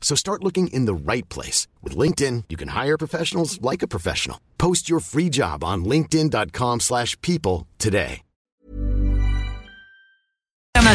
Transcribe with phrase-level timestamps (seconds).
[0.00, 1.68] So start looking in the right place.
[1.84, 4.40] With LinkedIn, you can hire professionals like a professional.
[4.58, 8.22] Post your free job on linkedin.com slash people today.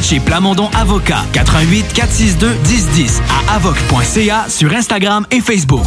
[0.01, 5.85] Chez Plamondon Avocat, 88 462 1010 à avoc.ca sur Instagram et Facebook.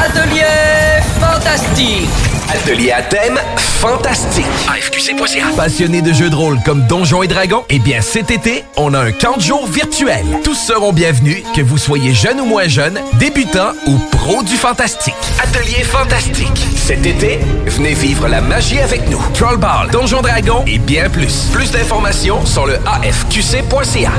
[0.00, 2.31] Atelier fantastique.
[2.50, 4.44] Atelier à thème fantastique.
[4.68, 5.46] AFQC.ca.
[5.56, 7.64] Passionné de jeux de rôle comme Donjons et Dragons?
[7.70, 10.24] Eh bien, cet été, on a un camp de jour virtuel.
[10.44, 15.14] Tous seront bienvenus, que vous soyez jeune ou moins jeune, débutant ou pro du fantastique.
[15.42, 16.66] Atelier fantastique.
[16.76, 19.22] Cet été, venez vivre la magie avec nous.
[19.34, 21.48] Trollball, Donjons Dragons et bien plus.
[21.52, 24.12] Plus d'informations sur le AFQC.ca.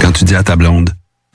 [0.00, 0.90] Quand tu dis à ta blonde,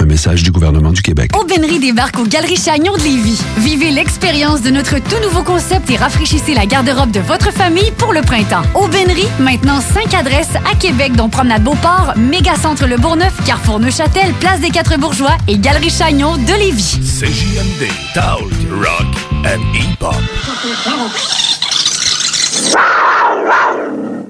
[0.00, 1.30] Un message du gouvernement du Québec.
[1.38, 3.38] Aubainerie débarque aux Galeries Chagnon de Lévis.
[3.58, 8.14] Vivez l'expérience de notre tout nouveau concept et rafraîchissez la garde-robe de votre famille pour
[8.14, 8.62] le printemps.
[8.74, 14.60] Aubainerie, maintenant 5 adresses à Québec, dont Promenade Beauport, Mégacentre Le Bourgneuf, Carrefour Neuchâtel, Place
[14.60, 16.98] des Quatre Bourgeois et Galerie Chagnon de Lévis.
[17.02, 18.40] CJMD, Talk,
[18.72, 20.16] Rock and Hip-Hop.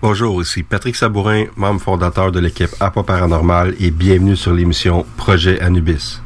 [0.00, 5.60] Bonjour, ici Patrick Sabourin, membre fondateur de l'équipe APA Paranormal et bienvenue sur l'émission Projet
[5.60, 6.20] Anubis.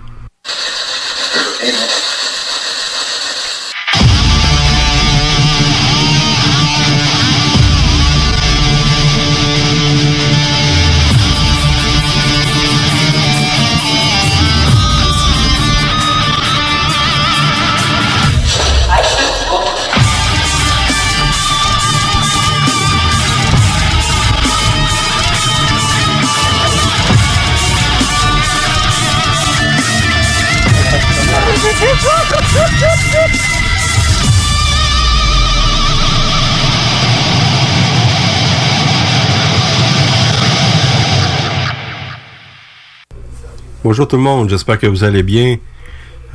[43.88, 45.56] Bonjour tout le monde, j'espère que vous allez bien.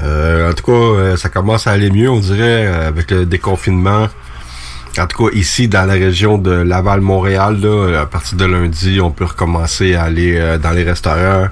[0.02, 3.28] Euh, en tout cas, euh, ça commence à aller mieux, on dirait, euh, avec le
[3.28, 4.08] déconfinement.
[4.98, 9.12] En tout cas, ici, dans la région de Laval-Montréal, là, à partir de lundi, on
[9.12, 11.48] peut recommencer à aller euh, dans les restaurants,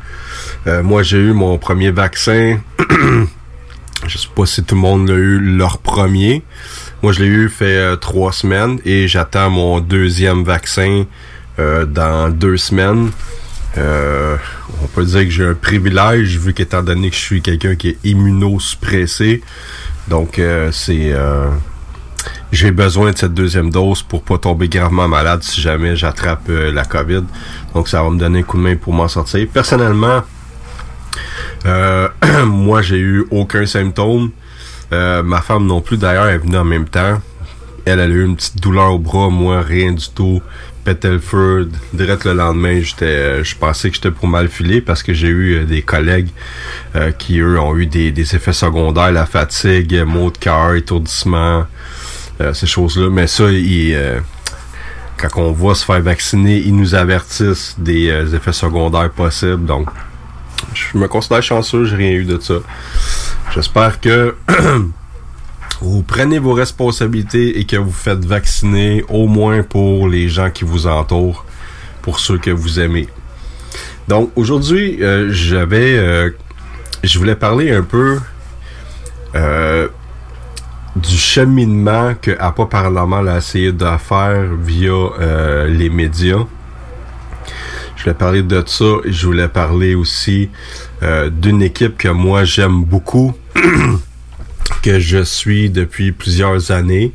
[0.66, 2.58] Euh, moi, j'ai eu mon premier vaccin.
[4.08, 6.42] je sais pas si tout le monde l'a eu leur premier.
[7.04, 11.04] Moi, je l'ai eu fait euh, trois semaines et j'attends mon deuxième vaccin
[11.60, 13.12] euh, dans deux semaines.
[14.84, 17.90] On peut dire que j'ai un privilège vu qu'étant donné que je suis quelqu'un qui
[17.90, 19.42] est immunosuppressé.
[20.08, 21.14] Donc, euh, c'est...
[21.14, 21.50] euh,
[22.52, 26.72] j'ai besoin de cette deuxième dose pour pas tomber gravement malade si jamais j'attrape euh,
[26.72, 27.24] la COVID.
[27.74, 29.48] Donc, ça va me donner un coup de main pour m'en sortir.
[29.54, 30.24] Personnellement,
[32.46, 34.32] moi, j'ai eu aucun symptôme.
[34.92, 37.22] Ma femme non plus, d'ailleurs, est venue en même temps.
[37.86, 40.42] Elle, elle a eu une petite douleur au bras, moi, rien du tout.
[40.84, 41.70] Pétait le feu.
[41.94, 45.28] Direct le lendemain, j'étais, euh, je pensais que j'étais pour mal filer parce que j'ai
[45.28, 46.30] eu euh, des collègues
[46.96, 51.66] euh, qui, eux, ont eu des, effets secondaires, la fatigue, maux de cœur, étourdissement,
[52.54, 53.10] ces choses-là.
[53.12, 53.44] Mais ça,
[55.18, 59.66] quand on va se faire vacciner, ils nous avertissent des effets secondaires possibles.
[59.66, 59.90] Donc,
[60.74, 62.56] je me considère chanceux, j'ai rien eu de ça.
[63.54, 64.36] J'espère que
[65.82, 70.64] vous prenez vos responsabilités et que vous faites vacciner au moins pour les gens qui
[70.64, 71.46] vous entourent,
[72.02, 73.08] pour ceux que vous aimez.
[74.08, 76.30] Donc aujourd'hui, euh, j'avais, euh,
[77.04, 78.20] je voulais parler un peu
[79.36, 79.88] euh,
[80.96, 86.46] du cheminement que APA Parlement a essayé de faire via euh, les médias.
[87.96, 90.50] Je voulais parler de ça je voulais parler aussi
[91.04, 93.34] euh, d'une équipe que moi j'aime beaucoup,
[94.82, 97.12] que je suis depuis plusieurs années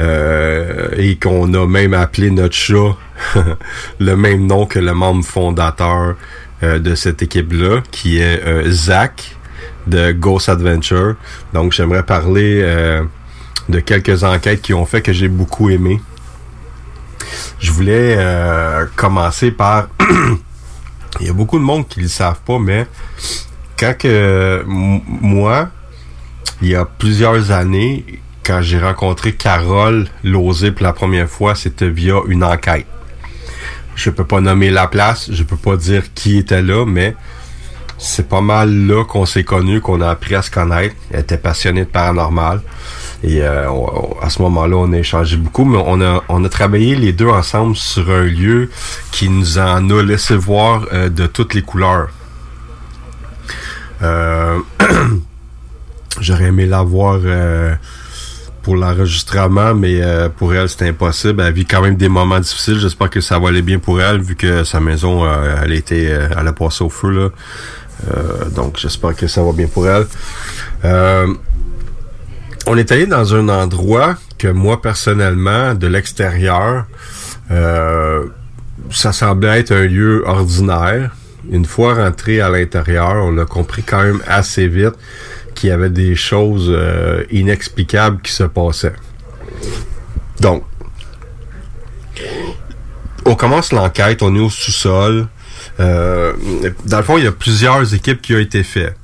[0.00, 2.96] euh, et qu'on a même appelé notre chat
[3.98, 6.16] le même nom que le membre fondateur
[6.62, 9.34] euh, de cette équipe-là, qui est euh, Zach
[9.86, 11.16] de Ghost Adventure.
[11.54, 13.02] Donc j'aimerais parler euh,
[13.70, 16.02] de quelques enquêtes qui ont fait que j'ai beaucoup aimé.
[17.60, 18.18] Je voulais
[18.96, 19.88] commencer par...
[21.20, 22.86] Il y a beaucoup de monde qui ne le savent pas, mais
[23.78, 25.68] quand que moi,
[26.62, 28.04] il y a plusieurs années,
[28.44, 32.86] quand j'ai rencontré Carole Lozé pour la première fois, c'était via une enquête.
[33.94, 37.14] Je peux pas nommer la place, je peux pas dire qui était là, mais
[37.98, 40.94] c'est pas mal là qu'on s'est connus, qu'on a appris à se connaître.
[41.10, 42.62] Elle était passionnée de paranormal.
[43.22, 43.68] Et euh,
[44.22, 47.28] à ce moment-là, on a échangé beaucoup, mais on a, on a travaillé les deux
[47.28, 48.70] ensemble sur un lieu
[49.12, 52.08] qui nous en a laissé voir euh, de toutes les couleurs.
[54.02, 54.58] Euh,
[56.18, 57.74] J'aurais aimé la voir euh,
[58.62, 61.42] pour l'enregistrement, mais euh, pour elle, c'était impossible.
[61.42, 62.78] Elle vit quand même des moments difficiles.
[62.78, 66.08] J'espère que ça va aller bien pour elle, vu que sa maison, euh, elle, était,
[66.10, 67.10] euh, elle a passé au feu.
[67.10, 67.28] Là.
[68.10, 70.06] Euh, donc, j'espère que ça va bien pour elle.
[72.66, 76.84] On est allé dans un endroit que moi, personnellement, de l'extérieur,
[78.90, 81.10] ça semblait être un lieu ordinaire.
[81.50, 84.94] Une fois rentré à l'intérieur, on a compris quand même assez vite
[85.60, 88.94] qu'il y avait des choses euh, inexplicables qui se passaient.
[90.40, 90.64] Donc,
[93.26, 95.28] on commence l'enquête, on est au sous-sol.
[95.78, 96.32] Euh,
[96.86, 98.96] dans le fond, il y a plusieurs équipes qui ont été faites.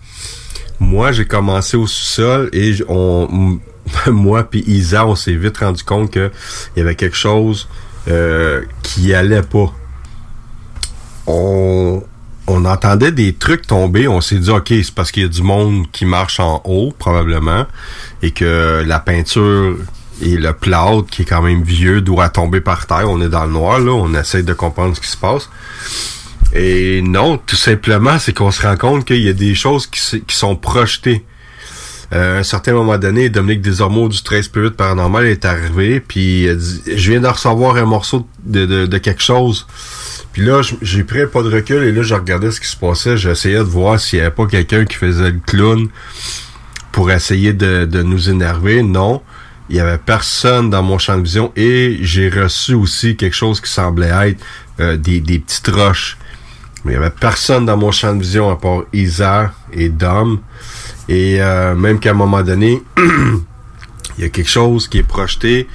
[0.80, 3.60] Moi, j'ai commencé au sous-sol et on,
[4.06, 6.30] moi puis Isa, on s'est vite rendu compte que
[6.74, 7.68] il y avait quelque chose
[8.08, 9.74] euh, qui allait pas.
[11.26, 12.02] On,
[12.46, 15.42] on entendait des trucs tomber, on s'est dit ok, c'est parce qu'il y a du
[15.42, 17.66] monde qui marche en haut probablement
[18.22, 19.76] et que la peinture
[20.22, 23.10] et le plâtre qui est quand même vieux doit tomber par terre.
[23.10, 25.50] On est dans le noir là, on essaie de comprendre ce qui se passe.
[26.54, 30.00] Et non, tout simplement, c'est qu'on se rend compte qu'il y a des choses qui,
[30.28, 31.24] sont projetées.
[32.12, 36.44] Euh, à un certain moment donné, Dominique Desormeaux du 13 Spirit Paranormal est arrivé, puis
[36.44, 39.66] il a dit, je viens de recevoir un morceau de quelque chose.
[40.32, 43.16] Puis là, j'ai pris pas de recul et là, je regardais ce qui se passait.
[43.16, 45.88] J'essayais de voir s'il n'y avait pas quelqu'un qui faisait le clown
[46.92, 48.82] pour essayer de, de nous énerver.
[48.82, 49.22] Non,
[49.68, 53.60] il y avait personne dans mon champ de vision et j'ai reçu aussi quelque chose
[53.60, 54.44] qui semblait être
[54.80, 56.16] euh, des, des petites roches.
[56.84, 60.40] Mais il y avait personne dans mon champ de vision à part Isa et Dom.
[61.08, 62.82] Et euh, même qu'à un moment donné,
[64.18, 65.68] il y a quelque chose qui est projeté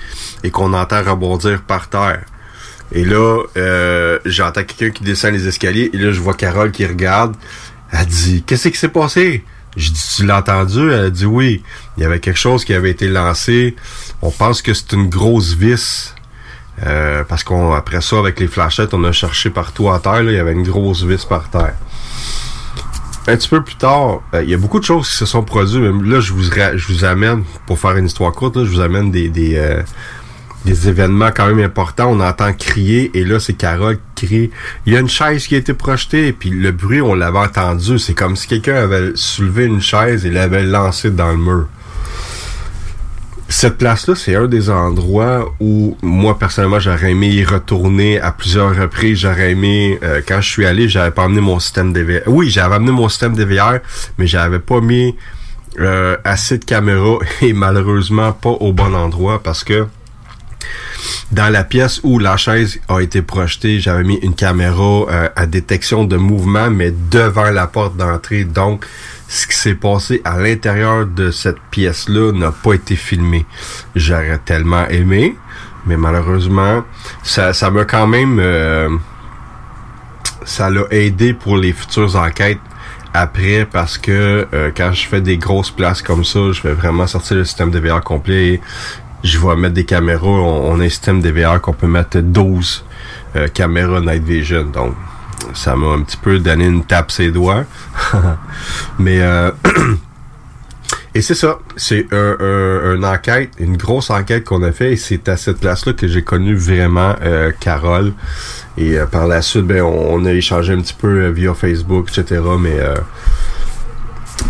[0.43, 2.23] et qu'on entend rebondir par terre.
[2.91, 6.85] Et là, euh, j'entends quelqu'un qui descend les escaliers et là, je vois Carole qui
[6.85, 7.35] regarde.
[7.91, 9.43] Elle dit, qu'est-ce qui s'est passé?
[9.77, 10.91] Je dis, tu l'as entendu?
[10.91, 11.63] Elle dit oui.
[11.97, 13.75] Il y avait quelque chose qui avait été lancé.
[14.21, 16.13] On pense que c'est une grosse vis.
[16.85, 20.23] Euh, parce qu'on après ça, avec les flashettes, on a cherché partout à terre.
[20.23, 21.75] Là, il y avait une grosse vis par terre.
[23.27, 25.43] Un petit peu plus tard, euh, il y a beaucoup de choses qui se sont
[25.43, 25.79] produites.
[25.79, 29.11] Là, je vous, je vous amène, pour faire une histoire courte, là, je vous amène
[29.11, 29.83] des, des, euh,
[30.65, 34.51] des événements quand même importants, on entend crier et là c'est Carole qui crie
[34.85, 37.39] il y a une chaise qui a été projetée et puis le bruit on l'avait
[37.39, 41.67] entendu, c'est comme si quelqu'un avait soulevé une chaise et l'avait lancée dans le mur.
[43.51, 48.73] Cette place-là, c'est un des endroits où moi personnellement j'aurais aimé y retourner à plusieurs
[48.73, 49.19] reprises.
[49.19, 52.21] J'aurais aimé euh, quand je suis allé, j'avais pas amené mon système DVR.
[52.27, 53.79] Oui, j'avais amené mon système DVR,
[54.17, 55.17] mais j'avais pas mis
[55.79, 59.85] euh, assez de caméras et malheureusement pas au bon endroit parce que
[61.31, 65.45] dans la pièce où la chaise a été projetée, j'avais mis une caméra euh, à
[65.45, 68.43] détection de mouvement, mais devant la porte d'entrée.
[68.43, 68.85] Donc,
[69.27, 73.45] ce qui s'est passé à l'intérieur de cette pièce-là n'a pas été filmé.
[73.95, 75.35] J'aurais tellement aimé,
[75.85, 76.83] mais malheureusement,
[77.23, 78.39] ça, ça m'a quand même...
[78.39, 78.89] Euh,
[80.43, 82.57] ça l'a aidé pour les futures enquêtes
[83.13, 87.07] après parce que euh, quand je fais des grosses places comme ça, je vais vraiment
[87.07, 88.61] sortir le système de VR complet et
[89.23, 90.27] je vais mettre des caméras.
[90.27, 92.85] On, a un qu'on peut mettre 12
[93.35, 94.63] euh, caméras Night Vision.
[94.63, 94.95] Donc,
[95.53, 97.65] ça m'a un petit peu donné une tape ses doigts.
[98.99, 99.51] Mais euh,
[101.15, 105.27] et c'est ça, c'est un, une enquête, une grosse enquête qu'on a fait et c'est
[105.29, 108.13] à cette place-là que j'ai connu vraiment euh, Carole.
[108.77, 112.41] Et euh, par la suite, ben, on, a échangé un petit peu via Facebook, etc.
[112.59, 112.79] Mais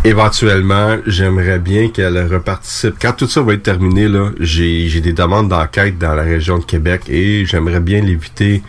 [0.03, 2.95] éventuellement, j'aimerais bien qu'elle reparticipe.
[3.01, 6.65] Quand tout ça va être terminé, là, j'ai des demandes d'enquête dans la région de
[6.65, 8.61] Québec et j'aimerais bien l'éviter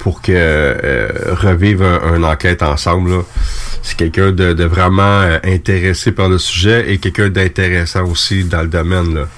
[0.00, 3.22] pour que euh, revive un, enquête ensemble.
[3.82, 8.68] C'est quelqu'un de, vraiment euh, intéressé par le sujet et quelqu'un d'intéressant aussi dans le
[8.68, 9.14] domaine.
[9.14, 9.28] Là.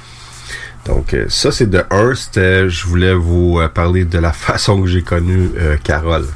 [0.86, 5.02] Donc euh, ça c'est de un, je voulais vous parler de la façon que j'ai
[5.02, 5.50] connu
[5.82, 6.26] Carole.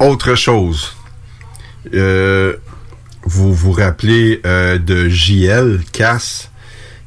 [0.00, 0.96] Autre chose,
[3.24, 6.50] vous vous rappelez de JL Cass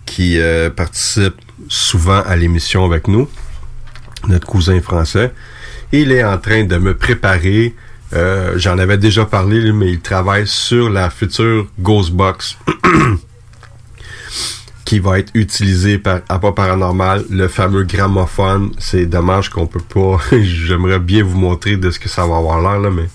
[0.05, 0.39] qui
[0.75, 1.35] participe
[1.67, 3.27] souvent à l'émission avec nous
[4.27, 5.33] notre cousin français.
[5.91, 7.75] Il est en train de me préparer.
[8.13, 12.57] Euh, j'en avais déjà parlé, mais il travaille sur la future Ghostbox
[14.85, 18.71] qui va être utilisée par pas Paranormal, le fameux gramophone.
[18.77, 20.19] C'est dommage qu'on peut pas.
[20.41, 23.09] J'aimerais bien vous montrer de ce que ça va avoir l'air là, mais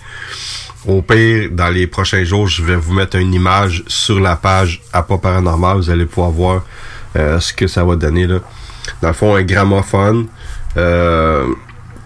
[0.86, 4.80] au pire, dans les prochains jours, je vais vous mettre une image sur la page
[4.92, 5.76] à pas paranormal.
[5.76, 6.64] Vous allez pouvoir voir
[7.16, 8.38] euh, ce que ça va donner là.
[9.02, 10.26] Dans le fond, un gramophone
[10.76, 11.46] euh,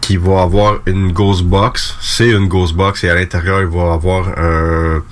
[0.00, 1.96] qui va avoir une ghost box.
[2.00, 5.02] C'est une ghost box et à l'intérieur, il va avoir un...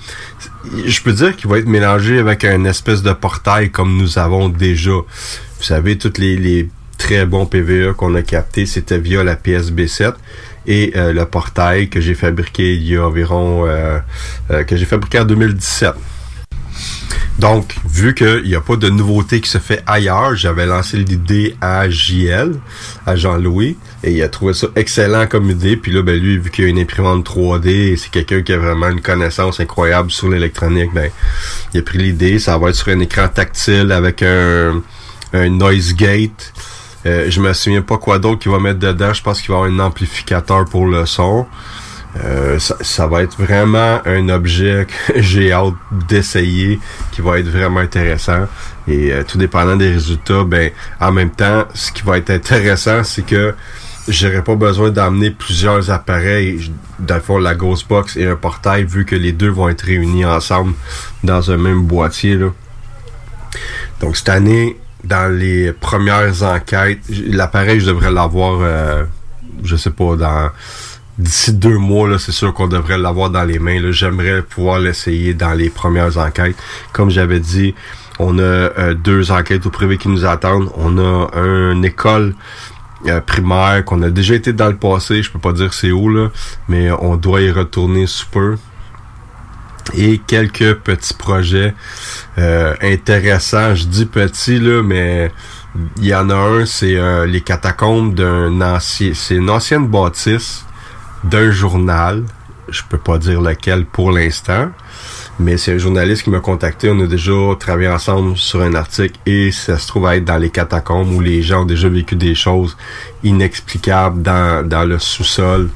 [0.87, 4.49] Je peux dire qu'il va être mélangé avec un espèce de portail comme nous avons
[4.49, 4.91] déjà.
[4.91, 10.15] Vous savez, tous les, très bons PVE qu'on a captés, c'était via la PSB7
[10.67, 13.67] et euh, le portail que j'ai fabriqué il y a environ...
[13.67, 13.99] Euh,
[14.67, 15.95] que j'ai fabriqué en 2017.
[17.39, 21.57] Donc, vu qu'il n'y a pas de nouveauté qui se fait ailleurs, j'avais lancé l'idée
[21.61, 22.53] à JL,
[23.07, 25.77] à Jean-Louis, et il a trouvé ça excellent comme idée.
[25.77, 28.59] Puis là, ben lui, vu qu'il a une imprimante 3D et c'est quelqu'un qui a
[28.59, 31.11] vraiment une connaissance incroyable sur l'électronique, ben
[31.73, 32.39] il a pris l'idée.
[32.39, 34.83] Ça va être sur un écran tactile avec un,
[35.33, 36.53] un noise gate.
[37.05, 39.13] Euh, je me souviens pas quoi d'autre qu'il va mettre dedans.
[39.13, 41.47] Je pense qu'il va avoir un amplificateur pour le son.
[42.23, 45.75] Euh, ça, va être vraiment un objet que j'ai hâte
[46.09, 46.79] d'essayer,
[47.11, 48.47] qui va être vraiment intéressant.
[48.87, 53.03] Et euh, tout dépendant des résultats, ben en même temps, ce qui va être intéressant,
[53.03, 53.55] c'est que
[54.09, 59.17] j'aurais pas besoin d'amener plusieurs appareils, dans fond la Ghostbox et un portail, vu que
[59.17, 60.75] les deux vont être réunis ensemble
[61.25, 62.35] dans un même boîtier.
[62.35, 62.49] Là.
[64.01, 69.05] Donc cette année, dans les premières enquêtes, l'appareil je devrais l'avoir, euh,
[69.63, 70.51] je sais pas, dans
[71.19, 73.79] d'ici deux mois, là, c'est sûr qu'on devrait l'avoir dans les mains.
[73.91, 76.57] J'aimerais pouvoir l'essayer dans les premières enquêtes.
[76.93, 77.75] Comme j'avais dit,
[78.19, 80.71] on a euh, deux enquêtes au privé qui nous attendent.
[80.77, 82.35] On a une école
[83.07, 85.23] euh, primaire qu'on a déjà été dans le passé.
[85.23, 86.31] Je peux pas dire c'est où, là,
[86.69, 88.57] mais on doit y retourner sous peu.
[89.95, 91.75] Et quelques petits projets
[92.39, 93.75] euh, intéressants.
[93.75, 95.33] Je dis petits, là, mais
[95.99, 96.97] il y en a un, c'est
[97.27, 99.13] les catacombes d'un ancien...
[99.15, 100.65] C'est une ancienne bâtisse
[101.25, 102.25] d'un journal.
[102.69, 104.71] Je peux pas dire lequel pour l'instant.
[105.39, 106.91] Mais c'est un journaliste qui m'a contacté.
[106.91, 110.37] On a déjà travaillé ensemble sur un article et ça se trouve à être dans
[110.37, 112.77] les catacombes où les gens ont déjà vécu des choses
[113.25, 115.71] inexplicables dans, dans le sous-sol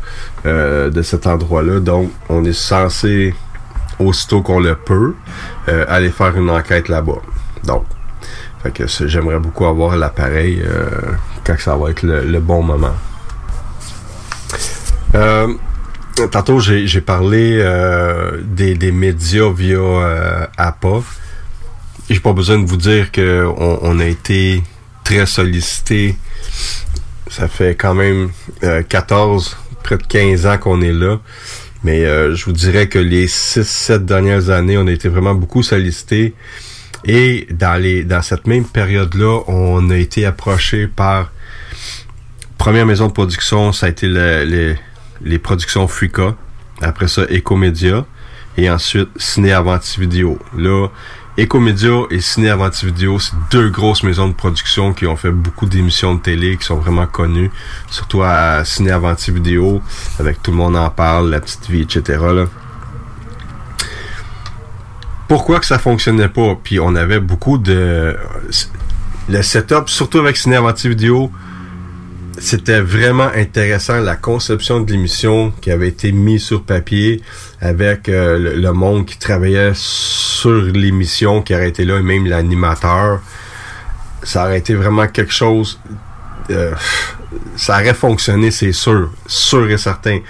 [0.44, 1.80] euh, de cet endroit-là.
[1.80, 3.34] Donc, on est censé,
[3.98, 5.14] aussitôt qu'on le peut,
[5.68, 7.22] euh, aller faire une enquête là-bas.
[7.64, 7.84] Donc,
[8.62, 10.88] fait que j'aimerais beaucoup avoir l'appareil euh,
[11.44, 12.94] quand ça va être le bon moment.
[15.14, 15.54] Euh,
[16.30, 21.02] tantôt, j'ai parlé euh, des, des, médias via euh, APA.
[22.10, 24.62] J'ai pas besoin de vous dire qu'on on a été
[25.04, 26.16] très sollicité.
[27.28, 28.30] Ça fait quand même
[28.88, 31.18] 14, près de 15 ans qu'on est là.
[31.86, 32.02] Mais
[32.34, 36.34] je vous dirais que les 6-7 dernières années, on a été vraiment beaucoup sollicité.
[37.04, 41.30] Et dans les dans cette même période-là, on a été approché par
[42.58, 44.74] première maison de production, ça a été les,
[45.22, 46.34] les productions Fuka.
[46.80, 48.04] Après ça, Ecomedia.
[48.58, 50.40] Et ensuite, Ciné Avanti Vidéo.
[50.58, 50.88] Là,
[51.38, 55.66] Ecomedia et Ciné Avanti Vidéo, c'est deux grosses maisons de production qui ont fait beaucoup
[55.66, 57.50] d'émissions de télé, qui sont vraiment connues.
[57.90, 59.82] Surtout à Ciné Avanti Vidéo,
[60.18, 62.24] avec Tout le monde en parle, La Petite Vie, etc.
[65.28, 66.56] Pourquoi que ça fonctionnait pas?
[66.62, 68.16] Puis on avait beaucoup de...
[69.28, 71.30] Le setup, surtout avec Ciné Avanti Vidéo,
[72.38, 77.22] c'était vraiment intéressant la conception de l'émission qui avait été mise sur papier
[77.60, 83.20] avec euh, le, monde qui travaillait sur l'émission qui aurait été là et même l'animateur.
[84.22, 85.80] Ça aurait été vraiment quelque chose
[86.50, 86.74] euh,
[87.56, 90.20] ça aurait fonctionné c'est sûr sûr et certain.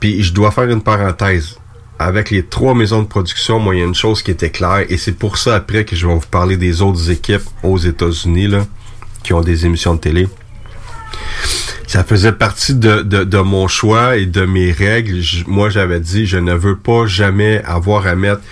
[0.00, 1.56] Puis je dois faire une parenthèse.
[1.98, 4.84] Avec les trois maisons de production moi il y a une chose qui était claire
[4.90, 8.48] et c'est pour ça après que je vais vous parler des autres équipes aux États-Unis
[8.48, 8.66] là
[9.22, 10.28] qui ont des émissions de télé
[11.86, 15.22] ça faisait partie de, de, mon choix et de mes règles.
[15.46, 18.42] moi, j'avais dit, je ne veux pas jamais avoir à mettre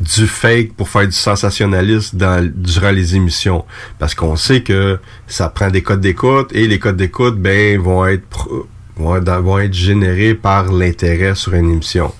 [0.00, 3.64] du fake pour faire du sensationnalisme dans, durant les émissions.
[3.98, 8.06] Parce qu'on sait que ça prend des codes d'écoute et les codes d'écoute, ben, vont
[8.06, 8.48] être,
[8.96, 12.12] vont, vont être générés par l'intérêt sur une émission.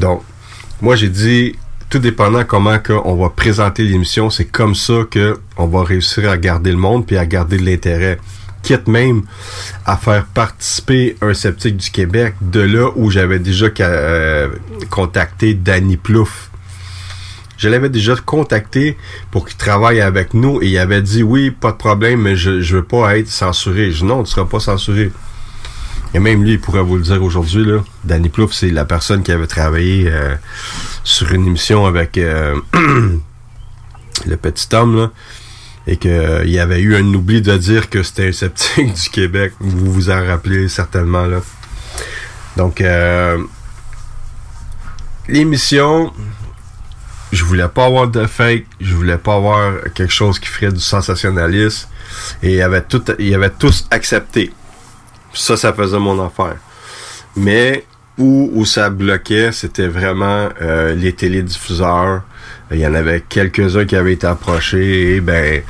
[0.00, 0.22] Donc,
[0.80, 1.54] moi, j'ai dit,
[1.88, 6.36] tout dépendant comment on va présenter l'émission, c'est comme ça que on va réussir à
[6.36, 8.18] garder le monde puis à garder de l'intérêt
[8.86, 9.22] même
[9.86, 14.48] à faire participer un sceptique du Québec, de là où j'avais déjà euh,
[14.90, 16.50] contacté Danny Plouf.
[17.56, 18.96] Je l'avais déjà contacté
[19.30, 22.60] pour qu'il travaille avec nous et il avait dit oui, pas de problème, mais je,
[22.60, 23.90] je veux pas être censuré.
[23.90, 25.10] Je dis non, tu seras pas censuré.
[26.14, 27.82] Et même lui, il pourrait vous le dire aujourd'hui, là.
[28.04, 30.36] Danny Plouf, c'est la personne qui avait travaillé euh,
[31.04, 35.10] sur une émission avec euh, le petit homme, là
[35.88, 39.54] et qu'il y avait eu un oubli de dire que c'était un sceptique du Québec.
[39.58, 41.40] Vous vous en rappelez certainement là.
[42.58, 43.42] Donc euh,
[45.28, 46.12] l'émission,
[47.32, 50.80] je voulais pas avoir de fake, je voulais pas avoir quelque chose qui ferait du
[50.80, 51.88] sensationnalisme
[52.42, 54.52] et il avait tout, il avait tous accepté.
[55.32, 56.56] Ça, ça faisait mon affaire.
[57.34, 57.86] Mais
[58.18, 62.22] où, où ça bloquait, c'était vraiment euh, les télédiffuseurs,
[62.70, 65.62] il y en avait quelques-uns qui avaient été approchés et ben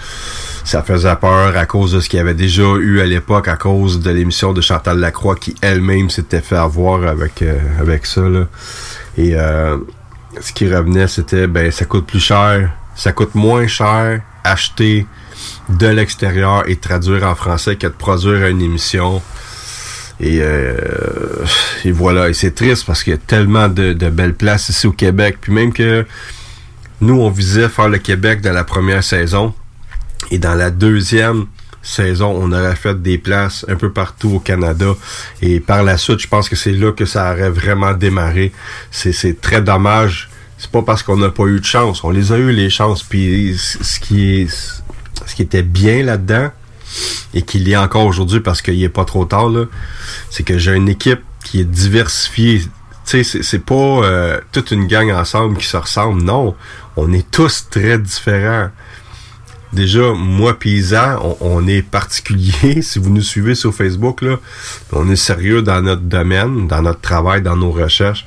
[0.65, 3.57] ça faisait peur à cause de ce qu'il y avait déjà eu à l'époque, à
[3.57, 8.23] cause de l'émission de Chantal Lacroix qui elle-même s'était fait avoir avec euh, avec ça.
[9.17, 9.77] Et euh,
[10.41, 15.07] ce qui revenait, c'était ben ça coûte plus cher, ça coûte moins cher acheter
[15.69, 19.23] de l'extérieur et traduire en français que de produire une émission.
[20.21, 20.77] Et, euh,
[21.85, 24.87] et voilà, et c'est triste parce qu'il y a tellement de, de belles places ici
[24.87, 25.39] au Québec.
[25.41, 26.05] Puis même que
[27.01, 29.55] nous, on visait faire le Québec dans la première saison.
[30.31, 31.47] Et dans la deuxième
[31.83, 34.95] saison, on aurait fait des places un peu partout au Canada.
[35.41, 38.53] Et par la suite, je pense que c'est là que ça aurait vraiment démarré.
[38.91, 40.29] C'est très dommage.
[40.59, 42.03] C'est pas parce qu'on n'a pas eu de chance.
[42.03, 43.05] On les a eu les chances.
[43.05, 44.83] Puis ce qui est
[45.27, 46.51] ce qui était bien là-dedans,
[47.35, 49.51] et qu'il y a encore aujourd'hui parce qu'il est pas trop tard,
[50.31, 52.63] c'est que j'ai une équipe qui est diversifiée
[53.09, 56.21] tu sais, c'est pas euh, toute une gang ensemble qui se ressemble.
[56.21, 56.55] Non,
[56.95, 58.69] on est tous très différents.
[59.73, 62.83] Déjà, moi paysan, on, est particulier.
[62.83, 64.37] si vous nous suivez sur Facebook, là,
[64.93, 68.27] on est sérieux dans notre domaine, dans notre travail, dans nos recherches.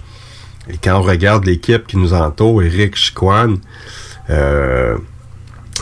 [0.67, 3.57] Et quand on regarde l'équipe qui nous entoure, Eric Chiquan,
[4.31, 4.97] euh,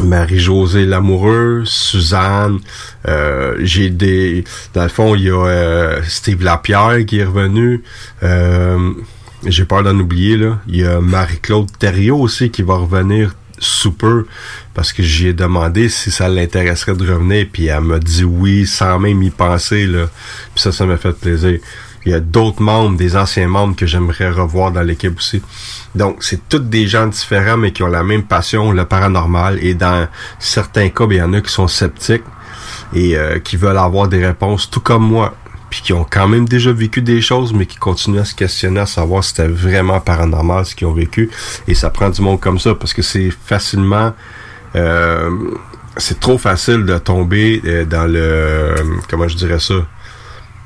[0.03, 2.59] Marie-Josée Lamoureux, Suzanne,
[3.07, 4.43] euh, j'ai des...
[4.73, 7.83] Dans le fond, il y a euh, Steve Lapierre qui est revenu.
[8.23, 8.91] Euh,
[9.45, 10.59] j'ai peur d'en oublier, là.
[10.67, 14.25] Il y a Marie-Claude Thériault aussi qui va revenir sous peu
[14.73, 18.99] parce que j'ai demandé si ça l'intéresserait de revenir puis elle m'a dit oui sans
[18.99, 20.09] même y penser là
[20.53, 21.59] puis ça ça m'a fait plaisir
[22.05, 25.41] il y a d'autres membres, des anciens membres que j'aimerais revoir dans l'équipe aussi.
[25.95, 29.59] Donc, c'est tous des gens différents, mais qui ont la même passion, le paranormal.
[29.61, 30.07] Et dans
[30.39, 32.23] certains cas, ben, il y en a qui sont sceptiques
[32.93, 35.35] et euh, qui veulent avoir des réponses, tout comme moi.
[35.69, 38.79] Puis qui ont quand même déjà vécu des choses, mais qui continuent à se questionner
[38.79, 41.29] à savoir si c'était vraiment paranormal ce qu'ils ont vécu.
[41.67, 44.13] Et ça prend du monde comme ça, parce que c'est facilement...
[44.75, 45.29] Euh,
[45.97, 48.75] c'est trop facile de tomber euh, dans le...
[49.09, 49.75] comment je dirais ça?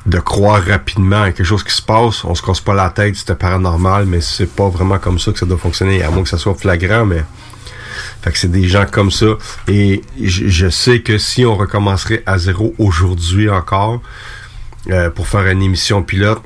[0.06, 2.24] De croire rapidement à quelque chose qui se passe.
[2.26, 5.40] On se casse pas la tête, c'était paranormal, mais c'est pas vraiment comme ça que
[5.40, 7.24] ça doit fonctionner, à moins que ça soit flagrant, mais
[8.22, 9.38] Fait que c'est des gens comme ça.
[9.68, 14.02] Et je, je sais que si on recommencerait à zéro aujourd'hui encore
[14.90, 16.42] euh, pour faire une émission pilote,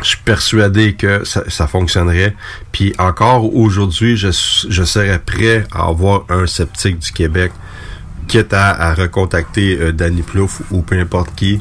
[0.00, 2.36] je suis persuadé que ça, ça fonctionnerait.
[2.70, 4.28] Puis encore aujourd'hui, je,
[4.68, 7.50] je serais prêt à avoir un sceptique du Québec,
[8.28, 11.60] quitte à, à recontacter euh, Danny Plouf ou peu importe qui.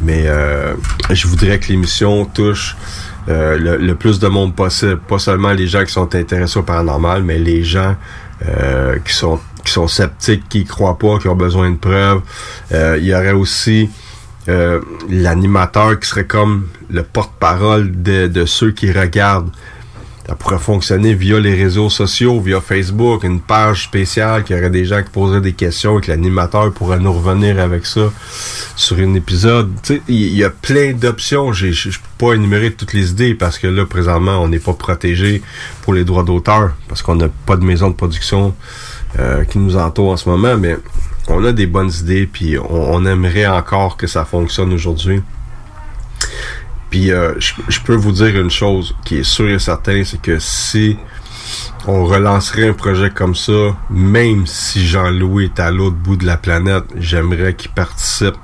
[0.00, 0.74] Mais euh,
[1.10, 2.76] je voudrais que l'émission touche
[3.28, 4.98] euh, le, le, plus de monde possible.
[4.98, 7.96] Pas seulement les gens qui sont intéressés au paranormal, mais les gens
[8.46, 12.22] euh, qui sont qui sont sceptiques, qui croient pas, qui ont besoin de preuves.
[12.72, 13.90] Euh, il y aurait aussi
[14.48, 14.80] euh,
[15.10, 19.50] l'animateur qui serait comme le porte-parole de, de ceux qui regardent.
[20.28, 24.84] Ça pourrait fonctionner via les réseaux sociaux, via Facebook, une page spéciale qui aurait des
[24.84, 28.12] gens qui poseraient des questions et que l'animateur pourrait nous revenir avec ça
[28.76, 29.72] sur un épisode.
[30.06, 31.54] Il y, a plein d'options.
[31.54, 34.74] Je ne peux pas énumérer toutes les idées parce que là, présentement, on n'est pas
[34.74, 35.40] protégé
[35.80, 38.54] pour les droits d'auteur parce qu'on n'a pas de maison de production
[39.18, 40.76] euh, qui nous entoure en ce moment, mais
[41.28, 45.22] on a des bonnes idées puis on, on aimerait encore que ça fonctionne aujourd'hui.
[46.90, 50.38] Puis euh, je, peux vous dire une chose qui est sûre et certaine, c'est que
[50.38, 50.96] si
[51.86, 56.36] on relancerait un projet comme ça, même si Jean-Louis est à l'autre bout de la
[56.36, 58.36] planète, j'aimerais qu'il participe.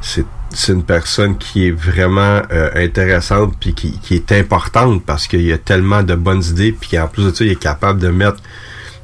[0.00, 5.28] C'est c'est une personne qui est vraiment euh, intéressante puis qui, qui, est importante parce
[5.28, 8.00] qu'il y a tellement de bonnes idées puis en plus de ça il est capable
[8.00, 8.38] de mettre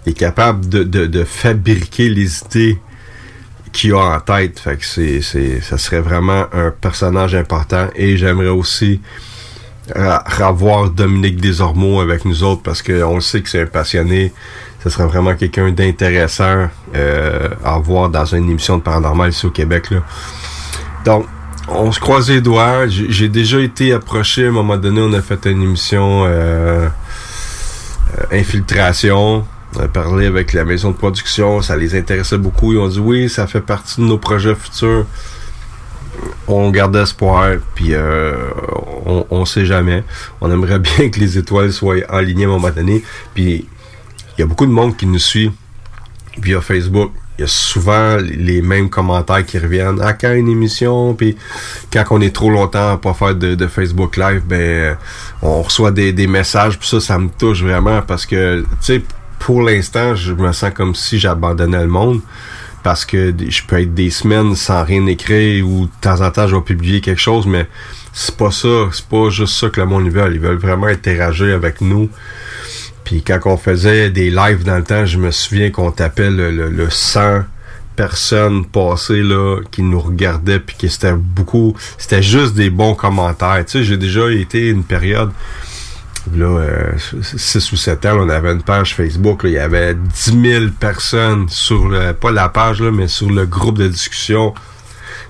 [0.04, 2.80] il est capable de, de, de fabriquer les idées
[3.76, 4.62] qu'il a en tête.
[4.80, 5.20] C'est,
[5.60, 7.88] ça serait vraiment un personnage important.
[7.94, 9.00] Et j'aimerais aussi
[9.94, 14.32] revoir Dominique Desormeaux avec nous autres parce qu'on sait que c'est un passionné.
[14.82, 19.50] Ce serait vraiment quelqu'un d'intéressant euh, à voir dans une émission de paranormal ici au
[19.50, 19.88] Québec.
[21.04, 21.26] Donc,
[21.68, 22.86] on se croise les doigts.
[22.88, 25.00] J'ai déjà été approché à un moment donné.
[25.00, 29.44] On a fait une émission euh, euh, infiltration.
[29.74, 32.72] On a parlé avec la maison de production, ça les intéressait beaucoup.
[32.72, 35.06] Ils ont dit oui, ça fait partie de nos projets futurs.
[36.48, 38.36] On garde espoir, puis euh,
[39.04, 40.02] on, on sait jamais.
[40.40, 43.02] On aimerait bien que les étoiles soient alignées à un moment donné.
[43.34, 43.66] Puis
[44.36, 45.50] il y a beaucoup de monde qui nous suit
[46.40, 47.12] via Facebook.
[47.38, 50.00] Il y a souvent les mêmes commentaires qui reviennent.
[50.00, 51.14] À quand une émission?
[51.14, 51.36] Puis
[51.92, 54.96] quand on est trop longtemps à pas faire de, Facebook Live, ben
[55.42, 56.78] on reçoit des messages.
[56.78, 59.02] Puis ça, ça me touche vraiment parce que, tu sais,
[59.38, 62.20] pour l'instant, je me sens comme si j'abandonnais le monde
[62.82, 66.46] parce que je peux être des semaines sans rien écrire ou de temps en temps
[66.46, 67.66] je vais publier quelque chose, mais
[68.12, 70.32] c'est pas ça, c'est pas juste ça que le monde veut.
[70.32, 72.08] Ils veulent vraiment interagir avec nous.
[73.04, 76.50] Puis quand on faisait des lives dans le temps, je me souviens qu'on tapait le,
[76.50, 77.42] le, le 100
[77.96, 83.64] personnes passées là qui nous regardaient puis qui c'était beaucoup c'était juste des bons commentaires
[83.64, 85.32] tu sais j'ai déjà été une période
[86.34, 89.94] là, euh, 6 ou 7 ans, on avait une page Facebook, là, il y avait
[89.94, 94.54] 10 000 personnes sur le, pas la page, là, mais sur le groupe de discussion.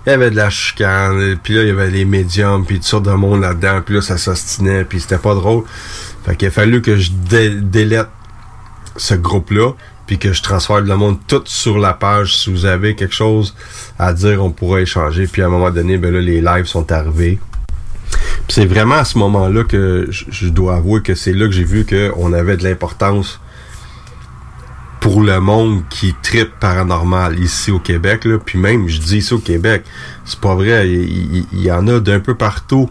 [0.06, 2.86] Il y avait de la chicane, puis là, il y avait les médiums, puis toutes
[2.86, 5.64] sortes de monde là-dedans, puis là, ça s'ostinait, puis c'était pas drôle.
[6.24, 8.08] Fait qu'il a fallu que je dé délète
[8.96, 9.72] ce groupe-là,
[10.06, 12.36] puis que je transfère le monde tout sur la page.
[12.36, 13.54] Si vous avez quelque chose
[13.98, 15.26] à dire, on pourra échanger.
[15.26, 17.38] Puis à un moment donné, ben là, les lives sont arrivés
[18.48, 21.84] c'est vraiment à ce moment-là que je, dois avouer que c'est là que j'ai vu
[21.84, 23.40] qu'on avait de l'importance
[25.00, 28.26] pour le monde qui tripe paranormal ici au Québec.
[28.44, 29.84] Puis même, je dis ici au Québec,
[30.24, 32.90] c'est pas vrai, il, y, en a d'un peu partout,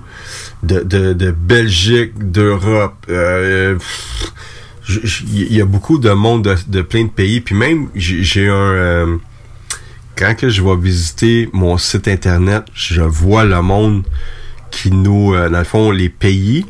[0.63, 2.95] de, Belgique, d'Europe.
[3.09, 3.77] Euh,
[4.87, 7.41] il y a beaucoup de monde de, de plein de pays.
[7.41, 8.53] Puis même, j'ai un...
[8.53, 9.17] Euh,
[10.15, 14.03] quand que je vais visiter mon site internet, je vois le monde
[14.75, 16.65] qui nous, euh, dans le fond, les pays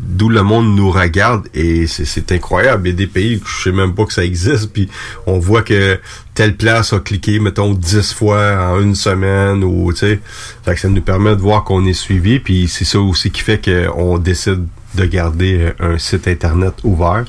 [0.00, 2.88] d'où le monde nous regarde et c'est incroyable.
[2.88, 4.88] Il y a des pays que je sais même pas que ça existe, puis
[5.26, 5.98] on voit que
[6.34, 10.20] telle place a cliqué, mettons, dix fois en une semaine, ou tu sais.
[10.64, 13.40] Fait que ça nous permet de voir qu'on est suivi, puis c'est ça aussi qui
[13.40, 17.24] fait qu'on décide de garder un site internet ouvert.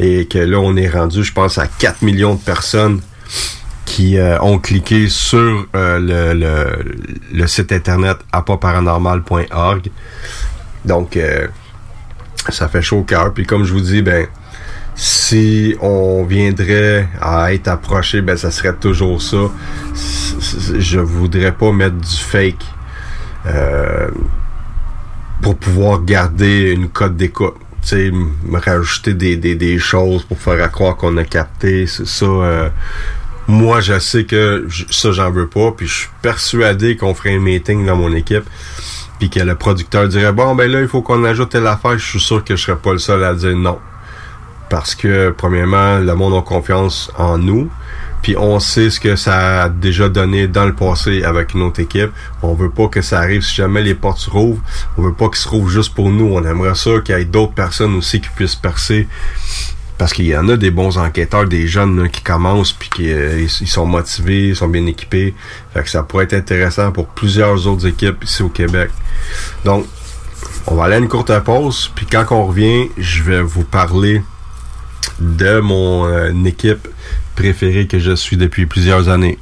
[0.00, 3.00] Et que là, on est rendu, je pense, à 4 millions de personnes
[3.84, 6.96] qui euh, ont cliqué sur euh, le, le,
[7.32, 9.90] le, site internet apaparanormal.org.
[10.84, 11.46] Donc, euh,
[12.48, 13.32] ça fait chaud au cœur.
[13.32, 14.26] Puis comme je vous dis, ben,
[14.94, 19.50] si on viendrait à être approché, ben, ça serait toujours ça.
[20.78, 22.64] Je voudrais pas mettre du fake
[25.42, 27.54] pour pouvoir garder une cote d'écoute.
[27.82, 31.86] Tu sais, me rajouter des, des, des, choses pour faire croire qu'on a capté.
[31.86, 32.70] Ça,
[33.46, 35.72] moi, je sais que ça, j'en veux pas.
[35.72, 38.44] Puis je suis persuadé qu'on ferait un meeting dans mon équipe.
[39.18, 41.98] Puis que le producteur dirait Bon, ben là, il faut qu'on ajoute telle affaire.
[41.98, 43.78] Je suis sûr que je serais pas le seul à dire non.
[44.70, 47.70] parce que, premièrement, le monde a confiance en nous.
[48.22, 51.80] Puis on sait ce que ça a déjà donné dans le passé avec une autre
[51.80, 52.10] équipe.
[52.42, 54.62] On veut pas que ça arrive si jamais les portes se rouvrent.
[54.96, 56.32] On veut pas qu'ils se rouvrent juste pour nous.
[56.32, 59.06] On aimerait ça qu'il y ait d'autres personnes aussi qui puissent percer.
[59.96, 63.40] Parce qu'il y en a des bons enquêteurs, des jeunes qui commencent puis qui euh,
[63.40, 65.34] ils, ils sont motivés, ils sont bien équipés.
[65.72, 68.90] Fait que ça pourrait être intéressant pour plusieurs autres équipes ici au Québec.
[69.64, 69.86] Donc,
[70.66, 74.22] on va aller à une courte pause, puis quand on revient, je vais vous parler
[75.20, 76.88] de mon euh, équipe
[77.36, 79.38] préférée que je suis depuis plusieurs années.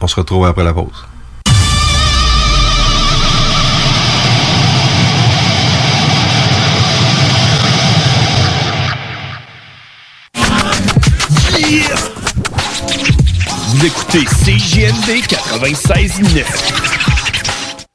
[0.00, 1.06] On se retrouve après la pause.
[13.82, 16.44] Vous écoutez CJND 96.9.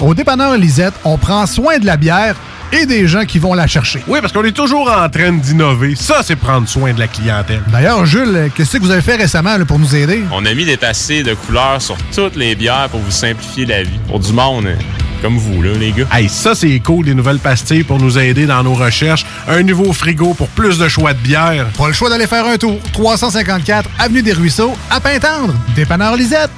[0.01, 2.35] Au dépanneur Lisette, on prend soin de la bière
[2.73, 4.03] et des gens qui vont la chercher.
[4.05, 5.95] Oui, parce qu'on est toujours en train d'innover.
[5.95, 7.61] Ça, c'est prendre soin de la clientèle.
[7.71, 10.25] D'ailleurs, Jules, qu'est-ce que vous avez fait récemment là, pour nous aider?
[10.33, 13.83] On a mis des passés de couleurs sur toutes les bières pour vous simplifier la
[13.83, 13.99] vie.
[14.09, 14.77] Pour du monde hein,
[15.21, 16.07] comme vous, là, les gars.
[16.11, 19.25] Hey, ça, c'est cool, des nouvelles pastilles pour nous aider dans nos recherches.
[19.47, 21.67] Un nouveau frigo pour plus de choix de bière.
[21.77, 22.79] Pas le choix d'aller faire un tour.
[22.93, 25.53] 354 Avenue des Ruisseaux, à Pintendre.
[25.75, 26.51] Dépanneur Lisette.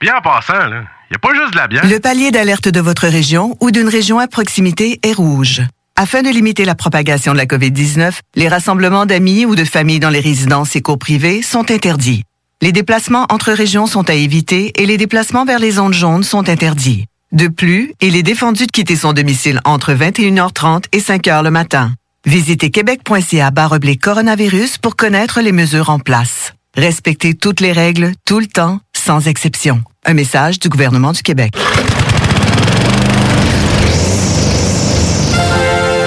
[0.00, 0.82] Bien en passant, là.
[1.10, 1.86] Il a pas juste de la bière.
[1.86, 5.62] Le palier d'alerte de votre région ou d'une région à proximité est rouge.
[5.96, 10.10] Afin de limiter la propagation de la COVID-19, les rassemblements d'amis ou de familles dans
[10.10, 12.24] les résidences et cours privées sont interdits.
[12.62, 16.48] Les déplacements entre régions sont à éviter et les déplacements vers les zones jaunes sont
[16.48, 17.06] interdits.
[17.34, 21.92] De plus, il est défendu de quitter son domicile entre 21h30 et 5h le matin.
[22.24, 26.54] Visitez québec.ca oblique coronavirus pour connaître les mesures en place.
[26.76, 29.82] Respectez toutes les règles, tout le temps, sans exception.
[30.06, 31.54] Un message du gouvernement du Québec.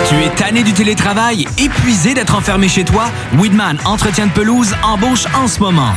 [0.08, 3.12] Tu es tanné du télétravail, épuisé d'être enfermé chez toi?
[3.34, 5.94] Weedman Entretien de pelouse embauche en ce moment.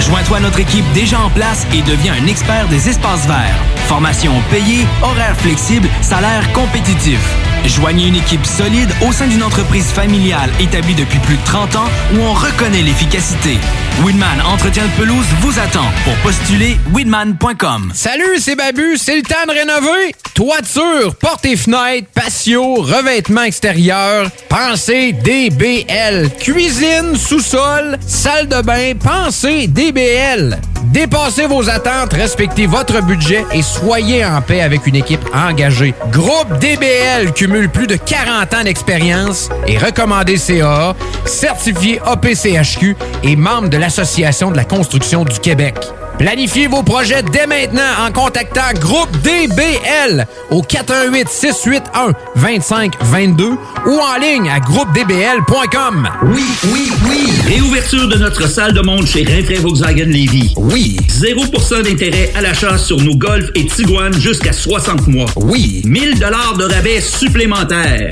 [0.00, 3.58] Joins-toi à notre équipe déjà en place et deviens un expert des espaces verts.
[3.86, 7.20] Formation payée, horaires flexibles, salaire compétitif.
[7.66, 11.88] Joignez une équipe solide au sein d'une entreprise familiale établie depuis plus de 30 ans
[12.14, 13.58] où on reconnaît l'efficacité.
[14.04, 15.86] Winman Entretien de pelouse vous attend.
[16.04, 17.92] Pour postuler, winman.com.
[17.94, 20.14] Salut, c'est Babu, c'est le temps de rénover.
[20.34, 26.30] Toiture, portes et fenêtres, patio, revêtement extérieur, pensez DBL.
[26.40, 30.60] Cuisine, sous-sol, salle de bain, pensez DBL.
[30.94, 35.92] Dépassez vos attentes, respectez votre budget et soyez en paix avec une équipe engagée.
[36.12, 43.70] Groupe DBL cumule plus de 40 ans d'expérience et recommandé CAA, certifié APCHQ et membre
[43.70, 45.74] de l'Association de la construction du Québec.
[46.18, 53.44] Planifiez vos projets dès maintenant en contactant Groupe DBL au 418 681 2522
[53.86, 56.08] ou en ligne à groupedbl.com.
[56.26, 57.32] Oui, oui, oui.
[57.48, 60.54] Réouverture de notre salle de monde chez Rinfraie Volkswagen Lévy.
[60.56, 60.83] Oui.
[60.92, 65.30] 0% d'intérêt à l'achat sur nos Golf et Tiguan jusqu'à 60 mois.
[65.36, 65.82] Oui.
[65.84, 68.10] 1000 dollars de rabais supplémentaires.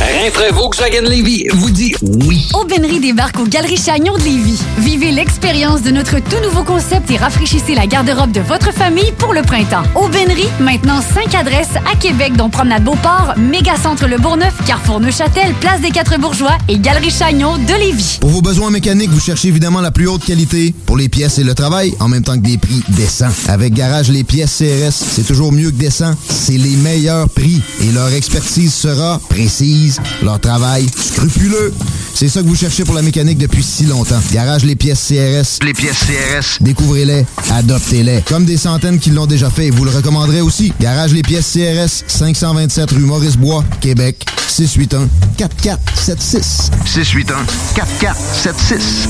[0.00, 2.48] Rinfraie Volkswagen Lévy vous dit oui.
[2.54, 4.60] Aubainerie débarque aux Galeries Chagnon de Lévis.
[4.78, 9.34] Vivez l'expérience de notre tout nouveau concept et rafraîchissez la garde-robe de votre famille pour
[9.34, 9.82] le printemps.
[9.96, 15.80] Aubainerie, maintenant 5 adresses à Québec, dont Promenade Beauport, Mégacentre Le Bourgneuf, Carrefour Neuchâtel, Place
[15.80, 18.18] des Quatre Bourgeois et Galerie Chagnon de Lévis.
[18.20, 21.44] Pour vos besoins mécaniques, vous cherchez évidemment la plus haute qualité pour les pièces et
[21.44, 23.32] le travail, en même temps que des prix décents.
[23.48, 26.14] Avec Garage Les Pièces CRS, c'est toujours mieux que décent.
[26.28, 29.87] C'est les meilleurs prix et leur expertise sera précise,
[30.22, 31.72] leur travail scrupuleux.
[32.14, 34.20] C'est ça que vous cherchez pour la mécanique depuis si longtemps.
[34.32, 35.64] Garage Les Pièces CRS.
[35.64, 36.58] Les pièces CRS.
[36.60, 38.22] Découvrez-les, adoptez-les.
[38.22, 40.72] Comme des centaines qui l'ont déjà fait et vous le recommanderez aussi.
[40.80, 46.70] Garage Les Pièces CRS, 527 rue Maurice-Bois, Québec, 681 4476.
[46.84, 47.46] 681
[47.76, 49.08] 4476.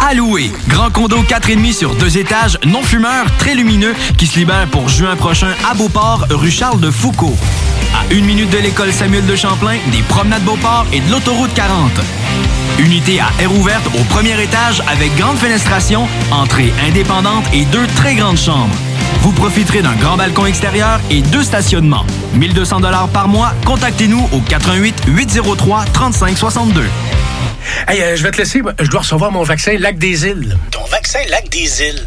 [0.00, 0.50] À louer.
[0.68, 5.14] Grand condo 4,5 sur deux étages, non fumeur, très lumineux, qui se libère pour juin
[5.14, 7.36] prochain à Beauport, rue Charles de Foucault.
[7.94, 11.90] À une minute de l'école Samuel de Champlain, des promenades Beauport et de l'autoroute 40.
[12.78, 18.14] Unité à air ouverte au premier étage avec grande fenestration, entrée indépendante et deux très
[18.14, 18.74] grandes chambres.
[19.20, 22.06] Vous profiterez d'un grand balcon extérieur et deux stationnements.
[22.34, 23.52] 1200 dollars par mois.
[23.66, 26.82] Contactez-nous au 88 803 3562.
[27.88, 28.62] Hey, euh, je vais te laisser.
[28.80, 30.56] Je dois recevoir mon vaccin Lac des Îles.
[30.70, 32.06] Ton vaccin Lac des Îles?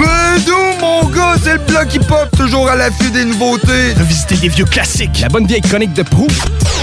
[0.00, 3.92] Bedou, mon gars, c'est le bloc hip-hop, toujours à l'affût des nouveautés.
[3.98, 5.20] Revisiter des vieux classiques.
[5.20, 6.26] La bonne vieille chronique de proue.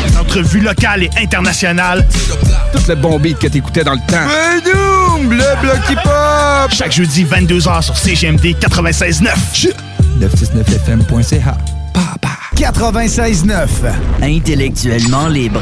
[0.08, 2.06] Des entrevues locales et internationales.
[2.72, 4.26] Tout le bon beat que t'écoutais dans le temps.
[4.28, 6.72] Bedou, le bloc hip-hop.
[6.72, 9.28] Chaque jeudi, 22h sur CGMD 96.9.
[10.20, 11.58] 969fm.ca
[12.56, 13.68] 96.9.
[14.22, 15.62] Intellectuellement libre.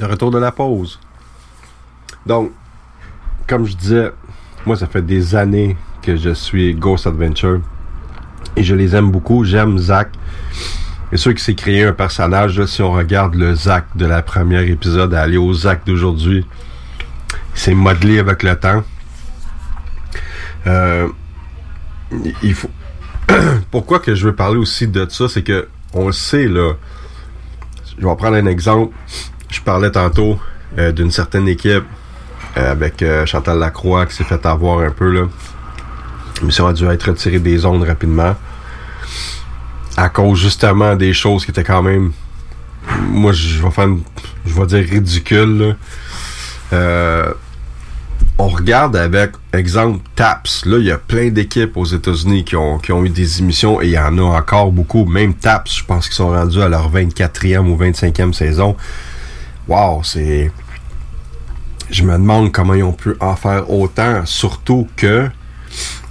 [0.00, 0.98] Le retour de la pause.
[2.24, 2.52] Donc,
[3.46, 4.10] comme je disais,
[4.64, 7.60] moi, ça fait des années que je suis Ghost Adventure.
[8.56, 9.44] Et je les aime beaucoup.
[9.44, 10.08] J'aime Zach.
[11.12, 14.22] Et sûr qu'il s'est créé un personnage, là, si on regarde le Zach de la
[14.22, 16.46] première épisode à aller au Zach d'aujourd'hui,
[17.52, 18.82] c'est modelé avec le temps.
[20.66, 21.08] Euh,
[22.42, 22.70] il faut.
[23.70, 26.72] Pourquoi que je veux parler aussi de ça, c'est que on le sait là.
[27.98, 28.94] Je vais prendre un exemple.
[29.50, 30.38] Je parlais tantôt
[30.78, 31.84] euh, d'une certaine équipe
[32.56, 35.26] euh, avec euh, Chantal Lacroix qui s'est fait avoir un peu là.
[36.42, 38.34] Mais ça a dû être retiré des ondes rapidement.
[39.96, 42.12] À cause justement des choses qui étaient quand même.
[43.10, 43.88] Moi je vais faire
[44.46, 45.76] je vais dire ridicule.
[46.72, 47.32] Euh,
[48.38, 50.64] on regarde avec exemple TAPS.
[50.64, 53.82] Là, il y a plein d'équipes aux États-Unis qui ont, qui ont eu des émissions
[53.82, 55.04] et il y en a encore beaucoup.
[55.04, 58.76] Même TAPS, je pense qu'ils sont rendus à leur 24e ou 25e saison.
[59.70, 60.50] Wow, c'est.
[61.90, 65.28] Je me demande comment ils ont pu en faire autant, surtout que.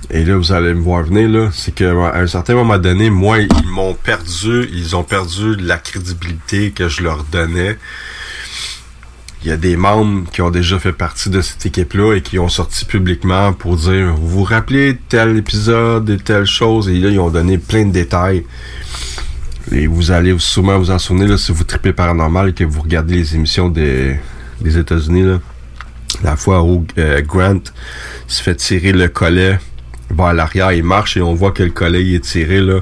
[0.09, 3.67] Et là, vous allez me voir venir, c'est qu'à un certain moment donné, moi, ils
[3.67, 7.77] m'ont perdu, ils ont perdu la crédibilité que je leur donnais.
[9.43, 12.39] Il y a des membres qui ont déjà fait partie de cette équipe-là et qui
[12.39, 16.87] ont sorti publiquement pour dire Vous vous rappelez tel épisode et telle chose?
[16.87, 18.45] Et là ils ont donné plein de détails.
[19.71, 22.81] Et vous allez sûrement vous en souvenir là, si vous tripez paranormal et que vous
[22.81, 24.19] regardez les émissions des,
[24.61, 25.39] des États-Unis.
[26.23, 27.61] La fois où euh, Grant
[28.27, 29.59] se fait tirer le collet
[30.09, 32.79] vers l'arrière, il marche et on voit que le collet il est tiré là.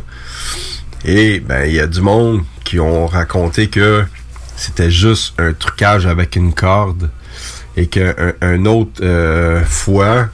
[1.03, 4.05] Et ben il y a du monde qui ont raconté que
[4.55, 7.09] c'était juste un trucage avec une corde
[7.75, 10.29] et qu'un un autre euh, fois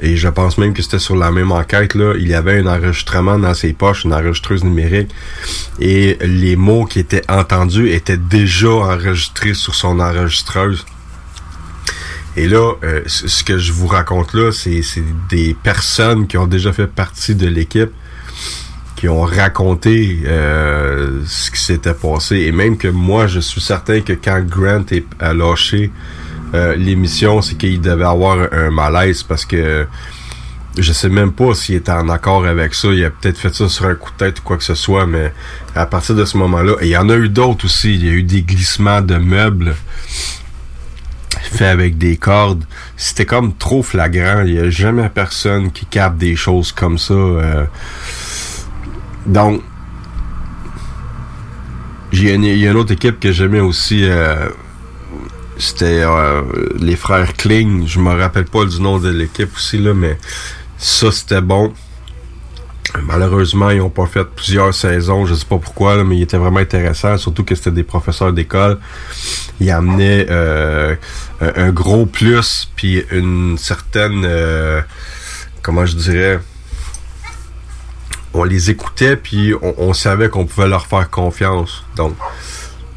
[0.00, 2.66] et je pense même que c'était sur la même enquête là, il y avait un
[2.66, 5.10] enregistrement dans ses poches, une enregistreuse numérique
[5.80, 10.84] et les mots qui étaient entendus étaient déjà enregistrés sur son enregistreuse.
[12.34, 16.46] Et là, euh, ce que je vous raconte là, c'est c'est des personnes qui ont
[16.46, 17.90] déjà fait partie de l'équipe
[19.02, 22.36] qui ont raconté euh, ce qui s'était passé.
[22.36, 25.90] Et même que moi, je suis certain que quand Grant est, a lâché
[26.54, 29.86] euh, l'émission, c'est qu'il devait avoir un malaise parce que
[30.78, 32.88] je sais même pas s'il était en accord avec ça.
[32.88, 35.06] Il a peut-être fait ça sur un coup de tête ou quoi que ce soit,
[35.06, 35.32] mais
[35.74, 37.94] à partir de ce moment-là, et il y en a eu d'autres aussi.
[37.94, 39.74] Il y a eu des glissements de meubles
[41.52, 42.64] fait avec des cordes.
[42.96, 44.42] C'était comme trop flagrant.
[44.46, 47.14] Il y a jamais personne qui capte des choses comme ça.
[47.14, 47.64] euh.
[49.26, 49.62] Donc,
[52.12, 54.04] il y a une autre équipe que j'aimais aussi.
[54.04, 54.48] euh,
[55.58, 56.42] C'était euh,
[56.78, 57.86] les frères Kling.
[57.86, 60.18] Je me rappelle pas du nom de l'équipe aussi, là, mais
[60.78, 61.72] ça, c'était bon.
[63.04, 66.58] Malheureusement, ils ont pas fait plusieurs saisons, je sais pas pourquoi, mais ils étaient vraiment
[66.58, 68.78] intéressants, surtout que c'était des professeurs d'école.
[69.60, 70.94] Ils amenaient euh,
[71.40, 74.82] un, un gros plus, puis une certaine, euh,
[75.62, 76.40] comment je dirais,
[78.34, 81.84] on les écoutait, puis on, on savait qu'on pouvait leur faire confiance.
[81.96, 82.14] Donc,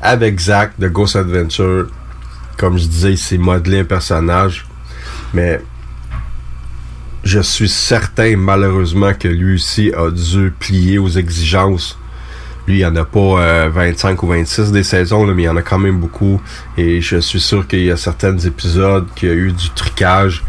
[0.01, 1.87] avec Zach de Ghost Adventure,
[2.57, 4.65] comme je disais, il s'est modelé un personnage,
[5.33, 5.61] mais
[7.23, 11.97] je suis certain, malheureusement, que lui aussi a dû plier aux exigences.
[12.67, 15.49] Lui, il n'y en a pas euh, 25 ou 26 des saisons, mais il y
[15.49, 16.41] en a quand même beaucoup.
[16.77, 20.43] Et je suis sûr qu'il y a certains épisodes qui a eu du trucage.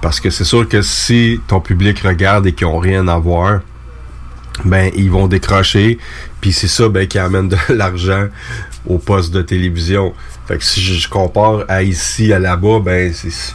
[0.00, 3.60] Parce que c'est sûr que si ton public regarde et qu'ils n'ont rien à voir,
[4.64, 5.98] ben ils vont décrocher.
[6.40, 8.26] Puis c'est ça ben, qui amène de l'argent
[8.86, 10.14] au poste de télévision.
[10.48, 13.54] Fait que si je, compare à ici, à là-bas, ben c'est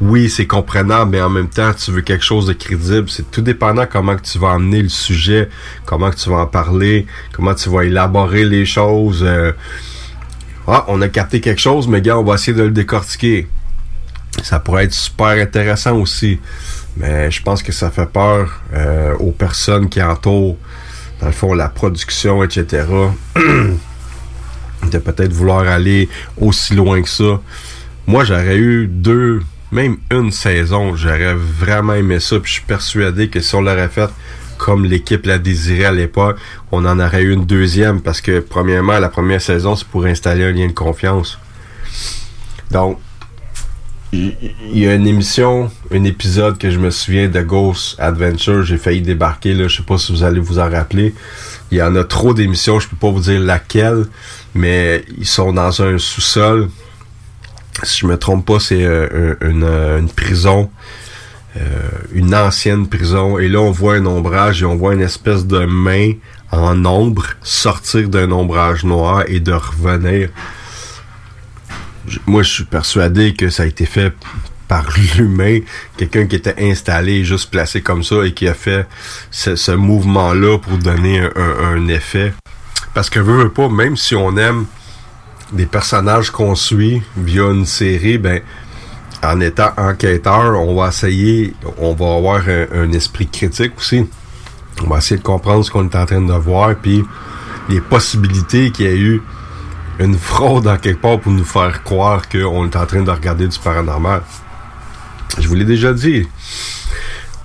[0.00, 3.08] oui, c'est comprenable, mais en même temps, tu veux quelque chose de crédible.
[3.08, 5.48] C'est tout dépendant comment que tu vas emmener le sujet,
[5.86, 9.22] comment que tu vas en parler, comment tu vas élaborer les choses.
[9.22, 9.52] euh.
[10.66, 13.46] ah, on a capté quelque chose, mais gars, on va essayer de le décortiquer.
[14.42, 16.40] Ça pourrait être super intéressant aussi.
[16.96, 20.56] Mais je pense que ça fait peur euh, aux personnes qui entourent,
[21.20, 22.84] dans le fond, la production, etc.
[24.90, 26.08] de peut-être vouloir aller
[26.40, 27.40] aussi loin que ça.
[28.06, 30.94] Moi, j'aurais eu deux, même une saison.
[30.94, 32.38] J'aurais vraiment aimé ça.
[32.38, 34.10] Puis je suis persuadé que si on l'aurait fait
[34.58, 36.38] comme l'équipe l'a désiré à l'époque,
[36.70, 38.00] on en aurait eu une deuxième.
[38.00, 41.38] Parce que, premièrement, la première saison, c'est pour installer un lien de confiance.
[42.70, 42.98] Donc,
[44.14, 48.78] il y a une émission, un épisode que je me souviens de Ghost Adventure, j'ai
[48.78, 51.14] failli débarquer là, je sais pas si vous allez vous en rappeler.
[51.72, 54.04] Il y en a trop d'émissions, je peux pas vous dire laquelle,
[54.54, 56.70] mais ils sont dans un sous-sol.
[57.82, 60.70] Si je me trompe pas, c'est euh, un- une, euh, une prison,
[61.56, 61.60] euh,
[62.12, 65.64] une ancienne prison, et là on voit un ombrage et on voit une espèce de
[65.64, 66.12] main
[66.52, 70.28] en ombre sortir d'un ombrage noir et de revenir
[72.26, 74.12] moi, je suis persuadé que ça a été fait
[74.68, 74.86] par
[75.16, 75.60] l'humain,
[75.96, 78.86] quelqu'un qui était installé, juste placé comme ça et qui a fait
[79.30, 82.34] ce, ce mouvement-là pour donner un- un effet.
[82.94, 84.66] Parce que veut, veut pas, même si on aime
[85.52, 88.40] des personnages qu'on suit via une série, ben
[89.22, 94.06] en étant enquêteur, on va essayer, on va avoir un, esprit critique aussi.
[94.84, 97.04] On va essayer de comprendre ce qu'on est en train de voir, puis
[97.68, 99.22] les possibilités qu'il y a eu
[99.98, 103.48] une fraude en quelque part pour nous faire croire qu'on est en train de regarder
[103.48, 104.22] du paranormal.
[105.38, 106.28] Je vous l'ai déjà dit.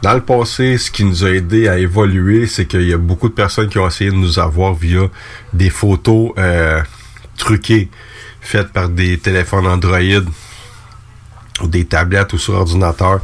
[0.01, 3.27] Dans le passé, ce qui nous a aidé à évoluer, c'est qu'il y a beaucoup
[3.27, 5.09] de personnes qui ont essayé de nous avoir via
[5.51, 6.81] des photos euh,
[7.37, 7.89] truquées,
[8.39, 9.99] faites par des téléphones Android
[11.61, 13.19] ou des tablettes ou sur ordinateur,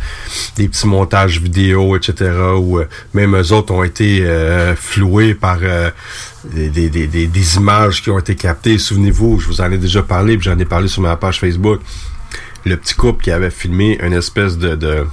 [0.57, 2.29] des petits montages vidéo, etc.
[2.57, 5.89] Ou euh, même eux autres ont été euh, floués par euh,
[6.43, 8.77] des, des, des, des- images qui ont été captées.
[8.77, 11.79] Souvenez-vous, je vous en ai déjà parlé, puis j'en ai parlé sur ma page Facebook.
[12.65, 14.75] Le petit couple qui avait filmé une espèce de...
[14.75, 15.05] de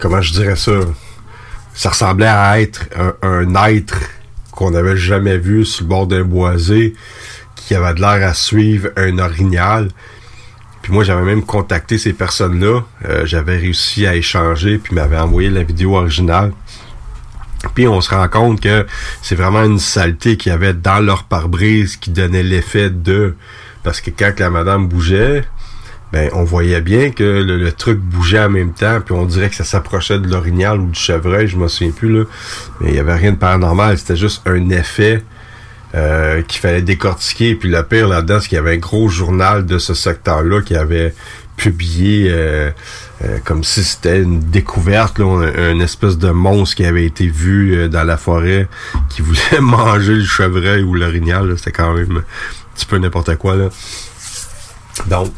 [0.00, 0.72] comment je dirais ça?
[1.74, 2.88] Ça ressemblait à être
[3.22, 3.98] un, être
[4.52, 6.94] qu'on n'avait jamais vu sur le bord d'un boisé,
[7.56, 9.88] qui avait de l'air à suivre un orignal.
[10.82, 12.82] Puis moi, j'avais même contacté ces personnes-là.
[13.06, 16.52] Euh, j'avais réussi à échanger, puis ils m'avaient envoyé la vidéo originale.
[17.74, 18.86] Puis on se rend compte que
[19.22, 23.34] c'est vraiment une saleté qu'il y avait dans leur pare-brise qui donnait l'effet de...
[23.82, 25.44] Parce que quand la madame bougeait,
[26.12, 29.56] ben on voyait bien que le, truc bougeait en même temps, puis on dirait que
[29.56, 32.24] ça s'approchait de l'orignal ou du chevreuil, je me souviens plus là.
[32.80, 35.22] Mais il y avait rien de paranormal, c'était juste un effet
[35.94, 37.54] euh, qu'il fallait décortiquer.
[37.56, 40.76] Puis le pire là-dedans, c'est qu'il y avait un gros journal de ce secteur-là qui
[40.76, 41.14] avait
[41.56, 42.70] publié euh,
[43.22, 47.26] euh, comme si c'était une découverte, là, un, un espèce de monstre qui avait été
[47.26, 48.68] vu euh, dans la forêt,
[49.08, 51.56] qui voulait manger le chevreuil ou l'orignal.
[51.56, 53.56] C'était quand même un petit peu n'importe quoi.
[53.56, 53.68] Là.
[55.06, 55.32] Donc,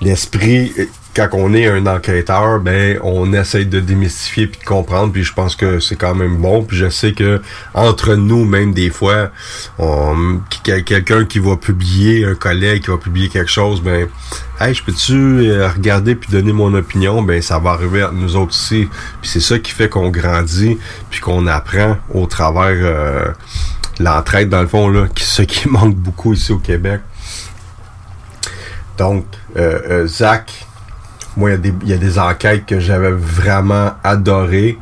[0.00, 0.72] l'esprit,
[1.14, 5.32] quand on est un enquêteur, ben on essaye de démystifier puis de comprendre, puis je
[5.32, 6.62] pense que c'est quand même bon.
[6.62, 7.40] Puis je sais que
[7.74, 9.30] entre nous, même des fois,
[10.62, 14.08] quelqu'un qui va publier, un collègue qui va publier quelque chose, ben
[14.58, 17.20] Hey, je peux-tu euh, regarder puis donner mon opinion?
[17.20, 18.88] Ben, ça va arriver à nous autres aussi.
[19.20, 20.78] Puis c'est ça qui fait qu'on grandit
[21.10, 23.32] puis qu'on apprend au travers euh,
[24.00, 27.02] l'entraide, dans le fond, là, ce qui manque beaucoup ici au Québec.
[28.98, 29.24] Donc,
[29.56, 30.66] euh, euh, Zach,
[31.36, 34.78] moi, il y a des- enquêtes que j'avais vraiment adorées.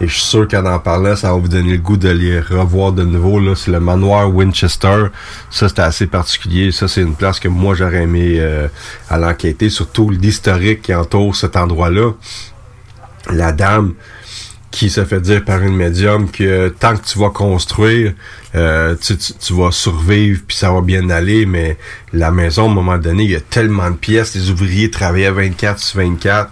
[0.00, 2.38] Et je suis sûr qu'en en parlant, ça va vous donner le goût de les
[2.38, 3.40] revoir de nouveau.
[3.40, 5.06] Là, c'est le manoir Winchester.
[5.50, 6.70] Ça, c'était assez particulier.
[6.70, 8.68] Ça, c'est une place que moi, j'aurais aimé euh,
[9.10, 9.70] à l'enquêter.
[9.70, 12.12] Surtout l'historique qui entoure cet endroit-là.
[13.30, 13.94] La dame
[14.70, 18.12] qui se fait dire par une médium que tant que tu vas construire,
[18.54, 21.78] euh, tu, tu- tu vas survivre puis ça va bien aller, mais
[22.12, 25.30] la maison, à un moment donné, il y a tellement de pièces, les ouvriers travaillaient
[25.30, 26.50] 24 sur 24.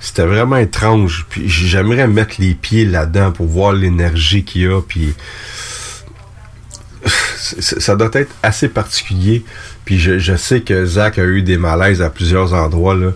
[0.00, 1.24] C'était vraiment étrange.
[1.30, 4.82] Puis j'aimerais mettre les pieds là-dedans pour voir l'énergie qu'il y a.
[4.82, 5.14] Puis
[7.06, 9.44] ça doit être assez particulier.
[9.84, 13.10] Puis je, je sais que Zach a eu des malaises à plusieurs endroits là.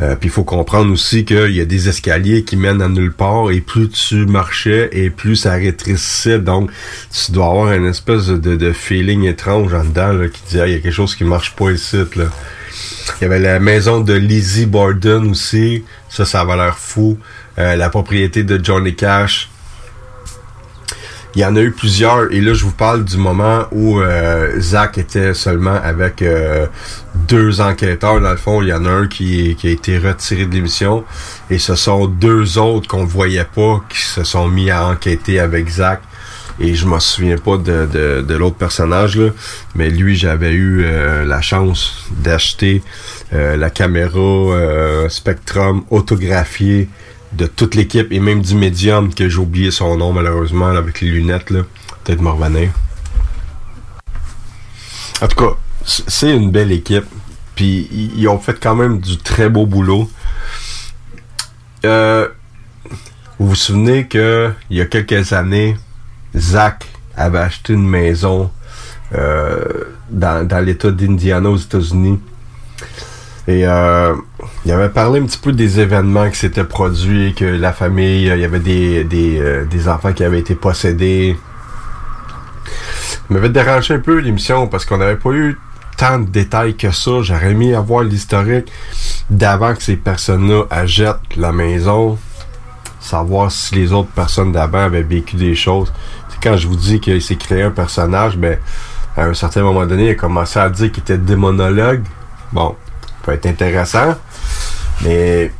[0.00, 3.12] Euh, puis il faut comprendre aussi qu'il y a des escaliers qui mènent à nulle
[3.12, 6.38] part et plus tu marchais et plus ça rétrécissait.
[6.38, 6.70] Donc
[7.12, 10.68] tu dois avoir une espèce de, de feeling étrange en dedans là, qui dit Ah,
[10.68, 11.96] y a quelque chose qui marche pas ici.
[12.14, 12.26] Là.
[13.20, 15.82] Il y avait la maison de Lizzie Borden aussi.
[16.08, 17.18] Ça, ça avait l'air fou.
[17.58, 19.48] Euh, la propriété de Johnny Cash.
[21.38, 22.32] Il y en a eu plusieurs.
[22.32, 26.66] Et là, je vous parle du moment où euh, Zach était seulement avec euh,
[27.14, 28.20] deux enquêteurs.
[28.20, 31.04] Dans le fond, il y en a un qui, qui a été retiré de l'émission.
[31.48, 35.68] Et ce sont deux autres qu'on voyait pas qui se sont mis à enquêter avec
[35.68, 36.00] Zach.
[36.58, 39.30] Et je me souviens pas de, de, de l'autre personnage, là,
[39.76, 42.82] mais lui, j'avais eu euh, la chance d'acheter
[43.32, 46.88] euh, la caméra euh, Spectrum autographiée
[47.38, 51.08] de toute l'équipe et même du médium que j'ai oublié son nom malheureusement avec les
[51.08, 51.60] lunettes là.
[52.04, 52.28] Peut-être me.
[55.20, 57.04] En tout cas, c'est une belle équipe.
[57.54, 60.10] Puis ils- ils ont fait quand même du très beau boulot.
[61.84, 62.28] Euh,
[63.38, 65.76] vous vous souvenez que il y a quelques années,
[66.36, 66.86] Zach
[67.16, 68.50] avait acheté une maison
[69.14, 72.20] euh, dans, dans l'État d'Indiana aux États-Unis.
[73.46, 74.14] Et euh,
[74.64, 78.36] il avait parlé un petit peu des événements qui s'étaient produits, que la famille, euh,
[78.36, 81.36] il y avait des, des, euh, des enfants qui avaient été possédés.
[83.10, 85.58] Ça m'avait dérangé un peu l'émission parce qu'on n'avait pas eu
[85.96, 87.22] tant de détails que ça.
[87.22, 88.70] J'aurais aimé avoir l'historique
[89.28, 92.18] d'avant que ces personnes-là achètent la maison,
[93.00, 95.92] savoir si les autres personnes d'avant avaient vécu des choses.
[96.42, 98.58] Quand je vous dis qu'il s'est créé un personnage, ben
[99.16, 102.04] à un certain moment donné, il a commencé à dire qu'il était démonologue.
[102.52, 104.14] Bon, ça peut être intéressant,
[105.04, 105.52] mais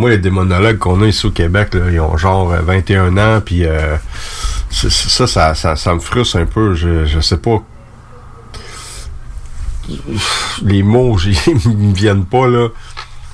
[0.00, 3.42] moi, les démonologues qu'on a ici au Québec, là, ils ont genre euh, 21 ans,
[3.44, 3.96] puis euh,
[4.70, 6.74] ça, ça, me frustre un peu.
[6.74, 7.62] Je, sais pas.
[10.62, 12.68] Les mots, ils me viennent pas, là.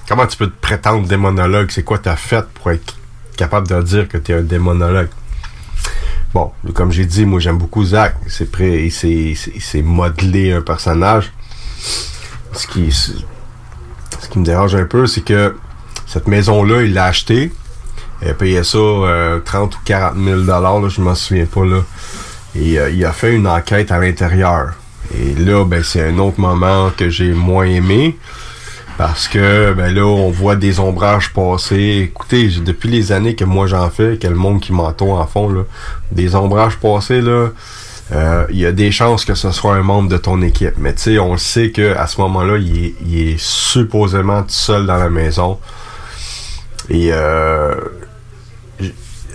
[0.09, 1.71] Comment tu peux te prétendre démonologue?
[1.71, 2.97] C'est quoi t'as fait pour être
[3.37, 5.09] capable de dire que tu es un démonologue?
[6.33, 8.17] Bon, comme j'ai dit, moi j'aime beaucoup Zach.
[8.61, 11.33] Il s'est modelé un personnage.
[12.53, 12.93] Ce qui,
[14.27, 15.55] ce qui me dérange un peu, c'est que
[16.05, 17.53] cette maison-là, il l'a achetée.
[18.27, 21.83] A payé ça euh, 30 ou 40 000 dollars, je m'en souviens pas là.
[22.57, 24.73] Et euh, il a fait une enquête à l'intérieur.
[25.17, 28.19] Et là, ben c'est un autre moment que j'ai moins aimé.
[28.99, 32.11] Parce que ben là, on voit des ombrages passer.
[32.11, 35.49] Écoutez, depuis les années que moi j'en fais, que le monde qui m'entoure en fond,
[35.49, 35.63] là,
[36.11, 37.49] des ombrages passés, là, euh,
[38.13, 40.75] il y a des chances que ce soit un membre de ton équipe.
[40.79, 44.51] Mais tu sais, on sait que à ce moment-là, il est, il est supposément tout
[44.51, 45.59] seul dans la maison.
[46.89, 47.75] Et euh,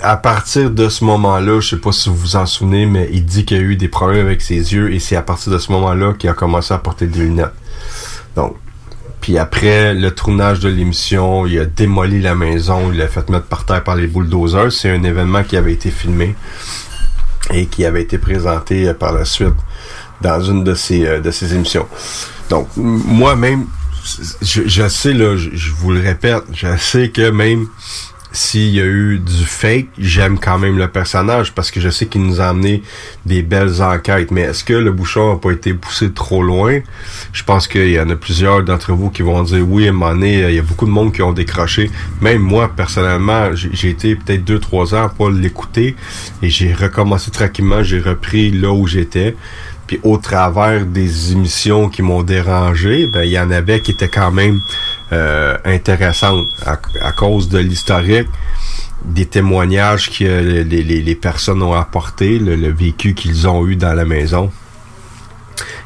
[0.02, 3.26] à partir de ce moment-là, je sais pas si vous vous en souvenez, mais il
[3.26, 5.58] dit qu'il y a eu des problèmes avec ses yeux et c'est à partir de
[5.58, 7.54] ce moment-là qu'il a commencé à porter des lunettes.
[8.36, 8.56] Donc,
[9.20, 13.46] puis après le tournage de l'émission, il a démoli la maison, il l'a fait mettre
[13.46, 14.72] par terre par les bulldozers.
[14.72, 16.36] C'est un événement qui avait été filmé
[17.54, 19.56] et qui avait été présenté euh, par la suite
[20.22, 21.88] dans une de ces, euh, de ces émissions.
[22.50, 23.66] Donc, moi-même,
[24.42, 27.68] je, je sais, là, je, je vous le répète, je sais que même
[28.32, 32.06] s'il y a eu du fake, j'aime quand même le personnage parce que je sais
[32.06, 32.82] qu'il nous a amené
[33.26, 34.32] des belles enquêtes.
[34.32, 36.80] Mais est-ce que le bouchon n'a pas été poussé trop loin?
[37.34, 39.94] Je pense qu'il y en a plusieurs d'entre vous qui vont dire oui, à un
[39.94, 41.92] moment il y a beaucoup de monde qui ont décroché.
[42.22, 45.96] Même moi, personnellement, j'ai été peut-être deux, trois ans pas l'écouter
[46.42, 49.36] et j'ai recommencé tranquillement, j'ai repris là où j'étais.
[49.88, 54.08] Puis au travers des émissions qui m'ont dérangé, ben il y en avait qui étaient
[54.08, 54.62] quand même
[55.12, 58.30] euh, intéressantes à, cause de l'historique,
[59.04, 64.06] des témoignages que les, personnes ont apporté, le, le vécu qu'ils ont eu dans la
[64.06, 64.52] maison.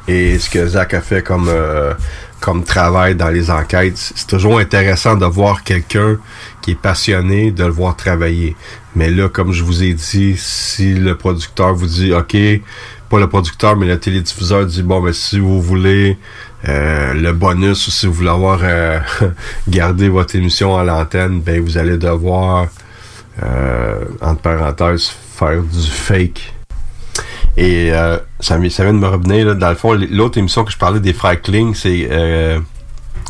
[0.07, 1.93] Et ce que Zach a fait comme euh,
[2.39, 6.17] comme travail dans les enquêtes, c'est toujours intéressant de voir quelqu'un
[6.61, 8.55] qui est passionné, de le voir travailler.
[8.95, 12.37] Mais là, comme je vous ai dit, si le producteur vous dit OK,
[13.09, 16.19] pas le producteur, mais le télédiffuseur dit bon, mais si vous voulez
[16.67, 18.99] euh, le bonus si vous voulez avoir euh,
[19.67, 22.67] gardé votre émission à l'antenne, ben vous allez devoir
[23.43, 26.53] euh, entre parenthèses faire du fake.
[27.57, 27.91] Et
[28.41, 31.13] ça, vient de me revenir là, dans le fond, l'autre émission que je parlais des
[31.13, 31.37] frères
[31.73, 32.59] c'est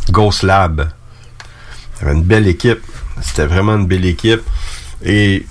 [0.10, 0.90] Ghost Lab.
[2.02, 2.82] Il avait une belle équipe.
[3.22, 4.42] C'était vraiment une belle équipe.
[5.04, 5.46] Et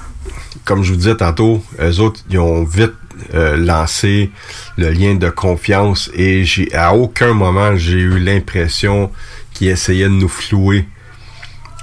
[0.65, 2.95] comme je vous disais tantôt, eux autres, ils ont vite
[3.33, 4.31] euh, lancé
[4.77, 9.11] le lien de confiance et j'ai à aucun moment j'ai eu l'impression
[9.53, 10.87] qu'ils essayaient de nous flouer.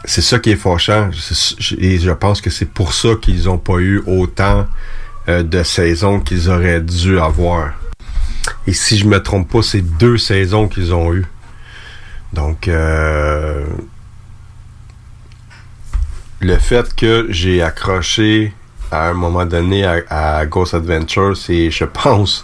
[0.05, 1.09] C'est ça qui est fâchant.
[1.77, 4.67] Et je pense que c'est pour ça qu'ils ont pas eu autant
[5.29, 7.73] euh, de saisons qu'ils auraient dû avoir.
[8.67, 11.25] Et si je me trompe pas, c'est deux saisons qu'ils ont eu.
[12.33, 13.65] Donc, euh,
[16.39, 18.53] le fait que j'ai accroché
[18.91, 22.43] à un moment donné à, à Ghost Adventure, c'est, je pense,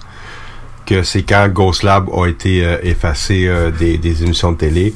[0.85, 4.93] que c'est quand Ghost Lab a été euh, effacé euh, des, des émissions de télé.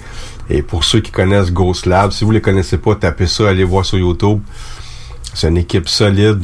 [0.49, 3.63] Et pour ceux qui connaissent Ghost Lab, si vous les connaissez pas, tapez ça, allez
[3.63, 4.39] voir sur YouTube.
[5.33, 6.41] C'est une équipe solide.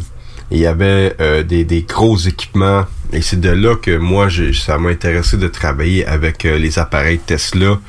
[0.52, 2.86] il y avait euh, des, des gros équipements.
[3.14, 7.20] Et c'est de là que moi, ça m'a intéressé de travailler avec euh, les appareils
[7.20, 7.80] Tesla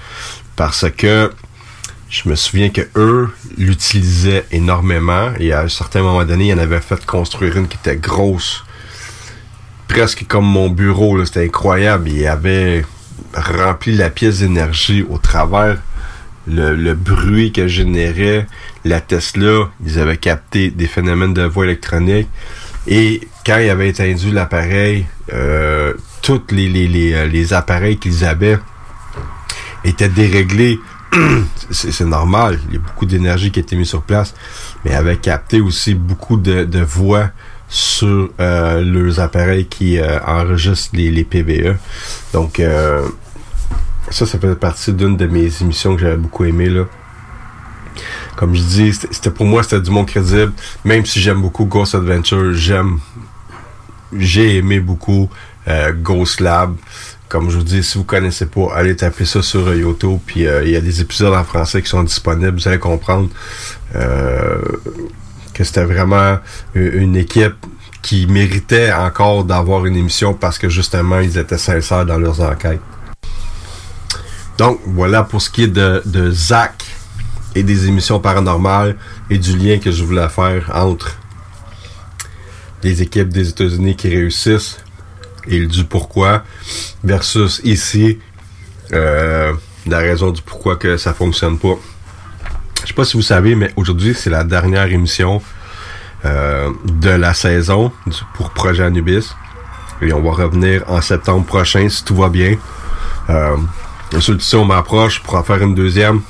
[0.57, 1.31] parce que
[2.11, 3.29] je me souviens que eux
[3.59, 7.77] l'utilisaient énormément et à un certain moment donné, ils en avaient fait construire une qui
[7.77, 8.65] était grosse,
[9.89, 11.23] presque comme mon bureau.
[11.25, 12.09] C'était incroyable.
[12.09, 12.85] Ils avaient
[13.35, 15.79] rempli la pièce d'énergie au travers
[16.47, 18.47] le, bruit que générait
[18.87, 19.69] la Tesla.
[19.85, 22.29] Ils avaient capté des phénomènes de voix électronique.
[22.87, 25.05] Et quand ils avaient éteint l'appareil,
[25.35, 25.93] euh,
[26.23, 28.59] tous euh, les appareils qu'ils avaient
[29.85, 30.79] étaient déréglés.
[31.71, 34.35] C'est normal, il y a beaucoup d'énergie qui a été mise sur place,
[34.85, 37.31] mais avaient capté aussi beaucoup de, de voix
[37.69, 41.77] sur euh, leurs appareils qui euh, enregistrent les, les PVE.
[42.33, 43.07] Donc, euh,
[44.11, 46.85] ça, ça fait partie d'une de mes émissions que j'avais beaucoup aimé là.
[48.37, 50.53] Comme je dis, c'était- pour moi, c'était du monde crédible.
[50.85, 53.01] Même si j'aime beaucoup Ghost Adventure, j'aime,
[54.17, 55.29] j'ai aimé beaucoup
[55.67, 56.75] euh, Ghost Lab.
[57.29, 60.19] Comme je vous dis, si vous connaissez pas, allez taper ça sur euh, YouTube.
[60.25, 62.59] Puis euh, il y a des épisodes en français qui sont disponibles.
[62.59, 63.29] Vous allez comprendre
[63.95, 64.59] euh,
[65.53, 66.39] que c'était vraiment
[66.75, 67.57] une équipe
[68.01, 72.81] qui méritait encore d'avoir une émission parce que justement, ils étaient sincères dans leurs enquêtes.
[74.57, 76.85] Donc, voilà pour ce qui est de, de Zach
[77.55, 78.97] et des émissions paranormales
[79.29, 81.17] et du lien que je voulais faire entre
[82.83, 84.79] les équipes des États-Unis qui réussissent
[85.49, 86.45] et du pourquoi
[87.05, 88.19] versus ici
[88.93, 89.53] euh,
[89.87, 91.77] la raison du pourquoi que ça fonctionne pas.
[92.83, 95.43] Je sais pas si vous savez, mais aujourd'hui c'est la dernière émission
[96.25, 97.93] euh, de la saison
[98.35, 99.35] pour Projet Anubis.
[100.01, 102.57] Et on va revenir en septembre prochain si tout va bien.
[103.31, 103.57] Euh,
[104.21, 106.23] si on m'approche pour en faire une deuxième,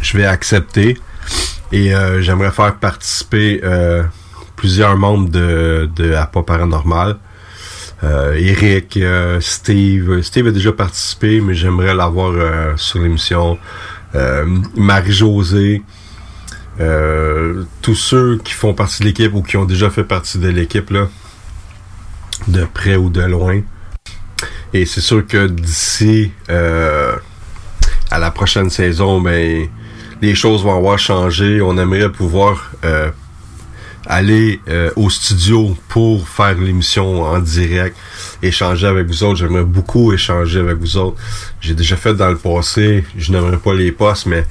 [0.00, 0.98] je vais accepter.
[1.72, 3.60] Et euh, j'aimerais faire participer
[4.56, 7.18] plusieurs membres de, de APA Paranormal.
[8.04, 10.20] Euh, Eric, euh, Steve.
[10.22, 13.58] Steve a déjà participé, mais j'aimerais l'avoir euh, sur l'émission.
[14.14, 14.44] Euh,
[14.76, 15.82] Marie-Josée.
[16.80, 20.48] Euh, tous ceux qui font partie de l'équipe ou qui ont déjà fait partie de
[20.48, 20.92] l'équipe,
[22.48, 23.60] de près ou de loin.
[24.72, 27.14] Et c'est sûr que d'ici euh,
[28.10, 29.68] à la prochaine saison, ben
[30.20, 31.62] les choses vont avoir changé.
[31.62, 33.10] On aimerait pouvoir euh,
[34.06, 37.96] aller euh, au studio pour faire l'émission en direct,
[38.42, 39.36] échanger avec vous autres.
[39.36, 41.16] J'aimerais beaucoup échanger avec vous autres.
[41.60, 44.44] J'ai déjà fait dans le passé, je n'aimerais pas les postes, mais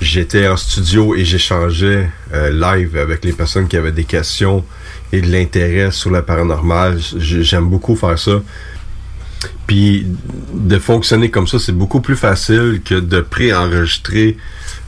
[0.00, 4.64] j'étais en studio et j'échangeais euh, live avec les personnes qui avaient des questions
[5.12, 6.98] et de l'intérêt sur le paranormal.
[7.18, 8.40] J- J'aime beaucoup faire ça.
[9.66, 10.06] Puis
[10.52, 14.36] de fonctionner comme ça, c'est beaucoup plus facile que de pré-enregistrer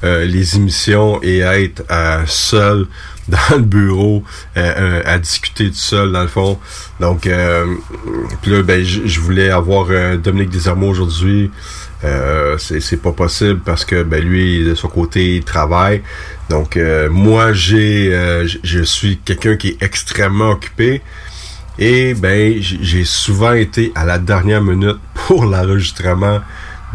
[0.05, 2.87] euh, les émissions et être euh, seul
[3.29, 4.22] dans le bureau
[4.57, 6.59] euh, euh, à discuter tout seul dans le fond.
[7.01, 7.66] Donc euh,
[8.43, 11.51] puis là, ben, je voulais avoir euh, Dominique Desermeaux aujourd'hui.
[12.05, 16.03] Euh, c'est pas possible parce que ben lui de son côté il travaille
[16.51, 18.12] donc euh, moi j'ai
[18.62, 21.01] je suis quelqu'un qui est extrêmement occupé
[21.79, 26.43] et ben j'ai souvent été à la dernière minute pour l'enregistrement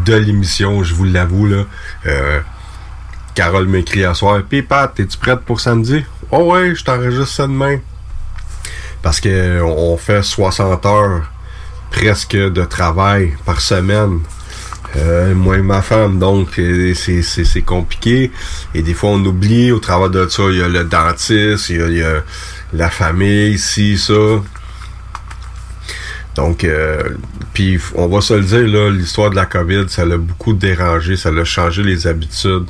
[0.06, 1.66] de l'émission, je vous l'avoue là.
[2.06, 2.40] Euh,
[3.36, 6.04] Carole m'écrit à soir, Pis Pat, es-tu prête pour samedi?
[6.32, 7.80] Oh ouais, je t'enregistre ça demain.
[9.02, 11.30] Parce que on fait 60 heures
[11.92, 14.20] presque de travail par semaine.
[14.96, 16.60] Euh, moi et ma femme, donc
[16.94, 18.32] c'est compliqué.
[18.74, 21.78] Et des fois, on oublie, au travers de ça, il y a le dentiste, il
[21.78, 22.24] y a, il y a
[22.74, 24.14] la famille, ici, ça.
[26.36, 27.10] Donc, euh,
[27.54, 31.18] puis on va se le dire, là, l'histoire de la COVID, ça l'a beaucoup dérangé,
[31.18, 32.68] ça l'a changé les habitudes.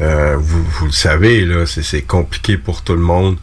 [0.00, 3.36] Euh, vous, vous le savez, là, c'est compliqué pour tout le monde.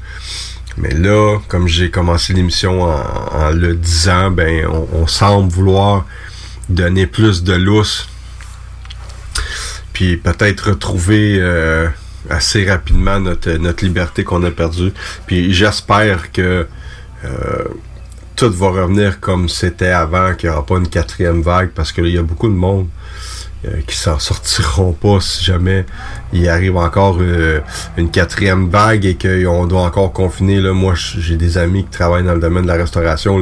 [0.77, 2.95] Mais là, comme j'ai commencé l'émission en,
[3.31, 6.05] en le disant, ben, on, on semble vouloir
[6.69, 8.07] donner plus de lousse.
[9.93, 11.87] Puis peut-être retrouver euh,
[12.29, 14.91] assez rapidement notre, notre liberté qu'on a perdue.
[15.27, 16.67] Puis j'espère que
[17.23, 17.63] euh,
[18.35, 22.01] tout va revenir comme c'était avant, qu'il n'y aura pas une quatrième vague, parce que
[22.01, 22.87] là, il y a beaucoup de monde
[23.65, 25.85] euh, qui s'en sortiront pas si jamais
[26.33, 27.61] il arrive encore euh,
[27.97, 30.61] une quatrième vague et qu'on doit encore confiner.
[30.71, 33.39] Moi, j'ai des amis qui travaillent dans le domaine de la restauration,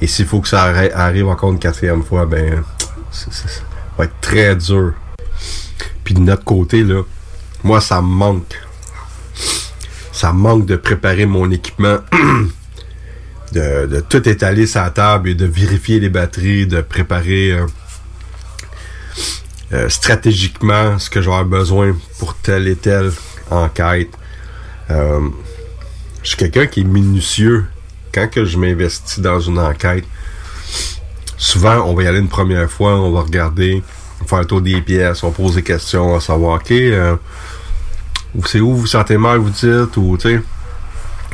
[0.00, 2.62] et s'il faut que ça arri- arrive encore une quatrième fois, ben,
[3.10, 3.30] ça
[3.96, 4.94] va être très dur.
[6.04, 7.02] Puis de notre côté, là,
[7.62, 8.60] moi, ça me manque.
[10.12, 11.98] Ça me manque de préparer mon équipement.
[13.52, 17.66] de, tout étaler la table et de vérifier les batteries, de préparer euh,
[19.72, 23.12] euh, stratégiquement ce que j'aurai besoin pour telle et telle
[23.50, 24.10] enquête.
[24.90, 25.28] Euh,
[26.22, 27.66] je suis quelqu'un qui est minutieux.
[28.12, 30.04] Quand que je m'investis dans une enquête,
[31.36, 33.84] souvent, on va y aller une première fois, on va regarder,
[34.18, 36.56] on va faire le tour des pièces, on va poser des questions, on va savoir,
[36.56, 37.14] OK, euh,
[38.46, 40.42] c'est où vous vous sentez mal, vous dites, ou, tu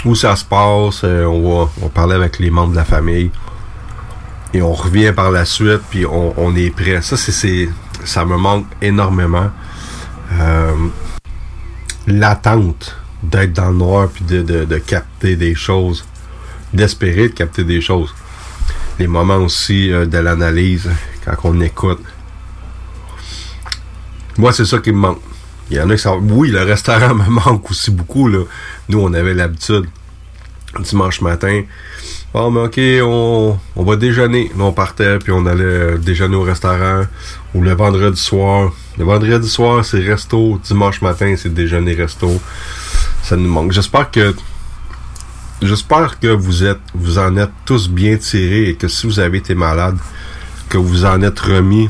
[0.05, 3.30] où ça se passe, on, va, on parler avec les membres de la famille.
[4.53, 7.01] Et on revient par la suite, puis on, on est prêt.
[7.01, 7.68] Ça, c'est,
[8.07, 9.50] ça me manque énormément.
[10.32, 10.88] Euh,
[12.07, 16.04] l'attente d'être dans le noir, puis de, de, capter des choses,
[16.72, 18.14] d'espérer de capter des choses.
[18.98, 20.88] Les moments aussi euh, de l'analyse,
[21.24, 22.02] quand on écoute.
[24.38, 25.20] Moi, c'est ça qui me manque.
[25.70, 26.09] Il y en a qui.
[26.09, 28.28] Oui, le restaurant me manque aussi beaucoup.
[28.28, 28.44] Là.
[28.88, 29.86] Nous, on avait l'habitude,
[30.80, 31.62] dimanche matin,
[32.37, 34.51] ah, mais ok, on, on va déjeuner.
[34.57, 37.05] Là, on partait, puis on allait euh, déjeuner au restaurant.
[37.55, 38.72] Ou le vendredi soir.
[38.99, 40.61] Le vendredi soir, c'est resto.
[40.62, 42.41] Dimanche matin, c'est déjeuner resto.
[43.22, 43.72] Ça nous manque.
[43.72, 44.34] J'espère que
[45.62, 49.39] J'espère que vous êtes, vous en êtes tous bien tirés et que si vous avez
[49.39, 49.97] été malade,
[50.68, 51.89] que vous en êtes remis,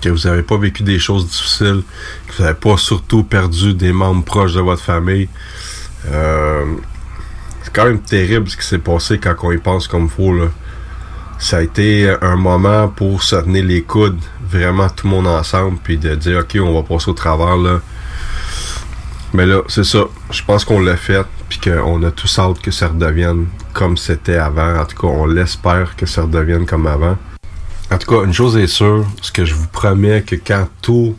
[0.00, 1.82] que vous n'avez pas vécu des choses difficiles,
[2.28, 5.28] que vous n'avez pas surtout perdu des membres proches de votre famille.
[6.06, 6.64] Euh,
[7.68, 10.32] c'est quand même terrible ce qui s'est passé quand on y pense comme faut.
[10.32, 10.46] Là.
[11.38, 15.76] Ça a été un moment pour se tenir les coudes, vraiment tout le monde ensemble,
[15.84, 17.80] puis de dire ok, on va passer au travers là.
[19.34, 20.04] Mais là, c'est ça.
[20.30, 24.36] Je pense qu'on l'a fait, puis qu'on a tous hâte que ça redevienne comme c'était
[24.36, 24.80] avant.
[24.80, 27.18] En tout cas, on l'espère que ça redevienne comme avant.
[27.90, 31.18] En tout cas, une chose est sûre, ce que je vous promets, que quand tout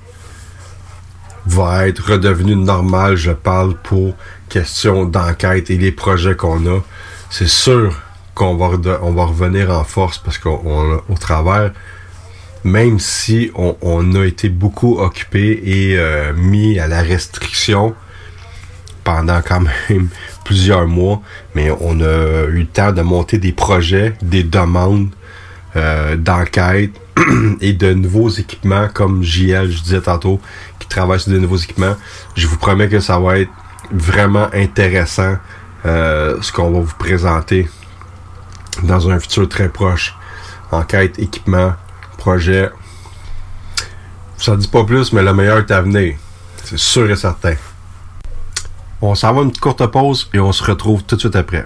[1.45, 4.16] va être redevenu normal, je parle pour
[4.50, 6.80] question d'enquête et les projets qu'on a,
[7.30, 7.95] c'est sûr
[8.36, 11.72] qu'on va, on va revenir en force parce qu'au travers,
[12.64, 17.95] même si on, on, a été beaucoup occupé et euh, mis à la restriction
[19.04, 20.10] pendant quand même
[20.45, 21.22] plusieurs mois,
[21.56, 25.10] mais on a eu le temps de monter des projets, des demandes
[25.76, 26.91] euh, d'enquête
[27.62, 30.39] et de nouveaux équipements comme JL, je disais tantôt,
[30.80, 31.95] qui travaille sur de nouveaux équipements.
[32.36, 33.52] Je vous promets que ça va être
[33.92, 35.38] vraiment intéressant
[35.86, 37.70] euh, ce qu'on va vous présenter
[38.84, 40.16] dans un futur très proche.
[40.72, 41.74] Enquête, équipement,
[42.18, 42.70] projet.
[44.38, 46.16] Ça dit pas plus, mais le meilleur est à venir.
[46.64, 47.56] C'est sûr et certain.
[49.02, 51.66] On s'en va une petite courte pause et on se retrouve tout de suite après.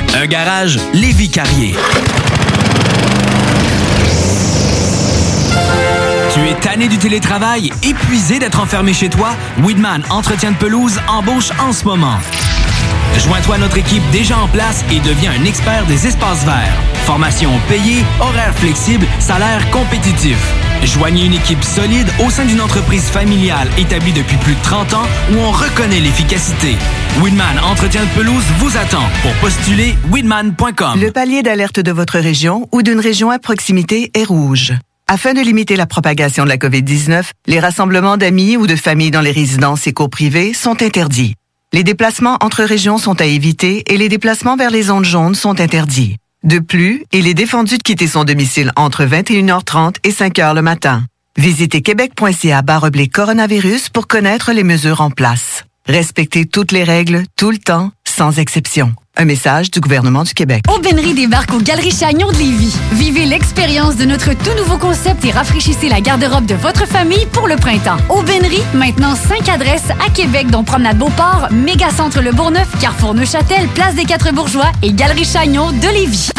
[0.13, 1.73] Un garage Lévi Carrier.
[6.33, 9.29] Tu es tanné du télétravail, épuisé d'être enfermé chez toi?
[9.63, 12.17] Weedman Entretien de pelouse embauche en ce moment.
[13.17, 16.81] Joins-toi à notre équipe déjà en place et deviens un expert des espaces verts.
[17.05, 20.37] Formation payée, horaires flexibles, salaire compétitif.
[20.83, 25.07] Joignez une équipe solide au sein d'une entreprise familiale établie depuis plus de 30 ans
[25.31, 26.75] où on reconnaît l'efficacité.
[27.21, 29.03] Winman Entretien de pelouse vous attend.
[29.21, 30.99] Pour postuler, winman.com.
[30.99, 34.73] Le palier d'alerte de votre région ou d'une région à proximité est rouge.
[35.07, 39.21] Afin de limiter la propagation de la COVID-19, les rassemblements d'amis ou de familles dans
[39.21, 41.35] les résidences et cours privées sont interdits.
[41.73, 45.61] Les déplacements entre régions sont à éviter et les déplacements vers les zones jaunes sont
[45.61, 46.17] interdits.
[46.43, 51.05] De plus, il est défendu de quitter son domicile entre 21h30 et 5h le matin.
[51.37, 52.61] Visitez québec.ca
[53.13, 55.63] coronavirus pour connaître les mesures en place.
[55.85, 58.93] Respectez toutes les règles, tout le temps, sans exception.
[59.17, 60.63] Un message du gouvernement du Québec.
[60.73, 62.73] Aubainerie débarque aux Galeries Chagnon de Lévis.
[62.93, 67.47] Vivez l'expérience de notre tout nouveau concept et rafraîchissez la garde-robe de votre famille pour
[67.49, 67.97] le printemps.
[68.09, 73.95] Aubainerie, maintenant 5 adresses à Québec, dont Promenade Beauport, Mégacentre Le Bourgneuf, Carrefour Neuchâtel, Place
[73.95, 76.29] des Quatre Bourgeois et Galerie Chagnon de Lévis.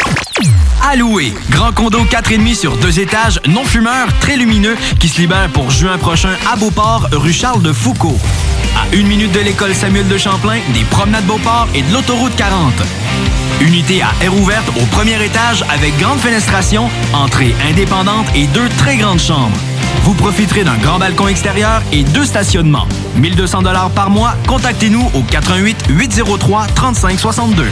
[0.81, 5.69] Alloué, grand condo 4,5 sur deux étages, non fumeur, très lumineux, qui se libère pour
[5.69, 8.17] juin prochain à Beauport, rue Charles de Foucault.
[8.75, 12.62] À une minute de l'école Samuel de Champlain, des promenades Beauport et de l'autoroute 40.
[13.61, 18.97] Unité à air ouverte au premier étage avec grande fenestration, entrée indépendante et deux très
[18.97, 19.57] grandes chambres.
[20.03, 22.87] Vous profiterez d'un grand balcon extérieur et deux stationnements.
[23.15, 24.35] 1200 dollars par mois.
[24.47, 27.65] Contactez-nous au 88 803 3562.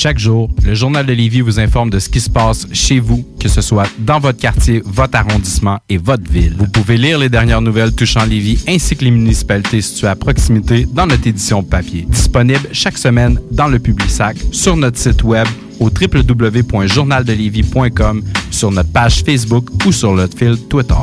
[0.00, 3.26] Chaque jour, le Journal de Lévis vous informe de ce qui se passe chez vous,
[3.40, 6.54] que ce soit dans votre quartier, votre arrondissement et votre ville.
[6.56, 10.86] Vous pouvez lire les dernières nouvelles touchant Lévis ainsi que les municipalités situées à proximité
[10.88, 12.06] dans notre édition papier.
[12.08, 15.48] Disponible chaque semaine dans le Publisac, sur notre site web
[15.80, 18.22] au www.journaldelévis.com,
[18.52, 20.94] sur notre page Facebook ou sur notre fil Twitter.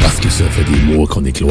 [0.00, 1.50] Parce que ça fait des mois qu'on est dedans.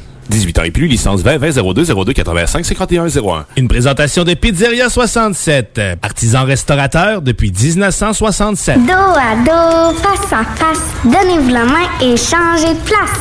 [0.29, 3.45] 18 ans et plus, licence 20 20 02 02 85 51 01.
[3.57, 8.77] Une présentation de Pizzeria 67, artisan restaurateur depuis 1967.
[8.85, 13.19] Dos à dos, face à face, donnez-vous la main et changez de place.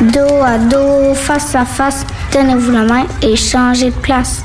[0.00, 4.44] Dos à dos, face à face, donnez-vous la main et changez de place.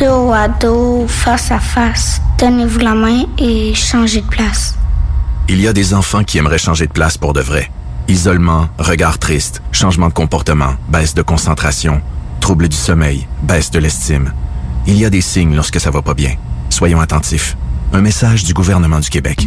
[0.00, 4.74] Dos à dos, face à face, donnez-vous la main et changez de place.
[5.48, 7.70] Il y a des enfants qui aimeraient changer de place pour de vrai.
[8.06, 12.02] Isolement, regard triste, changement de comportement, baisse de concentration,
[12.40, 14.34] trouble du sommeil, baisse de l'estime.
[14.86, 16.34] Il y a des signes lorsque ça va pas bien.
[16.68, 17.56] Soyons attentifs.
[17.94, 19.46] Un message du gouvernement du Québec.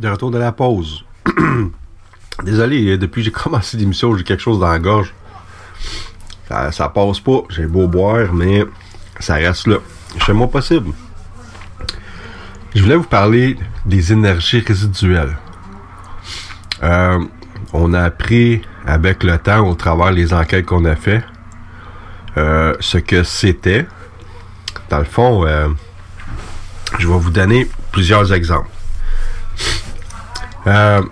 [0.00, 1.04] De retour de la pause.
[2.42, 5.12] Désolé, depuis que j'ai commencé l'émission, j'ai quelque chose dans la gorge.
[6.48, 7.42] Ça, ça passe pas.
[7.50, 8.64] J'ai beau boire, mais
[9.18, 9.76] ça reste là.
[10.18, 10.92] Je fais mon possible.
[12.74, 15.36] Je voulais vous parler des énergies résiduelles.
[16.82, 17.22] Euh,
[17.74, 21.22] on a appris avec le temps, au travers des enquêtes qu'on a fait,
[22.38, 23.86] euh, ce que c'était.
[24.88, 25.68] Dans le fond, euh,
[26.98, 28.70] je vais vous donner plusieurs exemples.
[30.66, 31.02] Euh,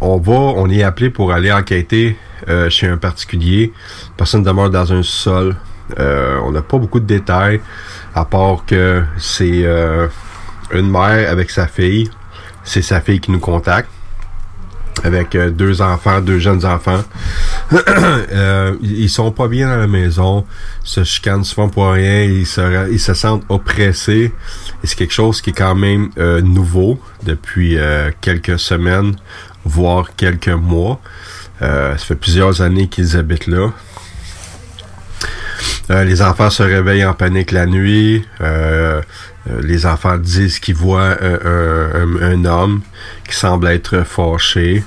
[0.00, 2.16] on va, on est appelé pour aller enquêter
[2.48, 3.72] euh, chez un particulier.
[4.16, 5.56] Personne demeure dans un sol.
[5.98, 7.60] Euh, on n'a pas beaucoup de détails,
[8.14, 10.06] à part que c'est euh,
[10.72, 12.10] une mère avec sa fille.
[12.62, 13.88] C'est sa fille qui nous contacte.
[15.04, 17.02] Avec deux enfants, deux jeunes enfants.
[18.30, 20.44] Euh, ils sont pas bien dans la maison,
[20.84, 24.32] se chicanent souvent pour rien, ils se sentent oppressés.
[24.82, 29.16] Et c'est quelque chose qui est quand même euh, nouveau depuis euh, quelques semaines,
[29.64, 31.00] voire quelques mois.
[31.62, 33.72] Euh, ça fait plusieurs années qu'ils habitent là.
[35.90, 38.22] Les enfants se réveillent en panique la nuit.
[39.62, 42.82] Les enfants disent qu'ils voient un, homme
[43.26, 44.84] qui semble être fâché.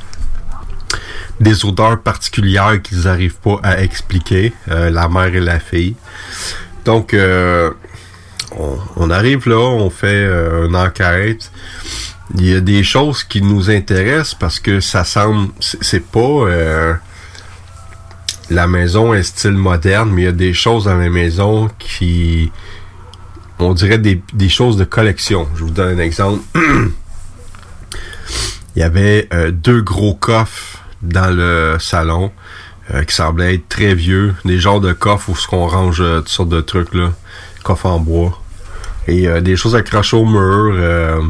[1.39, 5.95] Des odeurs particulières qu'ils n'arrivent pas à expliquer, la mère et la fille.
[6.85, 7.15] Donc,
[8.57, 11.51] on, arrive là, on fait euh, une enquête.
[12.35, 16.93] Il y a des choses qui nous intéressent parce que ça semble, c'est pas euh,
[18.49, 22.51] la maison est style moderne, mais il y a des choses dans la maison qui,
[23.59, 25.47] on dirait des, choses de collection.
[25.55, 26.41] Je vous donne un exemple.
[28.75, 32.31] il y avait euh, deux gros coffres dans le salon
[33.07, 36.49] qui semblaient être très vieux, des genres de coffres où ce qu'on range toutes sortes
[36.49, 37.13] de trucs là,
[37.63, 38.40] coffres en bois
[39.07, 40.73] et euh, des choses accrochées au mur.
[40.75, 41.21] euh,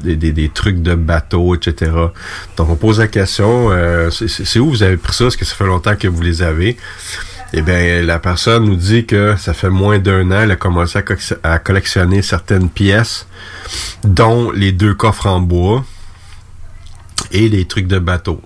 [0.00, 1.90] des, des, des trucs de bateau, etc.
[2.56, 5.24] Donc on pose la question, euh, c'est- où vous avez pris ça?
[5.26, 6.76] Est-ce que ça fait longtemps que vous les avez?
[7.52, 11.00] Eh bien, la personne nous dit que ça fait moins d'un an, elle a commencé
[11.42, 13.26] à, à collectionner certaines pièces,
[14.04, 15.84] dont les deux coffres en bois
[17.32, 18.40] et les trucs de bateau.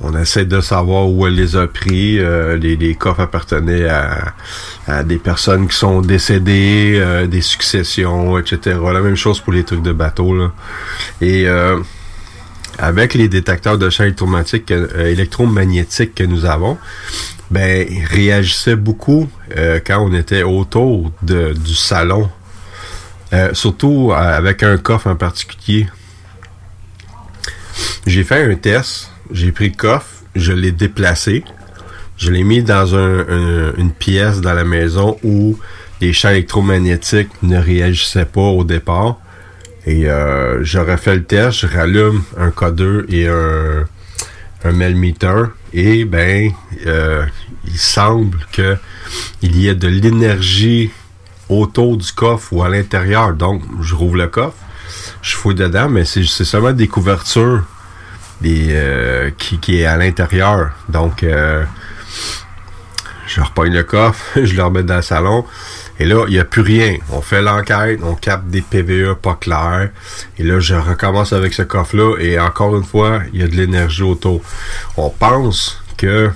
[0.00, 2.18] On essaie de savoir où elle les a pris.
[2.18, 8.78] Euh, les, les coffres appartenaient à, des personnes qui sont décédées, euh, des successions, etc.
[8.92, 10.50] La même chose pour les trucs de bateau.
[11.20, 11.80] Et euh,
[12.78, 16.76] avec les détecteurs de champs électromagnétiques, que- électromagnétiques que nous avons,
[17.50, 19.30] ben, réagissaient beaucoup
[19.86, 22.28] quand on était autour de, du salon.
[23.52, 25.86] Surtout avec un coffre en particulier.
[28.06, 31.44] J'ai fait un test, j'ai pris le coffre, je l'ai déplacé,
[32.16, 35.58] je l'ai mis dans un- un- une pièce dans la maison où
[36.00, 39.16] les champs électromagnétiques ne réagissaient pas au départ.
[39.86, 43.84] Et euh, j'aurais fait le test, je rallume un codeur et un,
[44.64, 46.50] un melmeter et ben
[46.86, 47.24] euh,
[47.66, 48.76] il semble que
[49.42, 50.90] il y ait de l'énergie
[51.48, 53.32] autour du coffre ou à l'intérieur.
[53.34, 54.56] Donc je rouvre le coffre,
[55.22, 57.62] je fouille dedans, mais c'est seulement des couvertures
[58.40, 60.70] des, euh, qui, qui est à l'intérieur.
[60.88, 61.64] Donc euh,
[63.26, 65.44] je repogne le coffre, je le remets dans le salon.
[65.98, 66.98] Et là, il n'y a plus rien.
[67.10, 69.88] On fait l'enquête, on capte des PVE pas clairs.
[70.38, 72.18] Et là, je recommence avec ce coffre-là.
[72.20, 74.42] Et encore une fois, il y a de l'énergie autour.
[74.98, 76.30] On pense que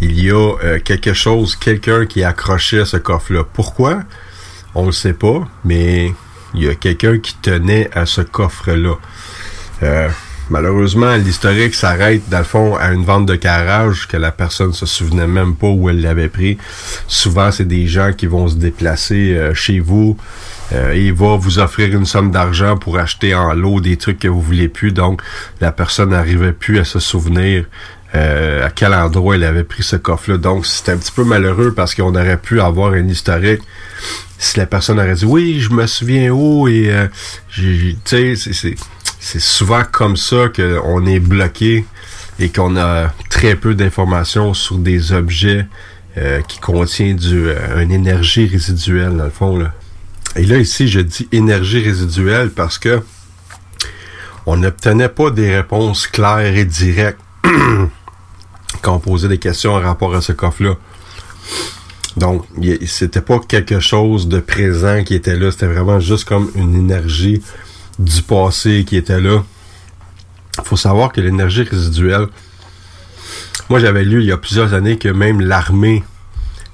[0.00, 3.44] il y a euh, quelque chose, quelqu'un qui est accroché à ce coffre-là.
[3.52, 4.02] Pourquoi?
[4.74, 6.12] On le sait pas, mais
[6.54, 8.96] il y a quelqu'un qui tenait à ce coffre-là.
[9.82, 10.08] Euh,
[10.50, 14.86] malheureusement, l'historique s'arrête, dans le fond, à une vente de carrage que la personne se
[14.86, 16.58] souvenait même pas où elle l'avait pris.
[17.08, 20.16] Souvent, c'est des gens qui vont se déplacer euh, chez vous
[20.72, 24.28] euh, et va vous offrir une somme d'argent pour acheter en lot des trucs que
[24.28, 24.92] vous voulez plus.
[24.92, 25.20] Donc,
[25.60, 27.64] la personne n'arrivait plus à se souvenir
[28.14, 30.36] à quel endroit elle avait pris ce coffre-là.
[30.36, 33.62] Donc, c'était un petit peu malheureux parce qu'on aurait pu avoir un historique
[34.36, 37.06] si la personne aurait dit oui, je me souviens où et euh,
[37.48, 38.74] j'ai- tu sais, c'est-
[39.24, 41.86] c'est souvent comme ça qu'on est bloqué
[42.40, 45.64] et qu'on a très peu d'informations sur des objets
[46.18, 49.56] euh, qui contiennent du, euh, une énergie résiduelle, dans le fond.
[49.56, 49.72] Là.
[50.34, 53.00] Et là, ici, je dis énergie résiduelle parce que
[54.44, 57.20] on n'obtenait pas des réponses claires et directes
[58.82, 60.74] quand on posait des questions en rapport à ce coffre-là.
[62.16, 62.44] Donc,
[62.86, 67.40] c'était pas quelque chose de présent qui était là, c'était vraiment juste comme une énergie
[67.98, 69.42] du passé qui était là.
[70.64, 72.26] Faut savoir que l'énergie résiduelle,
[73.68, 76.04] moi j'avais lu il y a plusieurs années que même l'armée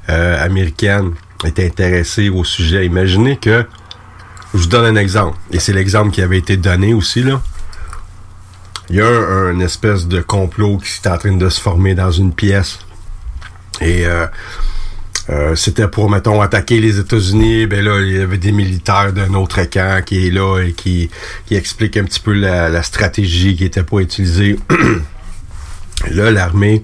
[0.08, 1.12] euh, américaine
[1.44, 2.86] était intéressée au sujet.
[2.86, 3.64] Imaginez que,
[4.54, 7.40] je vous donne un exemple, et c'est l'exemple qui avait été donné aussi là.
[8.90, 11.94] Il y a un, un espèce de complot qui est en train de se former
[11.94, 12.78] dans une pièce.
[13.80, 14.26] Et euh,
[15.30, 17.66] euh, c'était pour, mettons, attaquer les États-Unis.
[17.66, 21.10] Ben là, il y avait des militaires d'un autre camp qui est là et qui,
[21.46, 24.56] qui explique un petit peu la, la stratégie qui était pas utilisée.
[26.10, 26.82] là, l'armée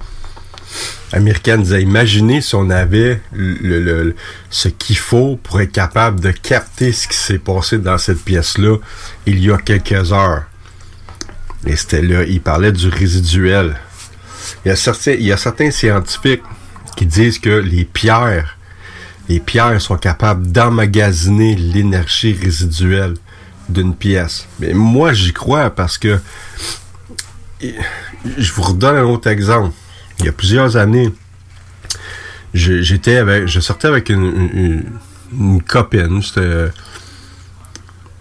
[1.13, 4.17] américaine disait, imaginez si on avait le, le- le-
[4.51, 8.77] ce qu'il faut pour être capable de capter ce qui s'est passé dans cette pièce-là
[9.25, 10.43] il y a quelques heures.
[11.67, 13.77] Et c'était là, il parlait du résiduel.
[14.65, 16.43] Il y a certains, il y a certains scientifiques
[16.97, 18.57] qui disent que les pierres,
[19.29, 23.15] les pierres sont capables d'emmagasiner l'énergie résiduelle
[23.69, 24.47] d'une pièce.
[24.61, 26.21] Mais moi, j'y crois parce que
[27.61, 29.73] je vous redonne un autre exemple.
[30.19, 31.11] Il y a plusieurs années,
[32.53, 34.85] j'étais avec, je sortais avec une,
[35.67, 36.23] copine.
[36.23, 36.67] C'était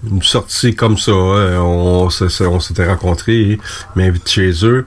[0.10, 1.12] une sortie comme ça.
[1.12, 3.60] On, s'est- on s'était rencontrés,
[3.96, 4.86] m'invite chez eux.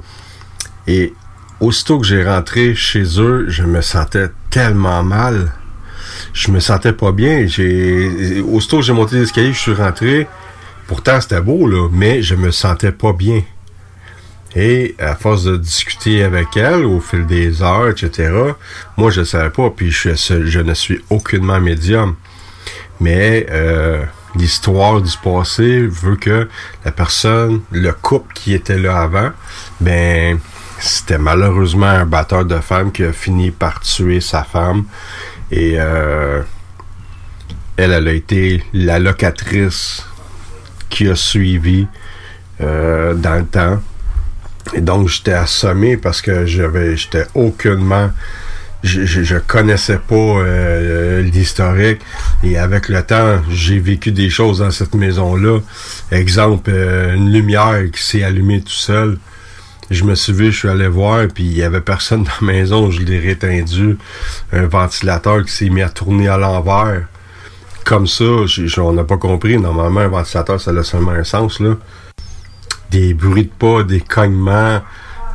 [0.86, 1.12] Et
[1.60, 5.52] aussitôt que j'ai rentré chez eux, je me sentais tellement mal.
[6.32, 7.46] Je me sentais pas bien.
[7.46, 10.26] J'ai aussitôt que j'ai monté l'escalier, je suis rentré.
[10.86, 13.42] Pourtant, c'était beau, là, mais je me sentais pas bien.
[14.54, 18.32] Et à force de discuter avec elle au fil des heures, etc.,
[18.96, 22.16] moi, je ne savais pas, puis je, je ne suis aucunement médium.
[23.00, 24.02] Mais euh,
[24.34, 26.48] l'histoire du passé veut que
[26.84, 29.30] la personne, le couple qui était là avant,
[29.80, 30.38] ben,
[30.86, 34.84] c'était malheureusement un batteur de femmes qui a fini par tuer sa femme.
[35.50, 36.42] Et euh,
[37.76, 40.06] elle, elle a été la locatrice
[40.88, 41.86] qui a suivi
[42.60, 43.82] euh, dans le temps.
[44.74, 48.10] Et donc, j'étais assommé parce que j'avais, j'étais aucunement,
[48.82, 52.00] je, je, je connaissais pas euh, l'historique.
[52.42, 55.60] Et avec le temps, j'ai vécu des choses dans cette maison-là.
[56.10, 59.18] Exemple, une lumière qui s'est allumée tout seul.
[59.90, 62.52] Je me suis vu, je suis allé voir, puis il y avait personne dans la
[62.52, 63.98] maison, je l'ai rétendu.
[64.52, 67.02] Un ventilateur qui s'est mis à tourner à l'envers.
[67.84, 68.24] Comme ça,
[68.78, 69.58] on n'a pas compris.
[69.58, 71.76] Normalement, un ventilateur, ça a seulement un sens, là
[72.90, 74.80] des bruits de pas, des cognements.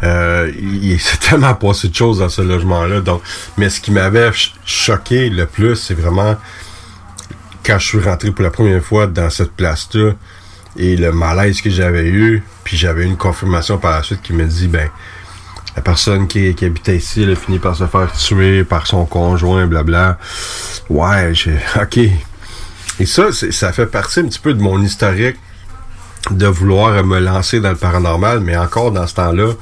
[0.04, 3.02] Euh, il s'est tellement passé de choses dans ce logement-là.
[3.02, 3.22] Donc,
[3.58, 6.38] mais ce qui m'avait ch- choqué le plus, c'est vraiment
[7.66, 10.14] quand je suis rentré pour la première fois dans cette place-là
[10.78, 14.46] et le malaise que j'avais eu, puis j'avais une confirmation par la suite qui me
[14.46, 14.90] dit, ben,
[15.76, 19.68] la personne qui, habitait ici, elle a fini par se faire tuer par son conjoint,
[19.68, 20.18] blabla.
[20.90, 22.00] Ouais, j'ai, ok.
[23.00, 25.38] Et ça, ça fait partie un petit peu de mon historique
[26.30, 29.54] de vouloir me lancer dans le paranormal, mais encore dans ce temps-là,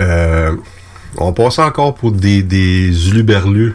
[0.00, 0.54] euh,
[1.16, 3.74] on passait encore pour des, des uluberlus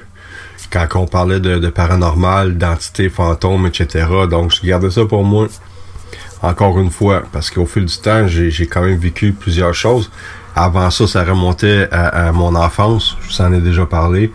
[0.72, 4.06] quand on parlait de, de paranormal, d'entités, fantômes, etc.
[4.30, 5.48] Donc, je gardais ça pour moi.
[6.42, 10.10] Encore une fois, parce qu'au fil du temps, j'ai quand même vécu plusieurs choses.
[10.56, 13.18] Avant ça, ça remontait à, à mon enfance.
[13.22, 14.32] Je vous en ai déjà parlé.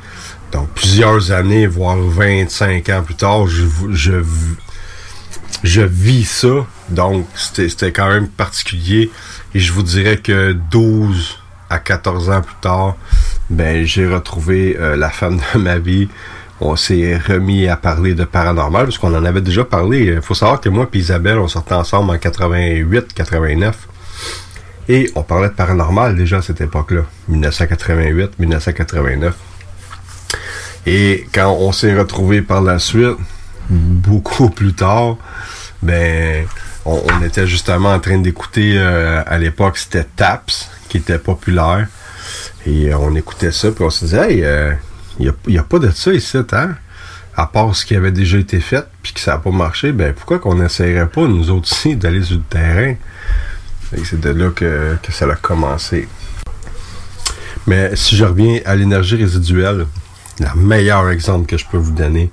[0.53, 4.23] Donc, plusieurs années, voire 25 ans plus tard, je, je,
[5.65, 6.67] je vis ça.
[6.91, 9.11] Donc, c'était c'était quand même particulier.
[9.55, 11.41] Et je vous dirais que 12
[11.71, 12.97] à 14 ans plus tard,
[13.51, 16.09] ben, j'ai retrouvé euh, la femme de ma vie.
[16.61, 20.05] On s'est remis à parler de paranormal, parce qu'on en avait déjà parlé.
[20.05, 23.89] Il faut savoir que moi et Isabelle, on sortait ensemble en 88, 89.
[24.89, 29.35] Et on parlait de paranormal déjà à cette époque-là, 1988, 1989.
[30.87, 33.17] Et quand on s'est retrouvés par la suite,
[33.71, 35.17] beaucoup plus tard,
[35.83, 36.47] ben,
[36.85, 41.89] on, était justement en train d'écouter, euh, à l'époque, c'était Taps, qui était populaire.
[42.67, 44.45] Et euh, on écoutait ça, puis on se disait, hey,
[45.19, 46.75] il n'y a, pas de ça ici, hein?
[47.37, 50.13] À part ce qui avait déjà été fait, puis que ça n'a pas marché, ben
[50.15, 52.95] pourquoi qu'on n'essayerait pas, nous autres aussi, d'aller sur le terrain?
[54.05, 56.09] C'est de là que, que ça a commencé.
[57.67, 59.87] Mais si je reviens à l'énergie résiduelle,
[60.41, 62.31] le meilleur exemple que je peux vous donner,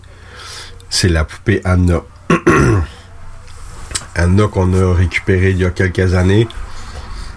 [0.90, 2.02] c'est la poupée Anna.
[4.16, 6.48] Anna qu'on a récupérée il y a quelques années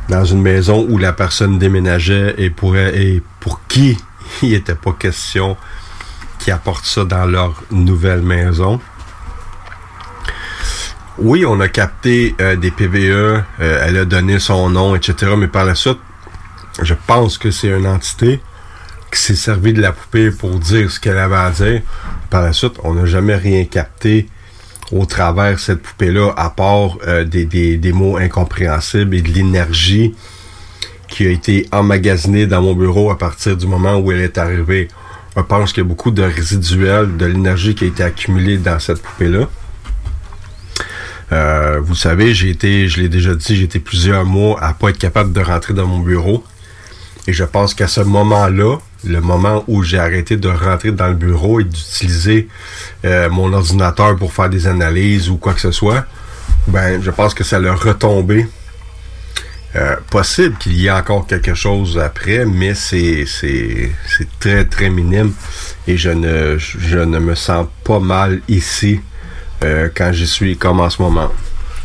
[0.08, 3.96] dans une maison où la personne déménageait et pour, et pour qui
[4.42, 5.56] il n'était pas question
[6.38, 8.80] qui apportent ça dans leur nouvelle maison.
[11.18, 15.32] Oui, on a capté euh, des PVE, euh, elle a donné son nom, etc.
[15.38, 16.00] Mais par la suite,
[16.82, 18.40] je pense que c'est une entité
[19.12, 21.82] qui s'est servi de la poupée pour dire ce qu'elle avait à dire.
[22.30, 24.28] Par la suite, on n'a jamais rien capté
[24.90, 30.14] au travers cette poupée-là, à part euh, des mots incompréhensibles et de l'énergie
[31.14, 34.88] qui a été emmagasinée dans mon bureau à partir du moment où elle est arrivée.
[35.36, 38.80] Je pense qu'il y a beaucoup de résiduel, de l'énergie qui a été accumulée dans
[38.80, 39.48] cette poupée-là.
[41.30, 44.90] Euh, vous savez, j'ai été, je l'ai déjà dit, j'ai été plusieurs mois à pas
[44.90, 46.42] être capable de rentrer dans mon bureau.
[47.28, 51.14] Et je pense qu'à ce moment-là, le moment où j'ai arrêté de rentrer dans le
[51.14, 52.48] bureau et d'utiliser
[53.04, 56.06] euh, mon ordinateur pour faire des analyses ou quoi que ce soit,
[56.66, 58.48] ben, je pense que ça l'a retombé.
[59.76, 63.24] Euh, possible qu'il y ait encore quelque chose après, mais c'est
[64.38, 65.32] très très minime
[65.88, 69.00] et je ne je ne me sens pas mal ici
[69.64, 71.32] euh, quand j'y suis comme en ce moment.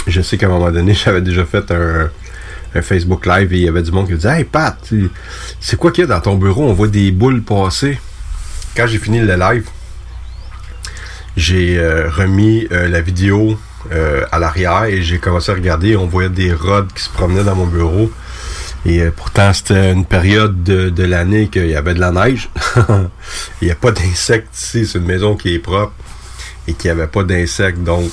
[0.05, 2.11] Je sais qu'à un moment donné, j'avais déjà fait un,
[2.83, 4.77] Facebook Live et il y avait du monde qui disait Hey Pat,
[5.59, 6.65] c'est quoi qu'il y a dans ton bureau?
[6.69, 7.99] On voit des boules passer.
[8.77, 9.67] Quand j'ai fini le live,
[11.35, 13.57] j'ai euh, remis la vidéo
[13.91, 15.95] euh, à l'arrière et j'ai commencé à regarder.
[15.95, 18.11] On voyait des rods qui se promenaient dans mon bureau.
[18.85, 22.49] Et euh, pourtant, c'était une période de, l'année qu'il y avait de la neige.
[23.61, 24.85] Il n'y a pas d'insectes ici.
[24.85, 25.93] C'est une maison qui est propre
[26.67, 27.83] et qui avait pas d'insectes.
[27.83, 28.09] Donc,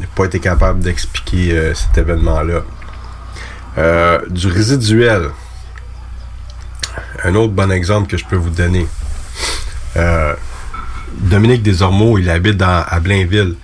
[0.00, 2.62] j'ai pas été capable d'expliquer euh, cet événement-là.
[4.28, 5.30] Du résiduel.
[7.24, 8.86] Un autre bon exemple que je peux vous donner.
[11.12, 13.54] Dominique Desormeaux, il habite à Blainville.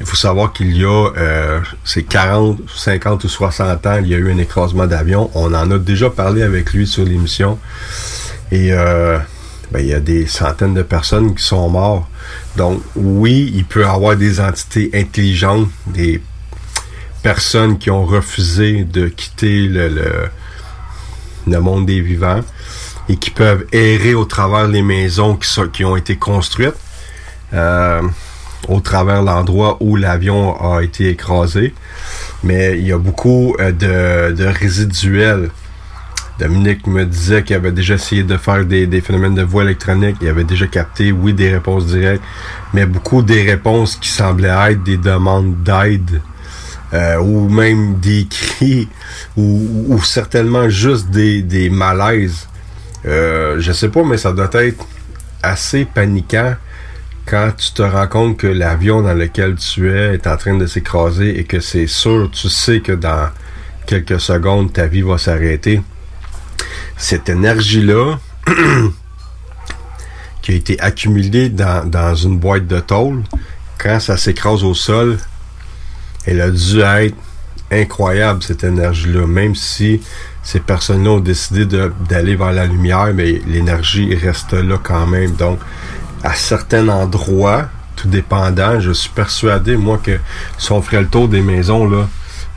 [0.00, 4.14] Il faut savoir qu'il y a, euh, c'est 40, 50 ou 60 ans, il y
[4.14, 5.30] a eu un écrasement d'avion.
[5.34, 7.58] On en a déjà parlé avec lui sur l'émission.
[8.52, 9.18] Et euh,
[9.72, 12.06] ben, il y a des centaines de personnes qui sont mortes.
[12.56, 16.22] Donc, oui, il peut y avoir des entités intelligentes, des
[17.22, 20.30] personnes qui ont refusé de quitter le,
[21.60, 22.40] monde des vivants
[23.08, 25.36] et qui peuvent errer au travers des maisons
[25.72, 26.74] qui, ont été construites,
[28.68, 31.74] au travers l'endroit où l'avion a été écrasé.
[32.42, 35.50] Mais il y a beaucoup euh, de, de résiduels.
[36.38, 40.16] Dominique me disait qu'il avait déjà essayé de faire des, des phénomènes de voix électronique.
[40.20, 42.22] Il avait déjà capté, oui, des réponses directes,
[42.74, 46.20] mais beaucoup des réponses qui semblaient être des demandes d'aide.
[46.94, 48.88] Euh, ou même des cris,
[49.36, 52.46] ou, ou certainement juste des, des malaises.
[53.06, 54.86] Euh, je sais pas, mais ça doit être
[55.42, 56.54] assez paniquant
[57.26, 60.66] quand tu te rends compte que l'avion dans lequel tu es est en train de
[60.66, 63.28] s'écraser et que c'est sûr, tu sais que dans
[63.86, 65.82] quelques secondes, ta vie va s'arrêter.
[66.96, 68.18] Cette énergie-là,
[70.42, 73.24] qui a été accumulée dans, dans une boîte de tôle,
[73.78, 75.18] quand ça s'écrase au sol,
[76.26, 77.16] elle a dû être
[77.72, 80.00] incroyable, cette énergie-là, même si
[80.42, 81.66] ces personnes-là ont décidé
[82.08, 85.32] d'aller vers la lumière, mais l'énergie reste là quand même.
[85.32, 85.58] Donc,
[86.26, 90.18] à certains endroits, tout dépendant, je suis persuadé, moi, que
[90.58, 92.08] si on ferait le tour des maisons, là,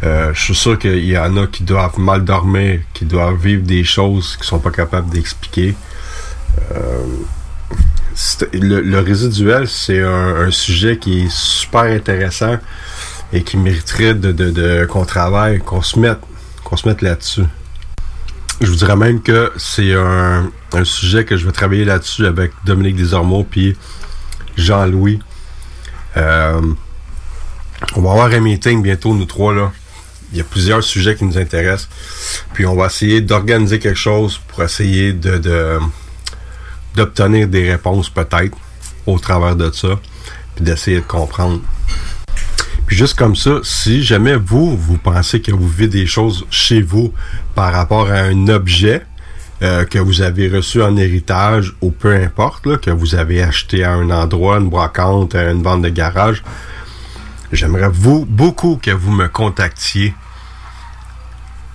[0.01, 3.63] Euh, je suis sûr qu'il y en a qui doivent mal dormir, qui doivent vivre
[3.63, 5.75] des choses qu'ils sont pas capables d'expliquer.
[6.71, 7.03] Euh,
[8.53, 12.57] le, résiduel, c'est un, sujet qui est super intéressant
[13.33, 16.21] et qui mériterait de- qu'on travaille, qu'on se mette,
[16.63, 17.47] qu'on se mette là-dessus.
[18.61, 22.51] Je vous dirais même que c'est un, un sujet que je vais travailler là-dessus avec
[22.65, 23.77] Dominique Desormeaux puis
[24.57, 25.19] Jean-Louis.
[26.17, 26.61] Euh,
[27.95, 29.71] on va avoir un meeting bientôt, nous trois, là.
[30.31, 31.89] Il y a plusieurs sujets qui nous intéressent.
[32.53, 35.79] Puis on va essayer d'organiser quelque chose pour essayer de,
[36.95, 38.55] d'obtenir des réponses peut-être
[39.07, 39.99] au travers de ça.
[40.55, 41.61] Puis d'essayer de comprendre.
[42.89, 46.81] Puis juste comme ça, si jamais vous, vous pensez que vous vivez des choses chez
[46.81, 47.13] vous
[47.53, 49.05] par rapport à un objet
[49.61, 53.83] euh, que vous avez reçu en héritage ou peu importe, là, que vous avez acheté
[53.83, 56.41] à un endroit, une brocante, à une vente de garage,
[57.51, 60.15] j'aimerais vous beaucoup que vous me contactiez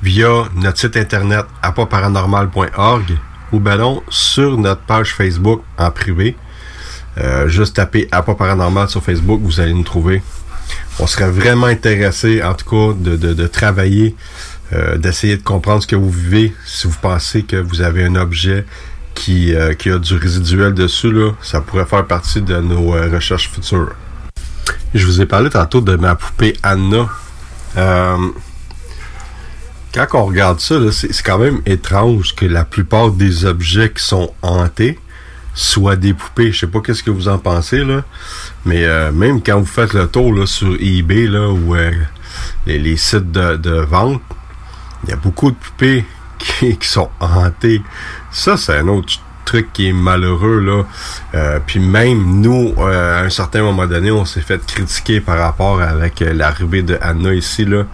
[0.03, 3.17] via notre site internet appaparanormal.org
[3.53, 6.37] ou ben non, sur notre page Facebook en privé.
[7.19, 10.21] Euh, juste taper Appât Paranormal sur Facebook, vous allez nous trouver.
[11.01, 14.15] On serait vraiment intéressé, en tout cas, de, de, de travailler,
[14.73, 16.55] euh, d'essayer de comprendre ce que vous vivez.
[16.65, 18.65] Si vous pensez que vous avez un objet
[19.15, 23.11] qui, euh, qui a du résiduel dessus, là, ça pourrait faire partie de nos euh,
[23.13, 23.93] recherches futures.
[24.95, 27.09] Je vous ai parlé tantôt de ma poupée Anna.
[27.77, 28.17] Euh,
[29.93, 34.33] quand on regarde ça, c'est quand même étrange que la plupart des objets qui sont
[34.43, 34.99] hantés
[35.55, 36.53] soient des poupées.
[36.53, 38.03] Je sais pas qu'est-ce que vous en pensez, là.
[38.67, 41.93] Mais euh, même quand vous faites le tour là, sur eBay là, ou euh,
[42.67, 44.21] les, sites de, vente,
[45.05, 46.05] il y a beaucoup de poupées
[46.39, 47.83] qui, sont hantées.
[48.33, 49.15] Ça, c'est un autre
[49.45, 50.85] truc qui est malheureux, là.
[51.35, 55.81] Euh, puis même nous, à un certain moment donné, on s'est fait critiquer par rapport
[55.81, 57.85] avec l'arrivée de Anna ici, là.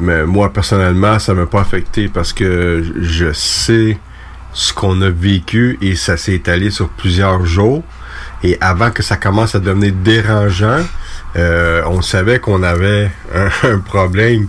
[0.00, 3.98] Mais moi, personnellement, ça m'a pas affecté parce que je sais
[4.52, 7.82] ce qu'on a vécu et ça s'est étalé sur plusieurs jours.
[8.42, 10.80] Et avant que ça commence à devenir dérangeant,
[11.36, 13.10] euh, on savait qu'on avait
[13.62, 14.48] un, problème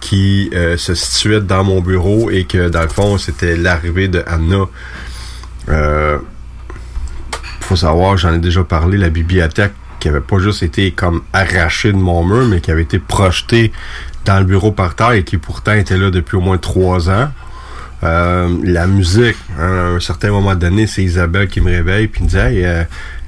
[0.00, 4.22] qui euh, se situait dans mon bureau et que dans le fond, c'était l'arrivée de
[4.26, 4.64] Anna.
[5.68, 6.18] Euh,
[7.60, 11.92] faut savoir, j'en ai déjà parlé, la bibliothèque qui avait pas juste été comme arrachée
[11.92, 13.70] de mon mur, mais qui avait été projetée
[14.24, 17.30] dans le bureau par terre et qui pourtant était là depuis au moins trois ans.
[18.02, 22.24] Euh, la musique, hein, à un certain moment donné, c'est Isabelle qui me réveille puis
[22.24, 22.84] me dit Hey, euh,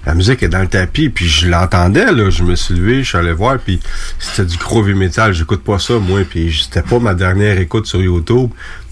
[0.07, 3.09] la musique est dans le tapis, puis je l'entendais, là, je me suis levé, je
[3.09, 3.81] suis allé voir, puis
[4.19, 7.86] c'était du gros heavy metal, j'écoute pas ça, moi, puis c'était pas ma dernière écoute
[7.86, 8.51] sur YouTube,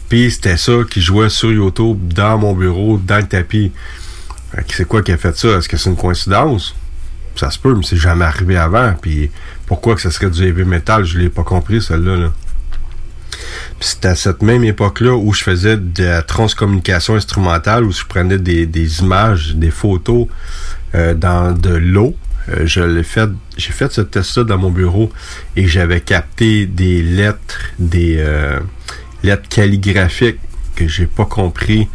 [0.09, 3.73] puis c'était ça qui jouait sur YouTube, dans mon bureau, dans le tapis.
[4.69, 5.48] C'est quoi qui a fait ça?
[5.48, 6.77] Est-ce que c'est une coïncidence?
[7.35, 9.31] Ça se peut, mais c'est jamais arrivé avant, puis
[9.66, 12.32] pourquoi que ça serait du heavy metal, je l'ai pas compris, celle-là, là.
[13.81, 18.39] C'était à cette même époque-là où je faisais de la transcommunication instrumentale, où je prenais
[18.39, 20.27] des, images, des photos
[20.95, 22.15] euh, dans de l'eau.
[22.49, 25.12] Euh, je l'ai fait, j'ai fait ce test-là dans mon bureau
[25.57, 28.61] et j'avais capté des lettres, des euh,
[29.23, 30.41] lettres calligraphiques
[30.77, 31.89] que j'ai pas compris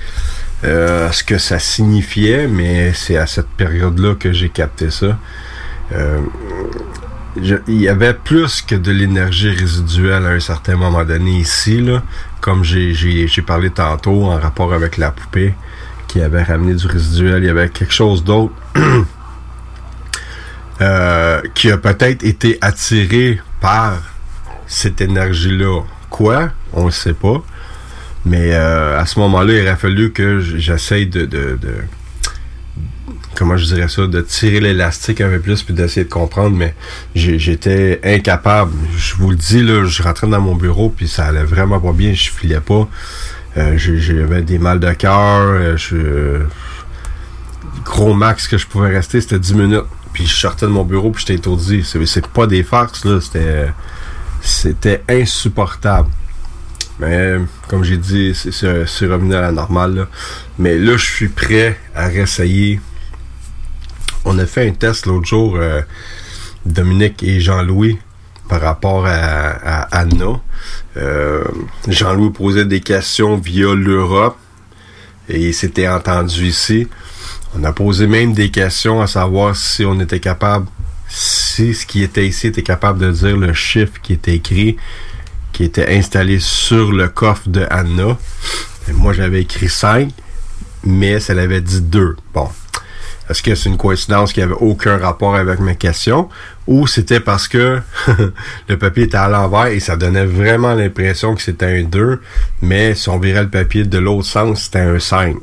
[0.64, 5.20] ce que ça signifiait, mais c'est à cette période-là que j'ai capté ça.
[7.38, 12.02] Il y avait plus que de l'énergie résiduelle à un certain moment donné ici, là,
[12.40, 15.54] comme j'ai, parlé tantôt en rapport avec la poupée
[16.08, 17.44] qui avait ramené du résiduel.
[17.44, 18.54] Il y avait quelque chose d'autre
[20.82, 23.98] euh, qui a peut-être été attiré par
[24.66, 25.82] cette énergie-là.
[26.10, 26.52] Quoi?
[26.72, 27.44] On ne sait pas.
[28.26, 31.28] Mais euh, à ce moment-là, il aurait fallu que j'essaye de-
[33.36, 36.74] comment je dirais ça, de tirer l'élastique un peu plus puis d'essayer de comprendre, mais
[37.16, 38.72] j'étais incapable.
[38.98, 41.92] Je vous le dis, là, je rentrais dans mon bureau puis ça allait vraiment pas
[41.94, 42.88] bien, je filais pas.
[43.58, 45.42] Euh, J'avais des mal de cœur,
[45.94, 46.44] euh,
[47.84, 49.84] gros max que je pouvais rester, c'était 10 minutes.
[50.14, 51.84] Puis je sortais de mon bureau puis j'étais étourdi.
[51.84, 53.68] C'est pas des farces, là, c'était
[54.42, 56.10] c'était insupportable.
[57.00, 57.36] Mais
[57.68, 60.08] comme j'ai dit, c'est- revenu à la normale.
[60.58, 62.80] Mais là, je suis prêt à réessayer.
[64.26, 65.82] On a fait un test l'autre jour, euh,
[66.66, 67.98] Dominique et Jean-Louis,
[68.50, 70.42] par rapport à, à Anna.
[70.98, 71.44] Euh,
[71.88, 74.38] Jean-Louis posait des questions via l'Europe
[75.30, 76.88] et c'était entendu ici.
[77.58, 80.68] On a posé même des questions à savoir si on était capable,
[81.08, 84.78] si ce qui était ici était capable de dire le chiffre qui était écrit,
[85.54, 88.18] qui était installé sur le coffre de Anna.
[88.94, 90.10] Moi, j'avais écrit 5,
[90.84, 92.16] mais ça l'avait dit 2.
[92.34, 92.50] Bon.
[93.30, 96.30] Est-ce que c'est une coïncidence qui avait aucun rapport avec mes questions
[96.68, 97.82] ou c'était parce que
[98.70, 102.22] le papier était à l'envers et ça donnait vraiment l'impression que c'était un 2,
[102.62, 105.36] mais si on virait le papier de l'autre sens, c'était un 5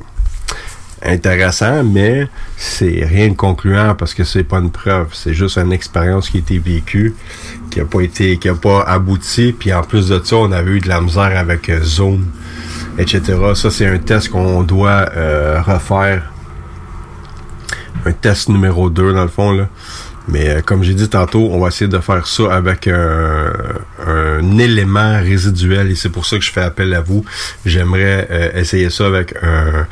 [1.05, 5.09] intéressant, mais c'est rien de concluant parce que c'est pas une preuve.
[5.13, 7.15] C'est juste une expérience qui a été vécue,
[7.71, 9.53] qui a pas été, qui a pas abouti.
[9.53, 12.27] Puis en plus de ça, on avait eu de la misère avec euh, Zoom,
[12.99, 13.21] etc.
[13.55, 16.32] Ça, c'est un test qu'on doit euh, refaire.
[18.05, 19.69] Un test numéro 2, dans le fond, là.
[20.29, 23.53] Mais euh, comme j'ai dit tantôt, on va essayer de faire ça avec un,
[24.07, 27.25] un élément résiduel et c'est pour ça que je fais appel à vous.
[27.67, 29.87] J'aimerais euh, essayer ça avec un,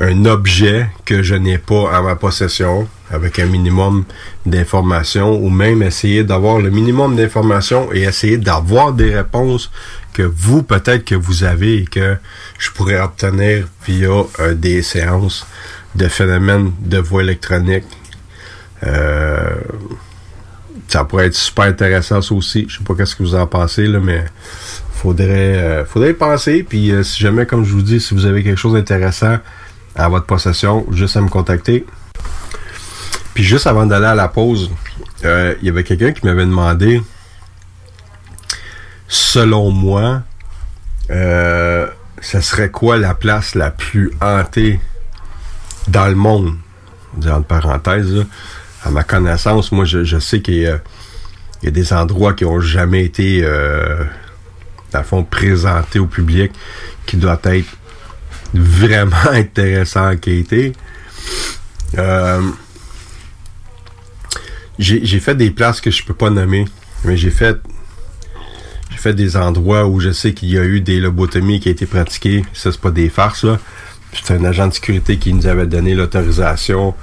[0.00, 4.04] un objet que je n'ai pas à ma possession, avec un minimum
[4.44, 9.70] d'informations, ou même essayer d'avoir le minimum d'informations et essayer d'avoir des réponses
[10.12, 12.16] que vous, peut-être que vous avez et que
[12.58, 14.08] je pourrais obtenir via
[14.40, 15.46] euh, des séances
[15.96, 17.84] de phénomènes de voix électronique.
[18.84, 19.54] Euh,
[20.88, 22.66] ça pourrait être super intéressant ça aussi.
[22.68, 24.24] Je sais pas qu'est-ce que vous en pensez mais
[24.92, 26.62] faudrait euh, faudrait y penser.
[26.62, 29.38] Puis euh, si jamais, comme je vous dis, si vous avez quelque chose d'intéressant
[29.94, 31.86] à votre possession, juste à me contacter.
[33.32, 34.70] Puis juste avant d'aller à la pause,
[35.22, 37.02] il y avait quelqu'un qui m'avait demandé,
[39.08, 40.22] selon moi,
[41.08, 44.80] ça serait quoi la place la plus hantée
[45.88, 46.54] dans le monde?
[47.18, 48.24] Entre parenthèses, là.
[48.84, 50.80] à ma connaissance, moi je, sais qu'il y, a-
[51.64, 54.04] a des endroits qui ont jamais été, euh,
[55.04, 56.52] fond, présentés au public,
[57.06, 57.68] qui doivent être
[58.54, 60.72] vraiment intéressant à quêter.
[61.98, 62.42] Euh,
[64.78, 66.66] j'ai fait des places que je peux pas nommer,
[67.04, 67.56] mais j'ai fait
[68.90, 71.72] j'ai fait des endroits où je sais qu'il y a eu des lobotomies qui ont
[71.72, 72.44] été pratiquées.
[72.52, 73.58] Ça, c'est pas des farces, là.
[74.24, 76.94] C'est un agent de sécurité qui nous avait donné l'autorisation.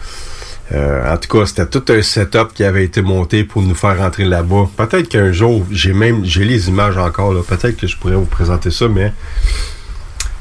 [0.71, 3.97] Euh, en tout cas, c'était tout un setup qui avait été monté pour nous faire
[3.97, 4.69] rentrer là-bas.
[4.75, 7.33] Peut-être qu'un jour, j'ai même j'ai les images encore.
[7.45, 9.13] Peut-être que je pourrais vous présenter ça, mais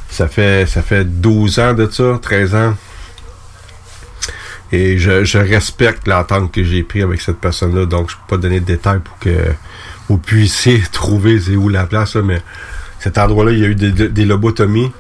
[0.09, 2.75] ça fait ça fait 12 ans de ça, 13 ans.
[4.75, 8.61] Et je, respecte l'entente que j'ai pris avec cette personne-là, donc je peux pas donner
[8.61, 9.53] de détails pour que
[10.09, 12.41] vous puissiez trouver c'est où la place, mais
[12.99, 14.91] cet endroit-là, il y a eu des lobotomies,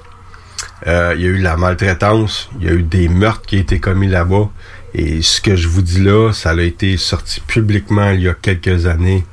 [0.87, 3.61] euh, il y a eu la maltraitance, il y a eu des meurtres qui ont
[3.61, 4.51] été commis là-bas.
[4.95, 8.35] Et ce que je vous dis là, ça a été sorti publiquement il y a
[8.35, 9.25] quelques années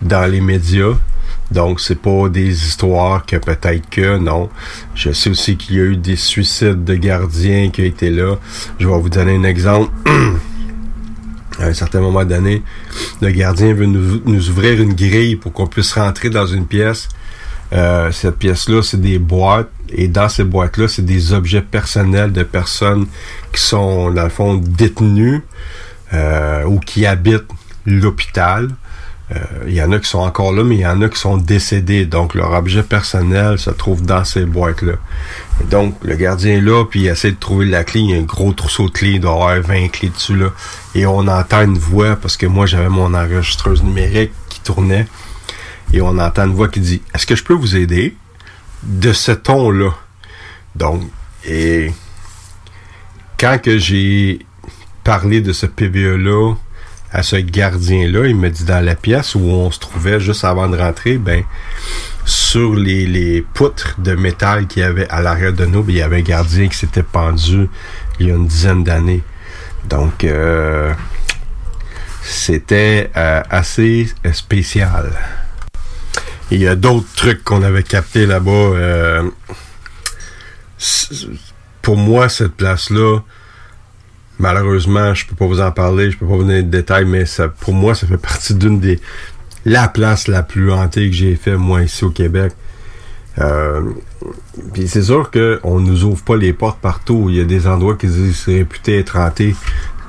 [0.00, 0.94] dans les médias.
[1.50, 4.48] Donc, c'est pas des histoires que peut-être que, non.
[4.94, 8.36] Je sais aussi qu'il y a eu des suicides de gardiens qui ont été là.
[8.78, 9.90] Je vais vous donner un exemple.
[11.58, 12.62] à un certain moment donné,
[13.20, 17.08] le gardien veut nous, nous ouvrir une grille pour qu'on puisse rentrer dans une pièce.
[17.72, 19.70] Euh, cette pièce-là, c'est des boîtes.
[19.94, 23.06] Et dans ces boîtes-là, c'est des objets personnels de personnes
[23.52, 25.42] qui sont, dans le fond, détenues
[26.12, 27.48] euh, ou qui habitent
[27.86, 28.70] l'hôpital.
[29.32, 31.18] Euh, Il y en a qui sont encore là, mais il y en a qui
[31.18, 32.04] sont décédés.
[32.06, 34.94] Donc, leur objet personnel se trouve dans ces boîtes-là.
[35.70, 38.00] Donc, le gardien est là, puis il essaie de trouver la clé.
[38.00, 39.12] Il y a un gros trousseau de clés.
[39.12, 40.48] Il doit avoir 20 clés dessus, là.
[40.94, 45.06] Et on entend une voix, parce que moi, j'avais mon enregistreuse numérique qui tournait.
[45.92, 48.16] Et on entend une voix qui dit «Est-ce que je peux vous aider?»
[48.82, 49.90] De ce ton-là.
[50.74, 51.02] Donc,
[51.44, 51.92] et
[53.38, 54.46] quand que j'ai
[55.04, 56.54] parlé de ce PVE-là
[57.10, 60.68] à ce gardien-là, il me dit dans la pièce où on se trouvait juste avant
[60.68, 61.44] de rentrer, ben
[62.24, 65.98] sur les, les poutres de métal qu'il y avait à l'arrière de nous, ben, il
[65.98, 67.68] y avait un gardien qui s'était pendu
[68.20, 69.22] il y a une dizaine d'années.
[69.84, 70.92] Donc, euh,
[72.22, 75.12] c'était euh, assez spécial.
[76.52, 78.50] Il y a d'autres trucs qu'on avait captés là-bas.
[78.50, 79.22] euh,
[81.80, 83.20] pour moi, cette place-là,
[84.38, 87.24] malheureusement, je peux pas vous en parler, je peux pas vous donner de détails, mais
[87.60, 89.00] pour moi, ça fait partie d'une des
[89.64, 92.52] la place la plus hantée que j'ai fait moi ici au Québec.
[93.38, 93.80] Euh,
[94.74, 97.28] puis c'est sûr que on nous ouvre pas les portes partout.
[97.30, 99.54] Il y a des endroits qui disent c'est réputé être hanté.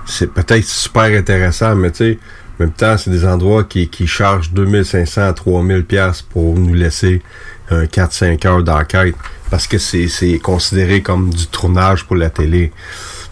[0.05, 2.19] C'est peut-être super intéressant, mais tu sais,
[2.59, 6.73] en même temps, c'est des endroits qui, qui chargent 2500 à 3000 pièces pour nous
[6.73, 7.21] laisser
[7.69, 9.15] un 4-5 heures d'enquête
[9.49, 12.71] parce que c'est considéré comme du tournage pour la télé.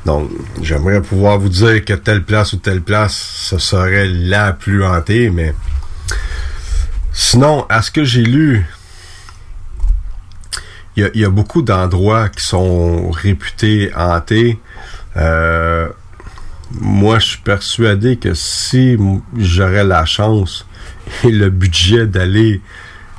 [0.06, 0.30] Donc,
[0.62, 5.30] j'aimerais pouvoir vous dire que telle place ou telle place, ce serait la plus hantée,
[5.30, 5.54] mais
[7.14, 8.66] sinon, à ce que j'ai lu,
[10.96, 14.60] il y y a beaucoup d'endroits qui sont réputés hantés.
[15.18, 15.90] Euh,
[16.80, 18.98] moi, je suis persuadé que si
[19.38, 20.66] j'aurais la chance
[21.24, 22.62] et le budget d'aller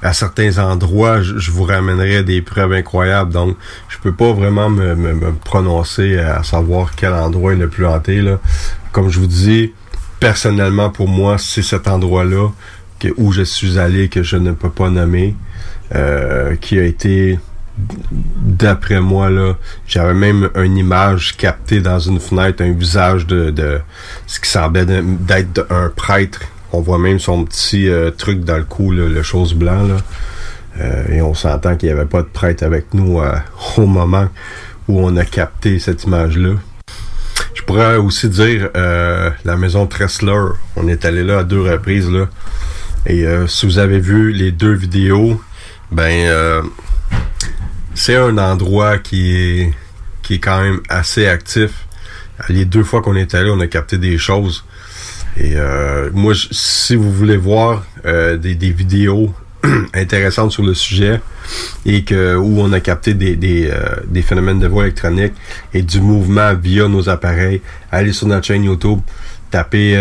[0.02, 3.32] à certains endroits, je, vous ramènerai des preuves incroyables.
[3.32, 3.56] Donc,
[3.88, 8.20] je peux pas vraiment me, me- prononcer à savoir quel endroit est le plus hanté.
[8.20, 8.40] Là.
[8.90, 9.72] Comme je vous dis,
[10.18, 12.48] personnellement, pour moi, c'est cet endroit-là
[13.16, 15.34] où je suis allé que je ne peux pas nommer,
[15.94, 17.38] euh, qui a été
[17.76, 19.54] d'après moi là,
[19.86, 23.80] j'avais même une image captée dans une fenêtre, un visage de,
[24.26, 26.40] ce qui semblait d'être un prêtre.
[26.72, 29.96] On voit même son petit euh, truc dans le cou, le chose blanc là.
[30.80, 33.36] Euh, et on s'entend qu'il n'y avait pas de prêtre avec nous euh,
[33.76, 34.28] au moment
[34.88, 36.54] où on a capté cette image-là.
[37.54, 40.40] Je pourrais aussi dire la maison Tressler.
[40.74, 42.26] On est allé là à deux reprises là.
[43.06, 45.40] Et si vous avez vu les deux vidéos,
[45.92, 46.62] ben
[47.94, 49.74] c'est un endroit qui est
[50.22, 51.86] qui est quand même assez actif.
[52.48, 54.64] Les deux fois qu'on est allé, on a capté des choses.
[55.36, 59.34] Et euh, moi, si vous voulez voir euh, des, des vidéos
[59.94, 61.20] intéressantes sur le sujet
[61.86, 65.32] et que où on a capté des, des, euh, des phénomènes de voix électronique
[65.72, 69.00] et du mouvement via nos appareils, allez sur notre chaîne YouTube,
[69.50, 69.96] tapez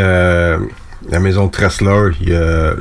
[1.09, 2.11] la maison Tressler.
[2.21, 2.75] Il y, a,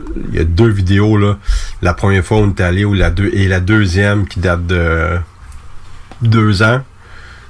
[0.45, 1.39] deux vidéos là.
[1.83, 5.19] La première fois on est allé ou la deux et la deuxième qui date de
[6.23, 6.83] deux ans,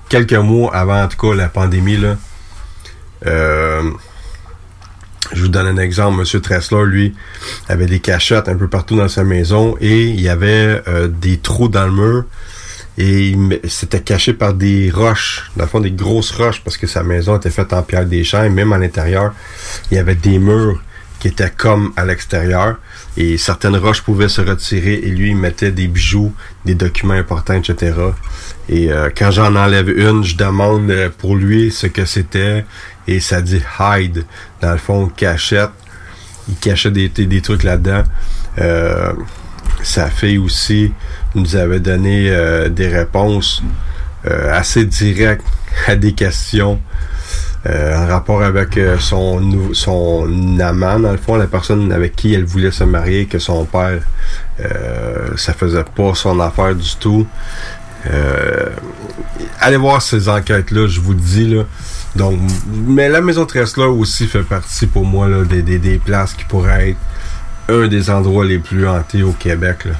[0.08, 2.16] quelques mois avant en tout cas la pandémie là.
[3.26, 3.82] Euh,
[5.32, 6.18] je vous donne un exemple.
[6.18, 7.14] Monsieur Tressler, lui,
[7.68, 11.38] avait des cachettes un peu partout dans sa maison et il y avait euh, des
[11.38, 12.24] trous dans le mur
[13.02, 13.34] et
[13.66, 17.38] c'était caché par des roches, dans le fond des grosses roches parce que sa maison
[17.38, 19.32] était faite en pierre des champs et même à l'intérieur,
[19.90, 20.82] il y avait des murs
[21.18, 22.76] qui étaient comme à l'extérieur
[23.16, 26.34] et certaines roches pouvaient se retirer et lui il mettait des bijoux,
[26.66, 27.94] des documents importants, etc.
[28.68, 32.66] Et euh, quand j'en enlève une, je demande euh, pour lui ce que c'était
[33.08, 34.26] et ça dit hide
[34.60, 35.70] dans le fond cachette.
[36.50, 38.02] Il cachait des, des, des trucs là-dedans.
[38.58, 39.14] Euh,
[39.82, 40.92] sa fille aussi
[41.34, 43.62] nous avait donné euh, des réponses
[44.26, 45.44] euh, assez directes
[45.86, 46.80] à des questions
[47.66, 50.98] euh, en rapport avec euh, son son amant.
[50.98, 54.00] Dans le fond la personne avec qui elle voulait se marier que son père
[54.60, 57.26] euh, ça faisait pas son affaire du tout.
[59.60, 61.64] Allez voir ces enquêtes là je vous dis là.
[62.16, 66.32] Donc mais la maison Tressler aussi fait partie pour moi là, des, des, des places
[66.32, 66.98] qui pourraient être
[67.68, 69.92] un des endroits les plus hantés au Québec là.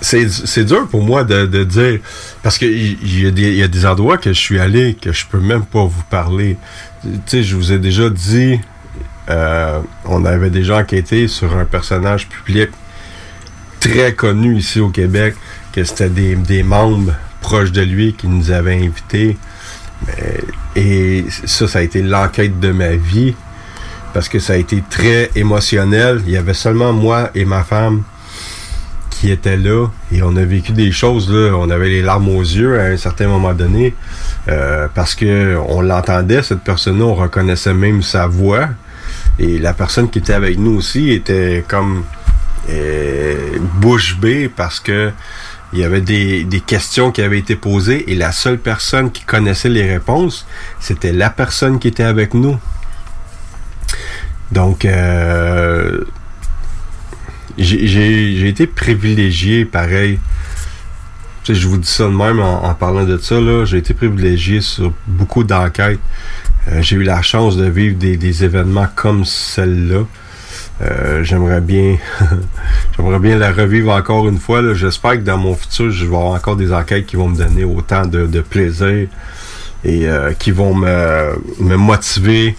[0.00, 2.00] C'est dur pour moi de, de dire
[2.42, 5.64] parce que il y, a des endroits que je suis allé que je peux même
[5.64, 6.56] pas vous parler.
[7.02, 8.60] Tu sais, je vous ai déjà dit
[9.28, 12.70] euh, on avait déjà enquêté sur un personnage public
[13.80, 15.34] très connu ici au Québec
[15.72, 19.36] que c'était des, des membres proches de lui qui nous avaient invités.
[20.76, 23.34] Et ça, ça a été l'enquête de ma vie
[24.12, 26.22] parce que ça a été très émotionnel.
[26.26, 28.02] Il y avait seulement moi et ma femme
[29.20, 31.52] qui là et on a vécu des choses là.
[31.54, 33.94] On avait les larmes aux yeux à un certain moment donné
[34.48, 38.70] euh, parce que on l'entendait cette personne-là, on reconnaissait même sa voix
[39.38, 42.04] et la personne qui était avec nous aussi était comme
[42.70, 45.10] euh, bouche bée parce que
[45.72, 49.22] il y avait des, des questions qui avaient été posées et la seule personne qui
[49.22, 50.46] connaissait les réponses,
[50.80, 52.58] c'était la personne qui était avec nous.
[54.50, 56.00] Donc, euh,
[57.58, 60.18] j'ai été privilégié, pareil.
[61.48, 63.36] Je vous dis ça de même en, parlant de ça.
[63.64, 65.98] J'ai été privilégié sur beaucoup d'enquêtes.
[66.68, 70.04] Euh, j'ai eu la chance de vivre des, des événements comme celle-là.
[70.82, 71.96] Euh, j'aimerais bien
[72.96, 74.74] j'aimerais bien la revivre encore une fois.
[74.74, 77.64] J'espère que dans mon futur, je vais avoir encore des enquêtes qui vont me donner
[77.64, 79.08] autant de, de plaisir
[79.84, 82.56] et euh, qui vont me, me motiver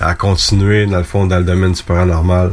[0.00, 2.52] à continuer dans le fond dans le domaine du paranormal.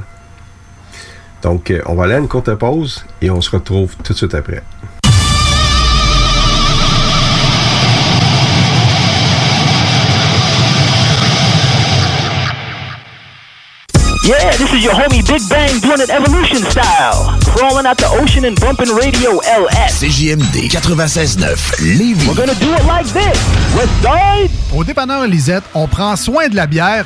[1.41, 4.18] Donc euh, on va aller à une courte pause et on se retrouve tout de
[4.18, 4.64] suite après.
[14.27, 17.39] Yeah, this is your homie Big Bang doing it evolution style.
[17.55, 20.03] Crawling out the ocean and bumping radio LS.
[20.03, 21.39] CJMD 96.9
[21.97, 22.27] Lévis.
[22.27, 23.39] We're gonna do it like this.
[23.73, 24.51] West side.
[24.76, 27.05] Au dépanneur Lisette, on prend soin de la bière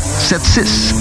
[0.00, 0.94] 4476.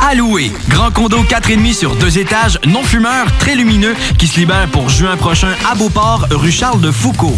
[0.00, 0.50] À louer.
[0.68, 5.16] Grand condo 4,5 sur deux étages, non fumeur, très lumineux, qui se libère pour juin
[5.16, 7.36] prochain à Beauport, rue Charles de Foucault.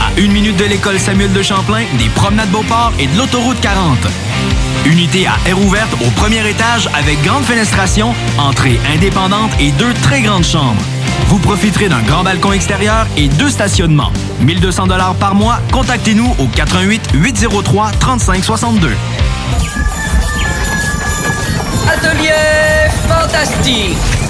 [0.00, 3.98] À une minute de l'école Samuel de Champlain, des promenades Beauport et de l'autoroute 40.
[4.86, 10.22] Unité à air ouverte au premier étage avec grande fenestration, entrée indépendante et deux très
[10.22, 10.82] grandes chambres.
[11.28, 14.12] Vous profiterez d'un grand balcon extérieur et deux stationnements.
[14.40, 15.58] 1200 dollars par mois.
[15.72, 18.90] Contactez-nous au 88 803 3562.
[21.88, 22.30] Atelier
[23.08, 24.15] fantastique.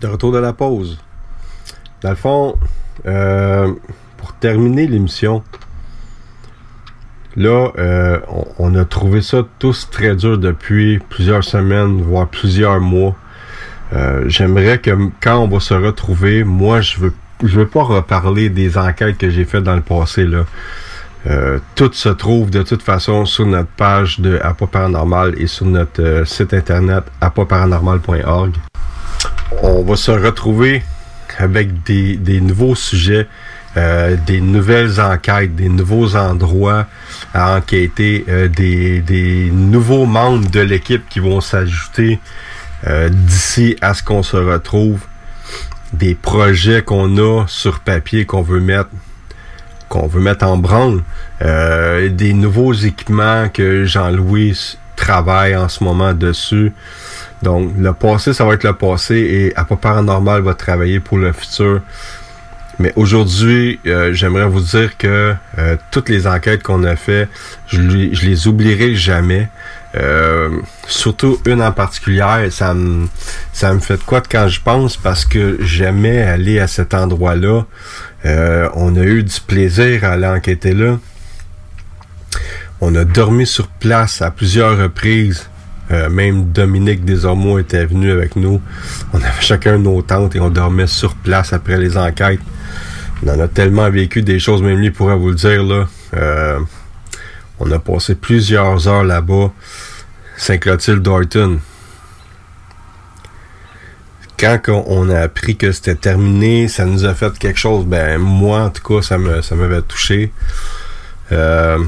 [0.00, 0.98] De retour de la pause.
[2.02, 2.56] Dans le fond,
[3.06, 3.72] euh,
[4.16, 5.42] pour terminer l'émission,
[7.36, 8.20] là, euh,
[8.58, 13.16] on, a trouvé ça tous très dur depuis plusieurs semaines, voire plusieurs mois.
[13.92, 18.50] Euh, J'aimerais que quand on va se retrouver, moi, je veux, je veux pas reparler
[18.50, 20.44] des enquêtes que j'ai faites dans le passé là.
[21.74, 26.22] Tout se trouve de toute façon sur notre page de Apa Paranormal et sur notre
[26.24, 28.54] site internet apaparanormal.org.
[29.62, 30.82] On va se retrouver
[31.38, 33.26] avec des, nouveaux sujets,
[33.76, 36.86] euh, des nouvelles enquêtes, des nouveaux endroits
[37.32, 42.18] à enquêter, euh, des, nouveaux membres de l'équipe qui vont s'ajouter
[42.86, 45.00] euh, d'ici à ce qu'on se retrouve,
[45.92, 48.90] des projets qu'on a sur papier qu'on veut mettre
[49.88, 51.02] qu'on veut mettre en branle,
[51.40, 56.74] des nouveaux équipements que Jean-Louis travaille en ce moment dessus.
[57.42, 61.18] Donc, le passé, ça va être le passé et à pas paranormal va travailler pour
[61.18, 61.80] le futur.
[62.80, 67.28] Mais aujourd'hui, euh, j'aimerais vous dire que euh, toutes les enquêtes qu'on a fait,
[67.66, 69.48] je, les- les oublierai jamais.
[69.96, 70.50] Euh,
[70.86, 73.06] surtout une en particulier, ça me,
[73.52, 76.92] ça me fait de quoi de quand je pense parce que j'aimais aller à cet
[76.94, 77.64] endroit-là.
[78.74, 80.98] On a eu du plaisir à aller enquêter là.
[82.80, 85.48] On a dormi sur place à plusieurs reprises.
[85.90, 88.60] Euh, même Dominique Desormeaux était venu avec nous.
[89.12, 92.40] On avait chacun nos tentes et on dormait sur place après les enquêtes.
[93.24, 95.88] On en a tellement vécu des choses, même lui pourrait vous le dire là.
[96.14, 96.60] Euh,
[97.58, 99.50] on a passé plusieurs heures là-bas.
[100.36, 101.58] Saint-Clotilde Dorton.
[104.38, 107.86] Quand on a appris que c'était terminé, ça nous a fait quelque chose.
[107.86, 110.32] Ben moi, en tout cas, ça m'avait touché.
[111.32, 111.78] Euh,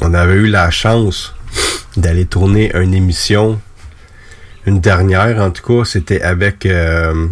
[0.00, 1.34] on avait eu la chance
[1.96, 3.60] d'aller tourner une émission,
[4.66, 7.28] une dernière en tout cas, c'était avec euh,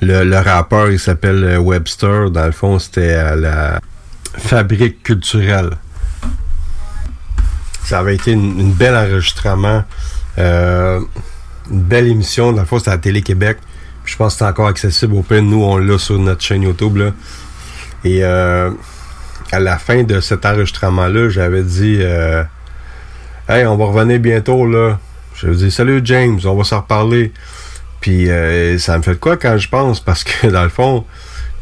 [0.00, 2.30] le, rappeur, il s'appelle euh, Webster.
[2.30, 3.80] Dans le fond, c'était la
[4.36, 5.70] fabrique culturelle.
[7.84, 9.84] Ça avait été une, une belle enregistrement,
[10.38, 11.00] euh,
[11.70, 12.52] une belle émission.
[12.52, 13.58] Dans le fond, c'était à Télé-Québec.
[14.04, 15.42] Je pense que c'est encore accessible au PIN.
[15.42, 16.96] Nous, on l'a sur notre chaîne YouTube.
[16.96, 17.12] Là.
[18.04, 18.22] Et
[19.52, 22.42] à la fin de cet enregistrement-là, j'avais dit euh,
[23.48, 24.98] Hey, on va revenir bientôt là.
[25.34, 27.32] Je dit Salut James, on va s'en reparler.
[28.00, 30.00] Puis euh, ça me fait de quoi quand je pense?
[30.00, 31.04] Parce que dans le fond,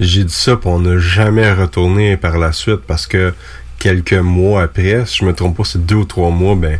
[0.01, 3.35] j'ai dit ça, puis on n'a jamais retourné par la suite parce que
[3.79, 6.79] quelques mois après, si je me trompe pas, c'est deux ou trois mois, ben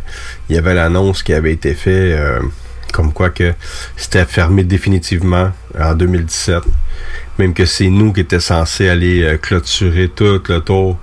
[0.49, 2.39] il y avait l'annonce qui avait été faite euh,
[2.91, 3.53] comme quoi que
[3.97, 6.63] c'était fermé définitivement en 2017.
[7.39, 10.97] Même que c'est nous qui étions censés aller euh, clôturer tout le tour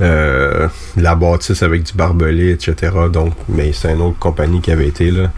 [0.00, 2.92] euh, la bâtisse avec du barbelé, etc.
[3.12, 5.30] Donc, mais c'est une autre compagnie qui avait été là.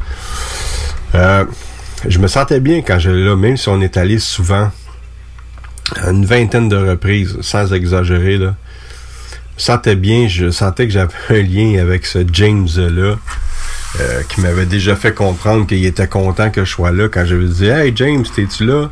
[1.15, 1.45] Euh,
[2.07, 4.71] je me sentais bien quand j'allais là, même si on est allé souvent,
[6.07, 8.55] une vingtaine de reprises, sans exagérer là.
[9.59, 13.17] Je me sentais bien, je sentais que j'avais un lien avec ce James-là.
[14.01, 17.47] euh, qui m'avait déjà fait comprendre qu'il était content que je sois là quand j'avais
[17.47, 18.91] dit Hey James, t'es-tu là?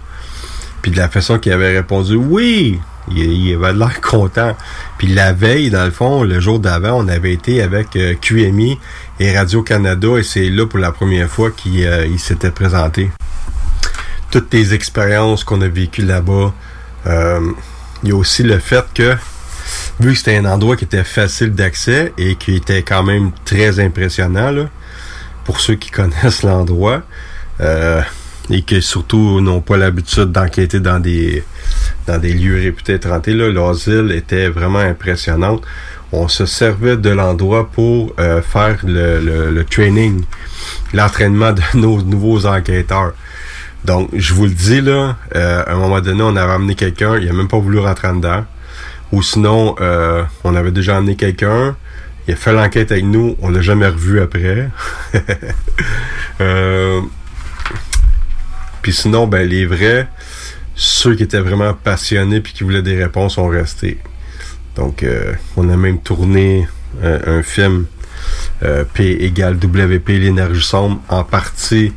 [0.82, 2.80] Puis de la façon qu'il avait répondu Oui!
[3.10, 4.56] Il, il avait l'air content.
[4.98, 8.78] Puis la veille, dans le fond, le jour d'avant, on avait été avec euh, QMI
[9.18, 13.10] et Radio-Canada et c'est là pour la première fois qu'il euh, s'était présenté.
[14.30, 16.52] Toutes les expériences qu'on a vécues là-bas.
[17.06, 17.40] Euh,
[18.02, 19.16] il y a aussi le fait que,
[19.98, 23.80] vu que c'était un endroit qui était facile d'accès et qui était quand même très
[23.80, 24.68] impressionnant, là,
[25.44, 27.02] pour ceux qui connaissent l'endroit,
[27.60, 28.00] euh,
[28.50, 31.44] et qui surtout n'ont pas l'habitude d'enquêter dans des
[32.06, 35.62] dans des lieux réputés étrantés, là, l'asile était vraiment impressionnante.
[36.12, 40.24] On se servait de l'endroit pour euh, faire le, le- le training,
[40.92, 43.12] l'entraînement de nos nouveaux enquêteurs.
[43.84, 47.16] Donc, je vous le dis, là, euh, à un moment donné, on avait amené quelqu'un,
[47.18, 48.44] il a même pas voulu rentrer en dedans.
[49.12, 51.76] Ou sinon, euh, on avait déjà amené quelqu'un,
[52.28, 54.68] il a fait l'enquête avec nous, on l'a jamais revu après.
[56.40, 57.00] euh,
[58.82, 60.08] puis sinon, ben les vrais,
[60.74, 63.98] ceux qui étaient vraiment passionnés puis qui voulaient des réponses ont resté.
[64.76, 66.68] Donc, euh, on a même tourné
[67.02, 67.86] euh, un film
[68.62, 71.92] euh, P égale WP, l'énergie sombre, en partie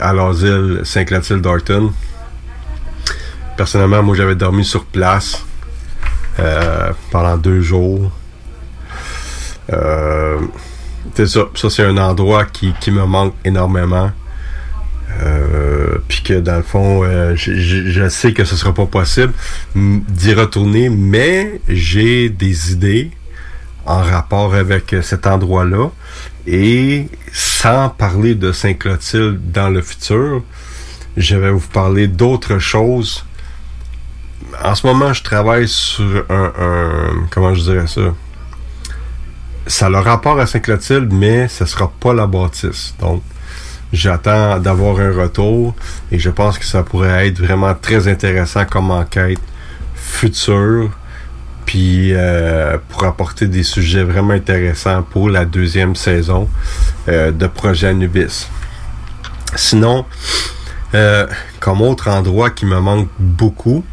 [0.00, 1.92] à l'asile Saint-Clotilde d'Orton.
[3.56, 5.44] Personnellement, moi, j'avais dormi sur place
[7.12, 8.10] pendant deux jours.
[11.14, 11.44] C'est ça.
[11.54, 14.10] Ça, c'est un endroit qui, qui me manque énormément.
[15.22, 19.32] Euh, puis que dans le fond, euh, je, sais que ce sera pas possible
[19.74, 23.10] d'y retourner, mais j'ai des idées
[23.86, 25.90] en rapport avec euh, cet endroit-là.
[26.46, 30.42] Et sans parler de Saint-Clotilde dans le futur,
[31.16, 33.24] je vais vous parler d'autres choses.
[34.62, 38.14] En ce moment, je travaille sur un, un- comment je dirais ça?
[39.66, 42.94] Ça a le rapport à Saint-Clotilde, mais ce sera pas la bâtisse.
[43.00, 43.22] Donc,
[43.92, 45.74] J'attends d'avoir un retour
[46.10, 49.40] et je pense que ça pourrait être vraiment très intéressant comme enquête
[49.94, 50.90] future
[51.64, 56.48] puis euh, pour apporter des sujets vraiment intéressants pour la deuxième saison
[57.08, 58.48] euh, de Projet Anubis.
[59.54, 60.04] Sinon,
[60.94, 61.26] Euh,
[61.58, 63.84] comme autre endroit qui me manque beaucoup,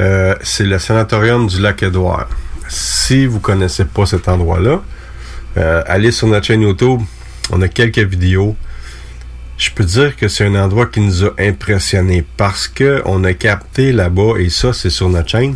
[0.00, 2.26] euh, c'est le sanatorium du lac Édouard.
[2.68, 4.80] Si vous connaissez pas cet endroit-là,
[5.58, 7.02] euh, allez sur notre chaîne YouTube.
[7.52, 8.56] On a quelques vidéos.
[9.56, 13.32] Je peux dire que c'est un endroit qui nous a impressionnés parce que on a
[13.34, 15.54] capté là-bas, et ça c'est sur notre chaîne,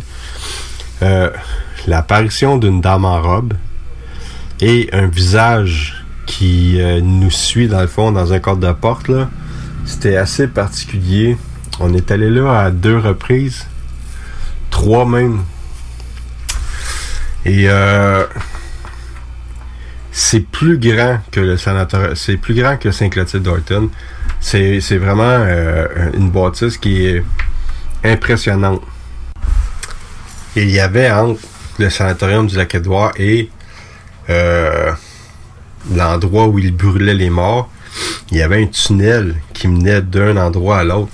[1.01, 1.29] euh,
[1.87, 3.53] l'apparition d'une dame en robe
[4.61, 9.07] et un visage qui euh, nous suit dans le fond dans un cadre de porte
[9.07, 9.29] là.
[9.85, 11.37] C'était assez particulier.
[11.79, 13.65] On est allé là à deux reprises,
[14.69, 15.41] trois même.
[17.45, 18.25] Et euh,
[20.19, 21.55] c'est plus grand que le
[22.15, 23.89] c'est plus grand que Saint-Clotilde d'Orton.
[24.41, 27.23] C'est, c'est vraiment euh, une bâtisse qui est
[28.03, 28.81] impressionnante.
[30.57, 31.39] Il y avait entre
[31.77, 33.49] le sanatorium du Lac-Édouard et
[34.29, 34.91] euh,
[35.95, 37.71] l'endroit où il brûlait les morts,
[38.29, 41.13] il y avait un tunnel qui menait d'un endroit à l'autre,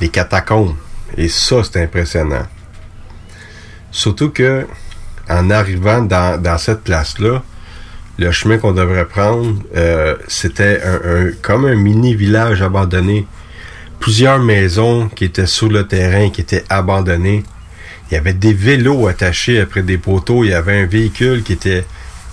[0.00, 0.74] les catacombes.
[1.16, 2.46] Et ça, c'était impressionnant.
[3.92, 4.66] Surtout que,
[5.30, 7.44] en arrivant dans cette place-là,
[8.18, 13.26] le chemin qu'on devrait prendre, euh, c'était un, comme un mini village abandonné.
[14.00, 17.44] Plusieurs maisons qui étaient sur le terrain, qui étaient abandonnées.
[18.10, 20.44] Il y avait des vélos attachés après des poteaux.
[20.44, 21.84] Il y avait un véhicule qui était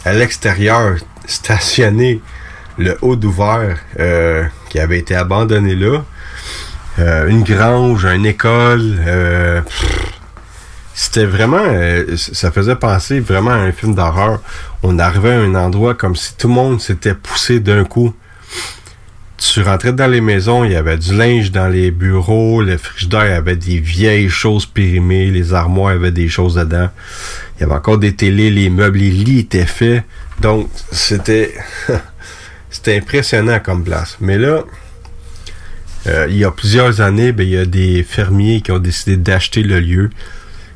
[0.05, 0.95] à l'extérieur,
[1.25, 2.21] stationné,
[2.77, 6.03] le haut d'ouvert, euh, qui avait été abandonné là.
[6.99, 8.99] Euh, une grange, une école.
[9.07, 9.61] euh,
[10.93, 14.41] c'était vraiment, euh, ça faisait penser vraiment à un film d'horreur.
[14.83, 18.13] On arrivait à un endroit comme si tout le monde s'était poussé d'un coup.
[19.37, 23.35] Tu rentrais dans les maisons, il y avait du linge dans les bureaux, le frigidaire
[23.35, 26.89] avait des vieilles choses périmées, les armoires avaient des choses dedans.
[27.57, 30.03] Il y avait encore des télés, les meubles, les lits étaient faits.
[30.39, 31.53] Donc, c'était
[32.69, 34.17] c'était impressionnant comme place.
[34.21, 34.63] Mais là,
[36.07, 39.17] euh, il y a plusieurs années, ben, il y a des fermiers qui ont décidé
[39.17, 40.09] d'acheter le lieu.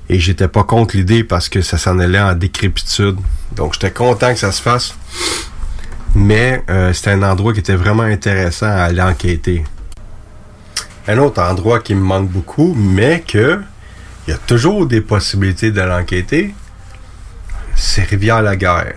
[0.09, 3.17] Et j'étais pas contre l'idée parce que ça s'en allait en décrépitude.
[3.55, 4.95] Donc j'étais content que ça se fasse.
[6.15, 9.63] Mais euh, c'était un endroit qui était vraiment intéressant à aller enquêter.
[11.07, 13.61] Un autre endroit qui me manque beaucoup, mais que
[14.27, 16.53] il y a toujours des possibilités d'aller enquêter,
[17.75, 18.95] c'est Rivière-la-Guerre.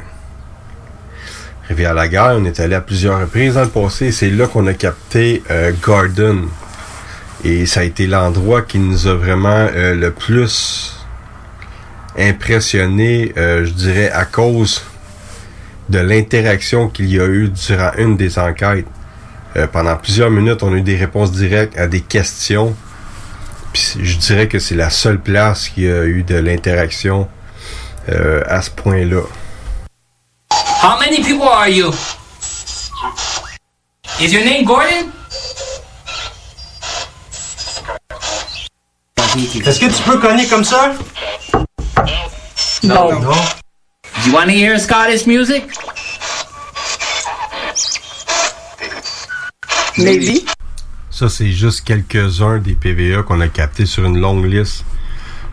[1.69, 4.11] Rivière-la-Guerre, on est allé à plusieurs reprises dans le passé.
[4.11, 6.49] C'est là qu'on a capté euh, Garden.
[7.45, 11.00] Et ça a été l'endroit qui nous a vraiment euh, le plus
[12.19, 14.83] impressionné, euh, je dirais, à cause
[15.89, 18.87] de l'interaction qu'il y a eu durant une des enquêtes.
[19.57, 22.75] Euh, pendant plusieurs minutes, on a eu des réponses directes à des questions.
[23.73, 27.29] Puis je dirais que c'est la seule place qui a eu de l'interaction
[28.09, 29.23] euh, à ce point-là.
[30.83, 31.93] How many people are you?
[34.21, 35.11] Is your name Gordon?
[39.65, 40.93] Est-ce que tu peux cogner comme ça?
[42.83, 43.11] No.
[43.11, 45.65] Do you want to hear Scottish music?
[49.99, 50.47] Maybe.
[51.11, 54.85] Ça, c'est juste quelques-uns des PVA qu'on a captés sur une longue liste.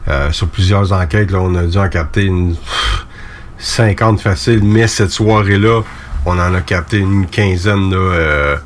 [0.08, 3.06] Euh, sur plusieurs enquêtes, là, on a dû en capter une pff,
[3.58, 5.82] 50 faciles, mais cette soirée-là,
[6.26, 7.92] on en a capté une quinzaine.
[7.92, 8.58] Là, euh,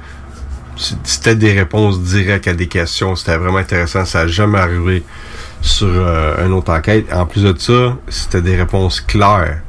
[1.04, 3.16] c'était des réponses directes à des questions.
[3.16, 4.06] C'était vraiment intéressant.
[4.06, 5.04] Ça n'a jamais arrivé
[5.62, 7.12] sur euh, une autre enquête.
[7.14, 9.62] En plus de ça, c'était des réponses claires.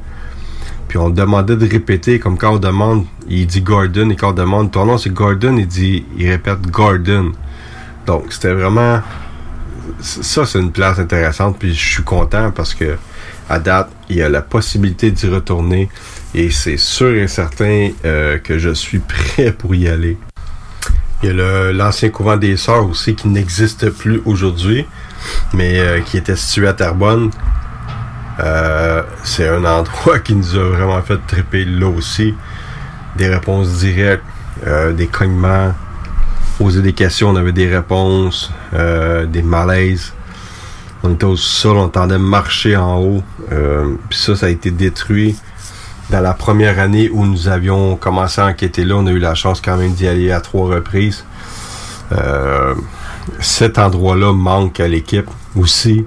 [0.87, 4.33] Puis on demandait de répéter, comme quand on demande, il dit Gordon, et quand on
[4.33, 7.31] demande ton nom c'est Gordon, il dit, il répète Gordon.
[8.05, 9.01] Donc c'était vraiment,
[10.01, 12.97] ça c'est une place intéressante, puis je suis content parce que
[13.49, 15.89] à date, il y a la possibilité d'y retourner
[16.33, 20.17] et c'est sûr et certain euh, que je suis prêt pour y aller.
[21.21, 24.85] Il y a l'ancien couvent des Sœurs aussi qui n'existe plus aujourd'hui,
[25.53, 27.31] mais euh, qui était situé à Terrebonne.
[28.39, 32.33] Euh, c'est un endroit qui nous a vraiment fait triper là aussi.
[33.15, 34.23] Des réponses directes,
[34.65, 35.73] euh, des cognements,
[36.57, 40.13] poser des questions, on avait des réponses, des malaises.
[41.03, 43.23] On était au sol, on entendait marcher en haut.
[44.09, 45.35] Puis ça, ça a été détruit
[46.09, 48.95] dans la première année où nous avions commencé à enquêter là.
[48.95, 51.25] On a eu la chance quand même d'y aller à trois reprises.
[53.39, 56.05] Cet endroit-là manque à l'équipe aussi.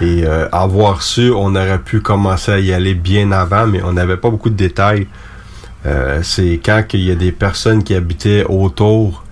[0.00, 3.92] Et euh, avoir su, on aurait pu commencer à y aller bien avant, mais on
[3.92, 5.08] n'avait pas beaucoup de détails.
[5.86, 9.24] Euh, c'est quand il y a des personnes qui habitaient autour,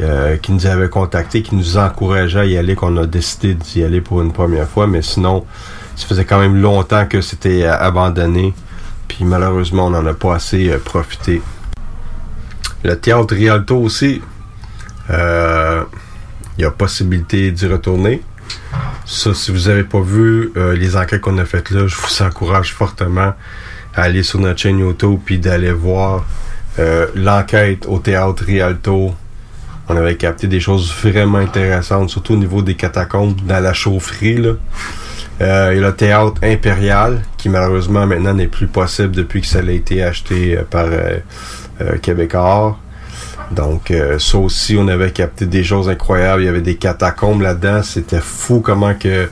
[0.00, 3.82] euh, qui nous avaient contactés, qui nous encourageaient à y aller, qu'on a décidé d'y
[3.82, 4.86] aller pour une première fois.
[4.86, 5.46] Mais sinon,
[5.96, 8.52] ça faisait quand même longtemps que c'était abandonné.
[9.08, 11.40] Puis malheureusement, on n'en a pas assez profité.
[12.84, 14.20] Le théâtre Rialto aussi,
[16.60, 18.20] Il y a possibilité d'y retourner.
[19.06, 22.22] Ça, si vous n'avez pas vu euh, les enquêtes qu'on a faites là, je vous
[22.22, 23.32] encourage fortement
[23.94, 26.26] à aller sur notre chaîne YouTube puis d'aller voir
[26.78, 29.14] euh, l'enquête au théâtre Rialto.
[29.88, 34.44] On avait capté des choses vraiment intéressantes, surtout au niveau des catacombes, dans la chaufferie.
[34.44, 34.58] Euh,
[35.40, 40.02] a le théâtre impérial, qui malheureusement maintenant n'est plus possible depuis que ça a été
[40.02, 42.78] acheté par euh, Québécois.
[43.50, 46.42] Donc euh, ça aussi, on avait capté des choses incroyables.
[46.42, 47.82] Il y avait des catacombes là-dedans.
[47.82, 49.28] C'était fou comment que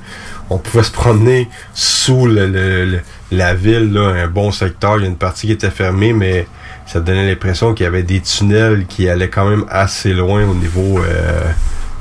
[0.50, 3.00] on pouvait se promener sous le, le- le-
[3.30, 4.96] la ville, là, un bon secteur.
[4.96, 6.46] Il y a une partie qui était fermée, mais
[6.86, 10.54] ça donnait l'impression qu'il y avait des tunnels qui allaient quand même assez loin au
[10.54, 11.42] niveau euh,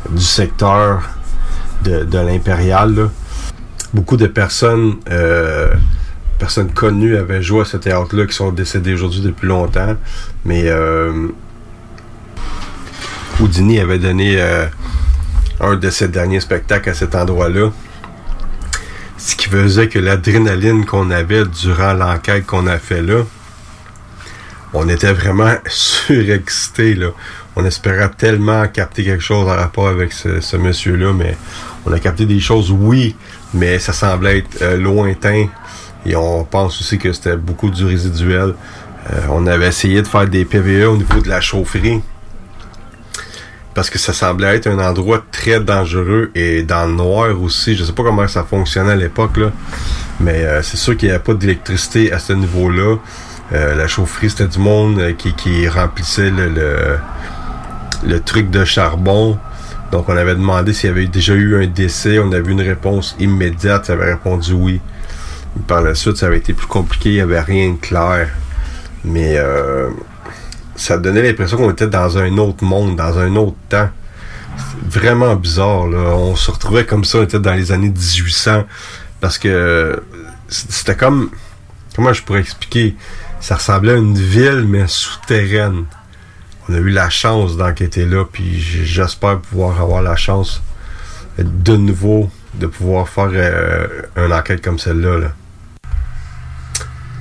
[0.10, 1.02] du secteur
[1.84, 3.10] de, de l'impérial.
[3.94, 5.68] Beaucoup de personnes, euh,
[6.40, 9.96] personnes connues avaient joué à ce théâtre-là qui sont décédées aujourd'hui depuis longtemps.
[10.46, 11.28] Mais euh,
[13.40, 14.66] Houdini avait donné euh,
[15.60, 17.72] un de ses derniers spectacles à cet endroit-là.
[19.18, 23.24] Ce qui faisait que l'adrénaline qu'on avait durant l'enquête qu'on a fait là,
[24.74, 27.10] on était vraiment surexcité là.
[27.56, 31.38] On espérait tellement capter quelque chose en rapport avec ce, ce monsieur-là, mais
[31.86, 33.16] on a capté des choses, oui,
[33.54, 35.48] mais ça semblait être euh, lointain.
[36.06, 38.54] Et on pense aussi que c'était beaucoup du résiduel.
[39.12, 42.02] Euh, on avait essayé de faire des PVE au niveau de la chaufferie.
[43.78, 47.76] Parce que ça semblait être un endroit très dangereux et dans le noir aussi.
[47.76, 49.38] Je sais pas comment ça fonctionnait à l'époque.
[50.20, 52.96] Mais euh, c'est sûr qu'il n'y avait pas d'électricité à ce niveau-là.
[53.54, 59.38] Euh, la chaufferie, c'était du monde euh, qui, remplissait le truc de charbon.
[59.92, 62.18] Donc, on avait demandé s'il y avait déjà eu un décès.
[62.18, 63.86] On avait eu une réponse immédiate.
[63.86, 64.82] Ça avait répondu oui.
[65.68, 67.10] Par la suite, ça avait été plus compliqué.
[67.10, 68.30] Il n'y avait rien de clair.
[69.04, 69.92] Mais euh,
[70.78, 73.90] ça donnait l'impression qu'on était dans un autre monde, dans un autre temps.
[74.90, 75.86] Vraiment bizarre.
[75.86, 77.20] On se retrouvait comme ça.
[77.20, 78.64] On était dans les années 1800.
[79.20, 80.02] Parce que
[80.48, 81.32] c'était comme...
[81.96, 82.96] Comment je pourrais expliquer?
[83.42, 85.86] Ça ressemblait à une ville, mais souterraine
[86.70, 90.62] on a eu la chance d'enquêter là, puis j'espère pouvoir avoir la chance
[91.40, 95.18] euh, de nouveau de pouvoir faire euh, une enquête comme celle-là.
[95.20, 95.32] là.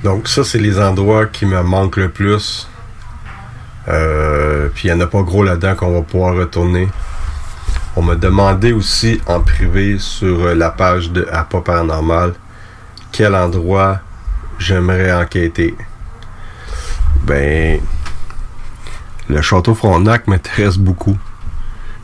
[0.03, 2.67] Donc ça, c'est les endroits qui me manquent le plus.
[3.87, 6.87] Euh, puis il n'y en a pas gros là-dedans qu'on va pouvoir retourner.
[7.95, 12.33] On m'a demandé aussi en privé sur euh, la page de Appa Paranormal
[13.11, 13.99] quel endroit
[14.59, 15.75] j'aimerais enquêter.
[17.23, 17.79] Ben,
[19.29, 21.17] le château Frontenac m'intéresse beaucoup.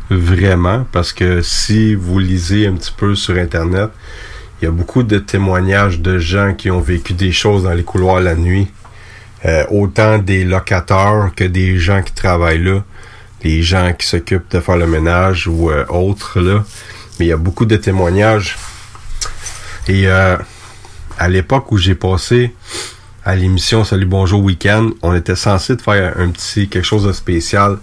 [0.10, 3.91] Vraiment, parce que si vous lisez un petit peu sur Internet,
[4.61, 7.84] il y a beaucoup de témoignages de gens qui ont vécu des choses dans les
[7.84, 8.72] couloirs la nuit.
[9.45, 12.81] Euh, autant des locataires que des gens qui travaillent là,
[13.43, 16.63] les gens qui s'occupent de faire le ménage ou euh, autres là.
[17.19, 18.57] Mais il y a beaucoup de témoignages.
[19.87, 20.37] Et euh,
[21.19, 22.53] à l'époque où j'ai passé
[23.25, 27.77] à l'émission Salut Bonjour Week-end, on était censé faire un petit quelque chose de spécial,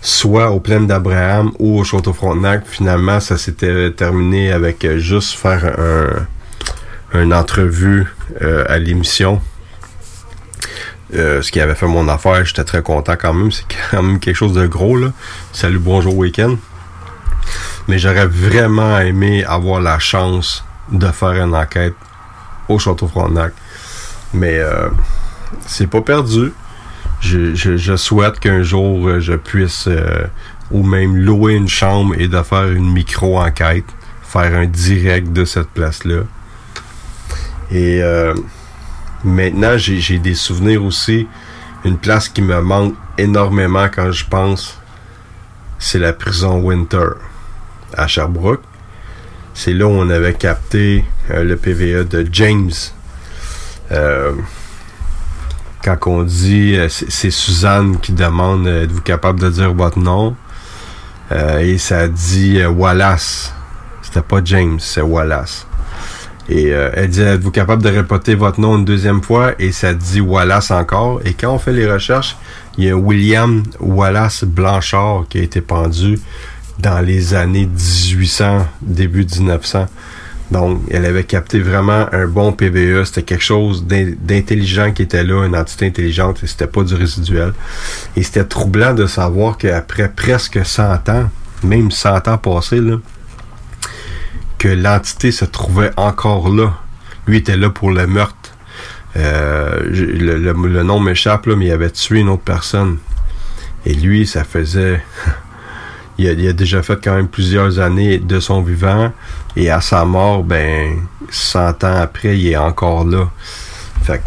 [0.00, 2.66] soit au Plaine d'Abraham ou au Château Frontenac.
[2.66, 8.06] Finalement, ça s'était terminé avec euh, juste faire un, une entrevue
[8.42, 9.40] euh, à l'émission.
[11.14, 13.52] Euh, ce qui avait fait mon affaire, j'étais très content quand même.
[13.52, 15.12] C'est quand même quelque chose de gros, là.
[15.52, 16.56] Salut, bonjour, week-end.
[17.88, 21.94] Mais j'aurais vraiment aimé avoir la chance de faire une enquête
[22.68, 23.52] au Château Frontenac.
[24.34, 24.88] Mais euh,
[25.66, 26.52] c'est pas perdu.
[27.20, 29.88] Je, souhaite qu'un jour euh, je puisse
[30.70, 33.84] ou même louer une chambre et de faire une micro-enquête,
[34.22, 36.22] faire un direct de cette place-là.
[37.70, 38.02] Et
[39.24, 41.26] maintenant, j'ai des souvenirs aussi.
[41.84, 44.78] Une place qui me manque énormément quand je pense,
[45.78, 47.10] c'est la prison Winter
[47.96, 48.62] à Sherbrooke.
[49.54, 52.70] C'est là où on avait capté euh, le PVE de James.
[53.92, 54.32] Euh,
[55.82, 60.36] quand on dit, euh, c'est Suzanne qui demande êtes-vous capable de dire votre nom?
[61.58, 63.52] Et ça dit Wallace.
[64.00, 65.65] C'était pas James, c'est Wallace.
[66.48, 69.52] Et euh, elle dit êtes-vous capable de répéter votre nom une deuxième fois?
[69.58, 71.20] Et ça dit Wallace encore.
[71.24, 72.36] Et quand on fait les recherches,
[72.78, 76.20] il y a William Wallace Blanchard qui a été pendu
[76.78, 79.86] dans les années 1800, début 1900.
[80.52, 83.02] Donc, elle avait capté vraiment un bon PVE.
[83.04, 86.94] C'était quelque chose d'in- d'intelligent qui était là, une entité intelligente, et c'était pas du
[86.94, 87.52] résiduel.
[88.14, 91.28] Et c'était troublant de savoir qu'après presque 100 ans,
[91.64, 92.98] même 100 ans passés, là,
[94.58, 96.74] que l'entité se trouvait encore là.
[97.26, 98.36] Lui était là pour le meurtre.
[99.16, 102.98] Euh, le, nom m'échappe, mais il avait tué une autre personne.
[103.84, 105.02] Et lui, ça faisait...
[106.18, 109.12] il a, déjà fait quand même plusieurs années de son vivant.
[109.56, 110.96] Et à sa mort, ben,
[111.30, 113.28] 100 ans après, il est encore là.
[114.02, 114.22] Fait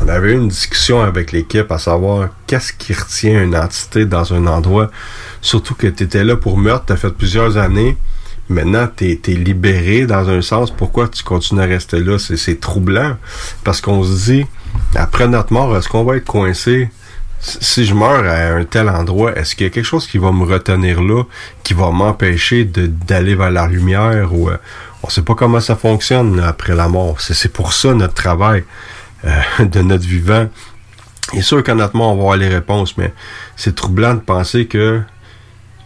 [0.00, 4.32] on avait eu une discussion avec l'équipe à savoir qu'est-ce qui retient une entité dans
[4.32, 4.90] un endroit.
[5.40, 7.96] Surtout que tu étais là pour meurtre, tu as fait plusieurs années.
[8.48, 10.70] Maintenant, tu es, libéré dans un sens.
[10.70, 12.18] Pourquoi tu continues à rester là?
[12.18, 13.16] C'est- troublant.
[13.64, 14.46] Parce qu'on se dit,
[14.94, 16.88] après notre mort, est-ce qu'on va être coincé?
[17.40, 20.32] Si je meurs à un tel endroit, est-ce qu'il y a quelque chose qui va
[20.32, 21.22] me retenir là,
[21.62, 24.56] qui va m'empêcher d'aller vers la lumière ou euh,
[25.04, 27.20] on sait pas comment ça fonctionne après la mort.
[27.20, 28.64] C'est pour ça notre travail
[29.24, 30.48] euh, de notre vivant.
[31.32, 33.12] Et sûr qu'à notre mort, on va avoir les réponses, mais
[33.54, 35.02] c'est troublant de penser que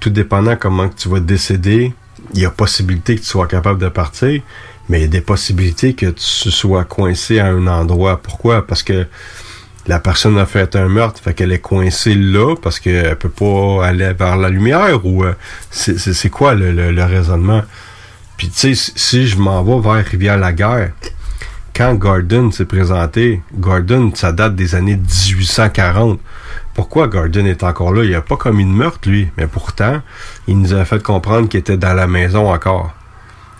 [0.00, 1.92] tout dépendant comment tu vas décéder,
[2.34, 4.40] il y a possibilité que tu sois capable de partir,
[4.88, 8.20] mais il y a des possibilités que tu sois coincé à un endroit.
[8.22, 8.66] Pourquoi?
[8.66, 9.06] Parce que
[9.86, 13.84] la personne a fait un meurtre, fait qu'elle est coincée là parce qu'elle peut pas
[13.86, 15.34] aller vers la lumière ou euh,
[15.70, 17.62] c'est quoi le, le- raisonnement?
[18.36, 20.92] Puis tu sais, si- si je m'en vais vers Rivière-la-Guerre,
[21.74, 26.20] quand Gordon s'est présenté, Gordon, ça date des années 1840.
[26.74, 28.04] Pourquoi Gordon est encore là?
[28.04, 29.30] Il a pas commis de meurtre, lui.
[29.36, 30.00] Mais pourtant,
[30.48, 32.92] il nous a fait comprendre qu'il était dans la maison encore.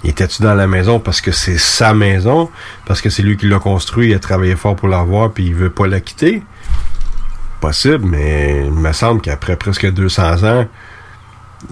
[0.05, 2.51] Était-tu dans la maison parce que c'est sa maison?
[2.87, 5.55] Parce que c'est lui qui l'a construit, il a travaillé fort pour l'avoir, puis il
[5.55, 6.43] veut pas la quitter?
[7.61, 10.67] Possible, mais il me semble qu'après presque 200 ans,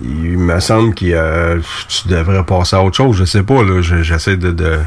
[0.00, 3.16] il me semble que tu devrais passer à autre chose.
[3.16, 3.80] Je sais pas, là.
[3.82, 4.78] Je- J'essaie de,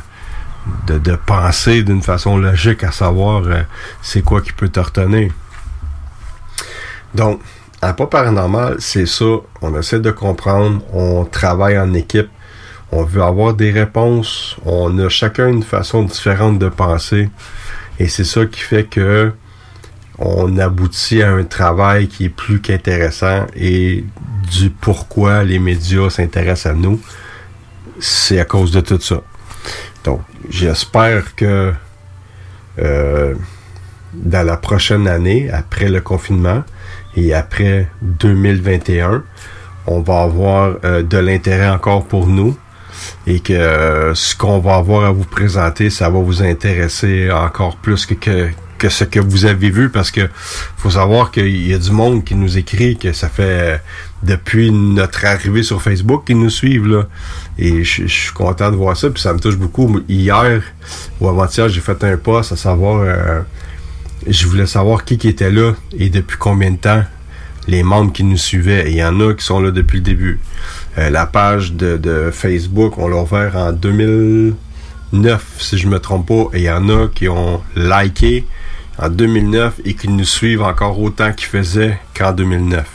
[1.26, 3.64] penser d'une façon logique à savoir euh,
[4.02, 4.80] c'est quoi qui peut te.
[7.14, 7.42] Donc,
[7.82, 9.26] à pas paranormal, c'est ça.
[9.62, 12.30] On essaie de comprendre, on travaille en équipe,
[12.92, 17.30] on veut avoir des réponses, on a chacun une façon différente de penser.
[18.00, 19.34] Et c'est ça qui fait que
[20.18, 24.06] on aboutit à un travail qui est plus qu'intéressant et
[24.52, 27.02] du pourquoi les médias s'intéressent à nous,
[28.00, 29.22] c'est à cause de tout ça.
[30.04, 31.74] Donc, j'espère que
[32.80, 33.34] euh,
[34.14, 36.64] dans la prochaine année, après le confinement
[37.16, 39.24] et après 2021,
[39.88, 42.58] on va avoir euh, de l'intérêt encore pour nous.
[43.28, 47.76] Et que euh, ce qu'on va avoir à vous présenter, ça va vous intéresser encore
[47.78, 49.90] plus que, que, que ce que vous avez vu.
[49.90, 50.30] Parce que
[50.78, 53.78] faut savoir qu'il y a du monde qui nous écrit que ça fait euh,
[54.22, 57.08] depuis notre arrivée sur Facebook qu'ils nous suivent là.
[57.58, 60.02] Et je je suis content de voir ça puis ça me touche beaucoup.
[60.08, 60.62] Hier
[61.20, 63.42] ou avant-hier j'ai fait un post à savoir euh,
[64.28, 67.04] je voulais savoir qui était là et depuis combien de temps
[67.68, 68.92] les membres qui nous suivaient.
[68.92, 70.40] Il y en a qui sont là depuis le début.
[70.98, 76.28] Euh, la page de, de Facebook, on l'a ouvert en 2009, si je me trompe
[76.28, 76.58] pas.
[76.58, 78.46] Et il y en a qui ont liké
[78.98, 82.86] en 2009 et qui nous suivent encore autant qu'ils faisaient qu'en 2009.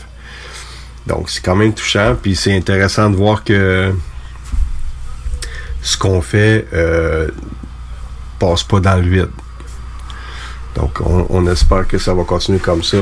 [1.06, 2.16] Donc, c'est quand même touchant.
[2.20, 3.94] Puis c'est intéressant de voir que
[5.80, 7.28] ce qu'on fait euh,
[8.38, 9.30] passe pas dans le vide.
[10.78, 12.98] Donc, on, espère que ça va continuer comme ça.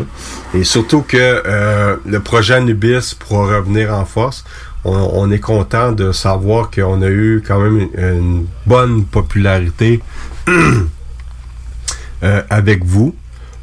[0.55, 4.45] Et surtout que euh, le projet Anubis pourra revenir en force.
[4.85, 10.01] On, est content de savoir qu'on a eu quand même une, bonne popularité
[10.49, 13.15] euh, avec vous,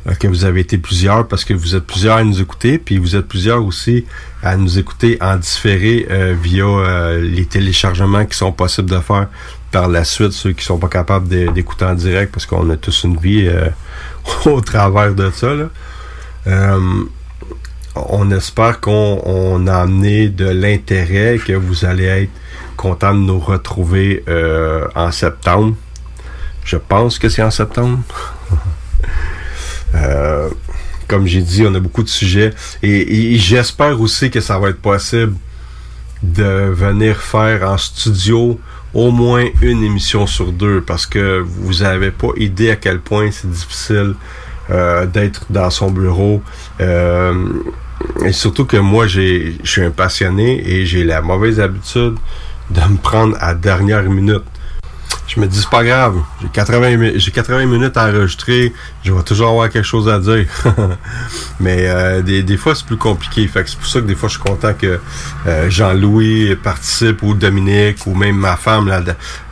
[0.07, 2.98] euh, que vous avez été plusieurs, parce que vous êtes plusieurs à nous écouter, puis
[2.98, 4.06] vous êtes plusieurs aussi
[4.44, 6.06] à nous écouter en différé
[6.40, 9.27] via les téléchargements qui sont possibles de faire
[9.72, 13.06] par la suite, ceux qui sont pas capables d'écouter en direct, parce qu'on a tous
[13.06, 13.49] une vie
[14.45, 15.54] au travers de ça.
[16.48, 17.04] Euh,
[17.95, 22.32] on espère qu'on on a amené de l'intérêt, que vous allez être
[22.76, 25.76] content de nous retrouver euh, en septembre.
[26.66, 28.00] Je pense que c'est en septembre.
[29.95, 30.50] Euh,
[31.08, 32.52] comme j'ai dit, on a beaucoup de sujets.
[32.82, 35.36] Et, et j'espère aussi que ça va être possible
[36.24, 38.60] de venir faire en studio
[38.94, 43.30] au moins une émission sur deux parce que vous avez pas idée à quel point
[43.32, 44.15] c'est difficile
[44.70, 46.41] euh, d'être dans son bureau.
[46.80, 47.34] Euh,
[48.24, 52.15] et surtout que moi, je suis un passionné et j'ai la mauvaise habitude
[52.70, 54.44] de me prendre à dernière minute.
[55.27, 58.72] Je me dis, c'est pas grave, j'ai 80, mi- j'ai 80 minutes à enregistrer,
[59.03, 60.45] je vais toujours avoir quelque chose à dire.
[61.60, 63.48] Mais euh, des, des fois, c'est plus compliqué.
[63.48, 64.99] Fait que c'est pour ça que des fois, je suis content que
[65.48, 69.02] euh, Jean-Louis participe ou Dominique ou même ma femme là,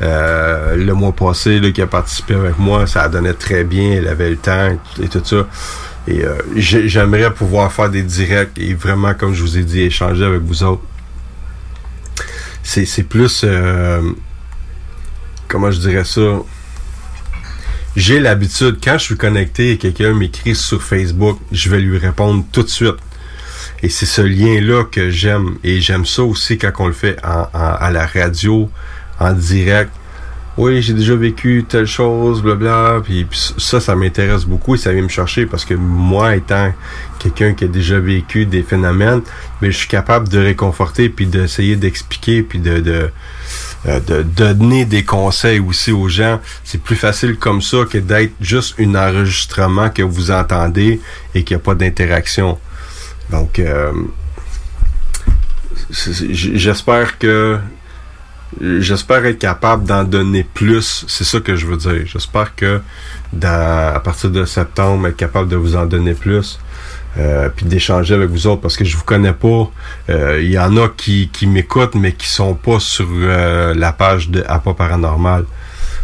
[0.01, 2.85] euh, le mois passé là, qui a participé avec moi.
[2.85, 5.47] Ça donnait très bien, elle avait le temps et tout ça.
[6.07, 9.81] Et euh, j'ai- j'aimerais pouvoir faire des directs et vraiment, comme je vous ai dit,
[9.81, 10.81] échanger avec vous autres.
[12.63, 13.43] C'est c'est plus...
[15.51, 16.39] comment je dirais ça?
[17.95, 22.45] J'ai l'habitude, quand je suis connecté et quelqu'un m'écrit sur Facebook, je vais lui répondre
[22.53, 22.95] tout de suite.
[23.83, 25.57] Et c'est ce lien-là que j'aime.
[25.63, 28.69] Et j'aime ça aussi quand on le fait à la radio,
[29.19, 29.91] en direct.
[30.57, 33.01] Oui, j'ai déjà vécu telle chose, blabla.
[33.03, 36.73] Puis, ça, ça m'intéresse beaucoup et ça vient me chercher parce que moi, étant
[37.19, 39.21] quelqu'un qui a déjà vécu des phénomènes,
[39.61, 43.09] mais je suis capable de réconforter puis d'essayer d'expliquer puis de,
[43.87, 46.39] euh, de donner des conseils aussi aux gens.
[46.63, 51.01] C'est plus facile comme ça que d'être juste un enregistrement que vous entendez
[51.33, 52.59] et qu'il n'y a pas d'interaction.
[53.31, 53.91] Donc, euh,
[55.89, 57.57] j'espère que
[58.59, 61.05] j'espère être capable d'en donner plus.
[61.07, 62.05] C'est ça que je veux dire.
[62.05, 62.81] J'espère que
[63.41, 66.59] à partir de septembre, être capable de vous en donner plus.
[67.17, 69.69] Euh, puis d'échanger avec vous autres parce que je vous connais pas.
[70.09, 73.91] Euh, Il y en a qui, qui m'écoutent mais qui sont pas sur euh, la
[73.91, 75.45] page de Appa Paranormal.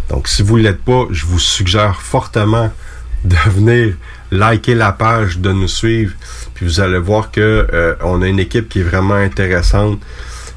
[0.09, 2.71] Donc si vous l'êtes pas, je vous suggère fortement
[3.23, 3.95] de venir
[4.31, 6.13] liker la page, de nous suivre.
[6.53, 9.99] Puis vous allez voir que euh, on a une équipe qui est vraiment intéressante.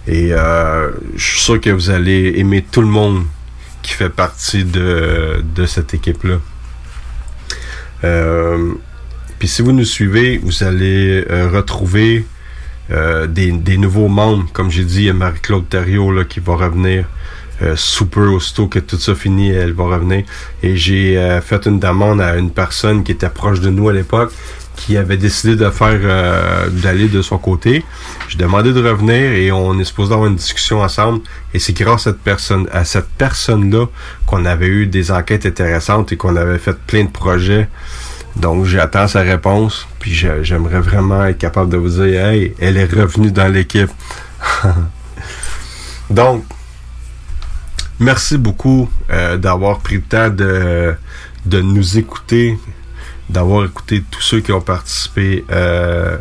[0.06, 3.24] Et euh, je suis sûr que vous allez aimer tout le monde
[3.82, 6.36] qui fait partie de, de cette équipe-là.
[8.04, 8.74] Euh,
[9.40, 12.26] puis si vous nous suivez, vous allez euh, retrouver
[12.90, 14.46] euh, des, des nouveaux membres.
[14.52, 17.06] Comme j'ai dit, il y a Marie-Claude Thériault là, qui va revenir.
[17.62, 20.24] Euh, super aussitôt que tout ça finit, elle va revenir.
[20.62, 23.94] Et j'ai euh, fait une demande à une personne qui était proche de nous à
[23.94, 24.30] l'époque,
[24.76, 27.82] qui avait décidé de faire euh, d'aller de son côté.
[28.28, 31.20] J'ai demandé de revenir et on est supposé avoir une discussion ensemble.
[31.54, 33.86] Et c'est grâce à cette personne, à cette personne-là
[34.26, 37.68] qu'on avait eu des enquêtes intéressantes et qu'on avait fait plein de projets.
[38.36, 39.86] Donc j'attends sa réponse.
[39.98, 43.90] Puis j'aimerais vraiment être capable de vous dire Hey, elle est revenue dans l'équipe.
[46.10, 46.44] Donc,
[48.00, 50.94] merci beaucoup euh, d'avoir pris le temps de,
[51.46, 52.58] de nous écouter,
[53.28, 56.18] d'avoir écouté tous ceux qui ont participé euh,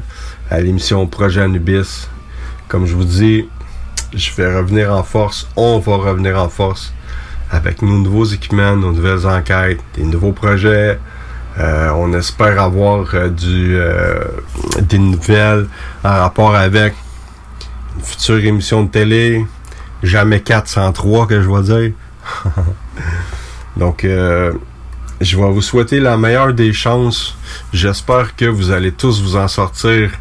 [0.52, 2.08] à l'émission Projet Anubis.
[2.68, 3.48] Comme je vous dis,
[4.14, 5.48] je vais revenir en force.
[5.56, 6.94] On va revenir en force
[7.50, 11.00] avec nos nouveaux équipements, nos nouvelles enquêtes, des nouveaux projets.
[11.58, 14.24] Euh, on espère avoir euh, du, euh,
[14.82, 15.68] des nouvelles
[16.04, 16.94] en rapport avec
[17.98, 19.46] une future émission de télé.
[20.04, 21.92] Jamais 403 que je vais dire.
[23.78, 24.54] Donc, euh,
[25.20, 27.38] je vais vous souhaiter la meilleure des chances.
[27.74, 30.12] J'espère que vous allez tous vous en sortir.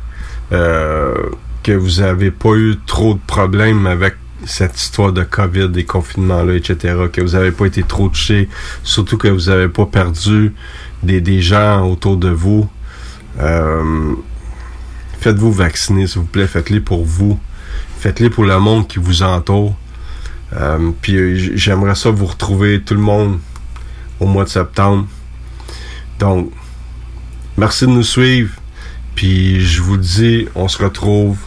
[0.53, 1.15] euh,
[1.63, 4.15] que vous n'avez pas eu trop de problèmes avec
[4.45, 6.95] cette histoire de COVID, des confinements-là, etc.
[7.13, 8.49] Que vous n'avez pas été trop touché.
[8.83, 10.55] Surtout que vous n'avez pas perdu
[11.03, 12.69] des, gens autour de vous.
[13.41, 14.15] Euh,
[15.21, 16.47] Faites-vous vacciner, s'il vous plaît.
[16.47, 17.39] Faites-les pour vous.
[17.99, 19.77] Faites-les pour le monde qui vous entoure.
[20.53, 23.41] Euh, puis euh, j'aimerais ça vous retrouver tout le monde
[24.21, 25.07] au mois de septembre.
[26.21, 26.53] Donc,
[27.57, 28.55] merci de nous suivre.
[29.17, 31.39] Puis je vous dis, on se retrouve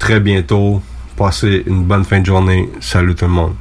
[0.00, 0.82] très bientôt.
[1.18, 2.68] Passez une bonne fin de journée.
[2.78, 3.54] Salut tout le monde.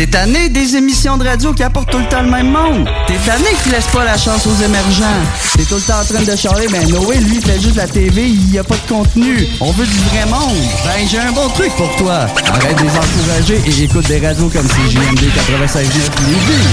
[0.00, 2.88] T'es tanné des émissions de radio qui apportent tout le temps le même monde.
[3.06, 5.04] T'es tanné qui laisse pas la chance aux émergents.
[5.58, 8.28] T'es tout le temps en train de charler, ben Noé, lui, fait juste la TV,
[8.28, 9.46] il y a pas de contenu.
[9.60, 10.56] On veut du vrai monde.
[10.86, 12.26] Ben, j'ai un bon truc pour toi.
[12.50, 15.84] Arrête de les encourager et écoute des radios comme 96.9
[16.28, 16.68] Lévis.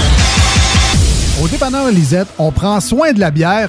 [1.42, 3.68] Au dépanneur Lisette, on prend soin de la bière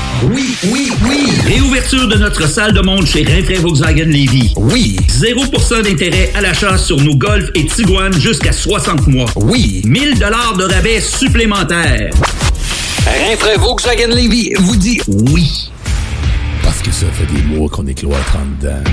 [0.23, 1.27] Oui, oui, oui!
[1.47, 4.53] Réouverture de notre salle de monde chez Rinfraie Volkswagen Levy.
[4.55, 4.95] Oui!
[5.09, 9.25] 0% d'intérêt à l'achat sur nos Golf et Tiguan jusqu'à 60 mois.
[9.35, 9.81] Oui!
[9.83, 12.11] 1000 dollars de rabais supplémentaires.
[13.05, 15.71] Rinfraie Volkswagen Levy vous dit oui.
[16.61, 18.83] Parce que ça fait des mois qu'on est cloître en dedans.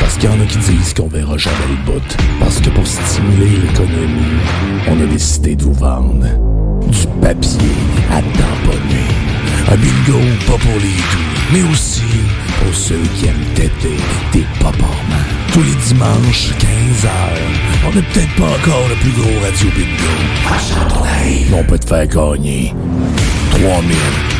[0.00, 2.16] Parce qu'il y en a qui disent qu'on verra jamais le bout.
[2.38, 4.38] Parce que pour stimuler l'économie,
[4.86, 6.26] on a décidé de vous vendre
[6.86, 7.72] du papier
[8.12, 9.13] à tamponner.
[9.70, 12.02] Un bingo pas pour les doux, mais aussi
[12.62, 13.96] pour ceux qui aiment têter
[14.32, 15.28] des paparmans.
[15.52, 17.08] Tous les dimanches, 15h,
[17.86, 20.14] on n'est peut-être pas encore le plus gros radio bingo
[20.50, 22.74] à on peut te faire gagner
[23.50, 23.96] 3000,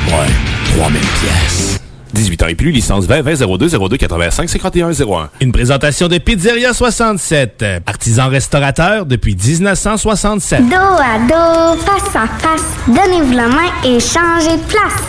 [0.09, 1.84] ouais, 3000 pièces.
[2.15, 5.31] 18 ans et plus, licence 20 20 02 02 85 51 01.
[5.41, 10.69] Une présentation de Pizzeria 67, artisan restaurateur depuis 1967.
[10.69, 15.03] Dos à dos, face à face, donnez-vous la main et changez de place.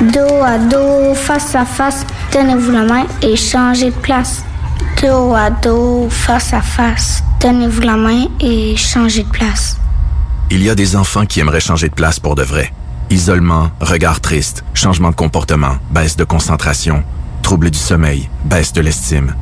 [0.00, 4.42] Dos à dos, face à face, donnez-vous la main et changez de place.
[5.02, 9.76] Dos à dos, face à face, donnez-vous la main et changez de place.
[10.50, 12.72] Il y a des enfants qui aimeraient changer de place pour de vrai.
[13.08, 17.04] Isolement, regard triste, changement de comportement, baisse de concentration,
[17.40, 19.36] trouble du sommeil, baisse de l'estime.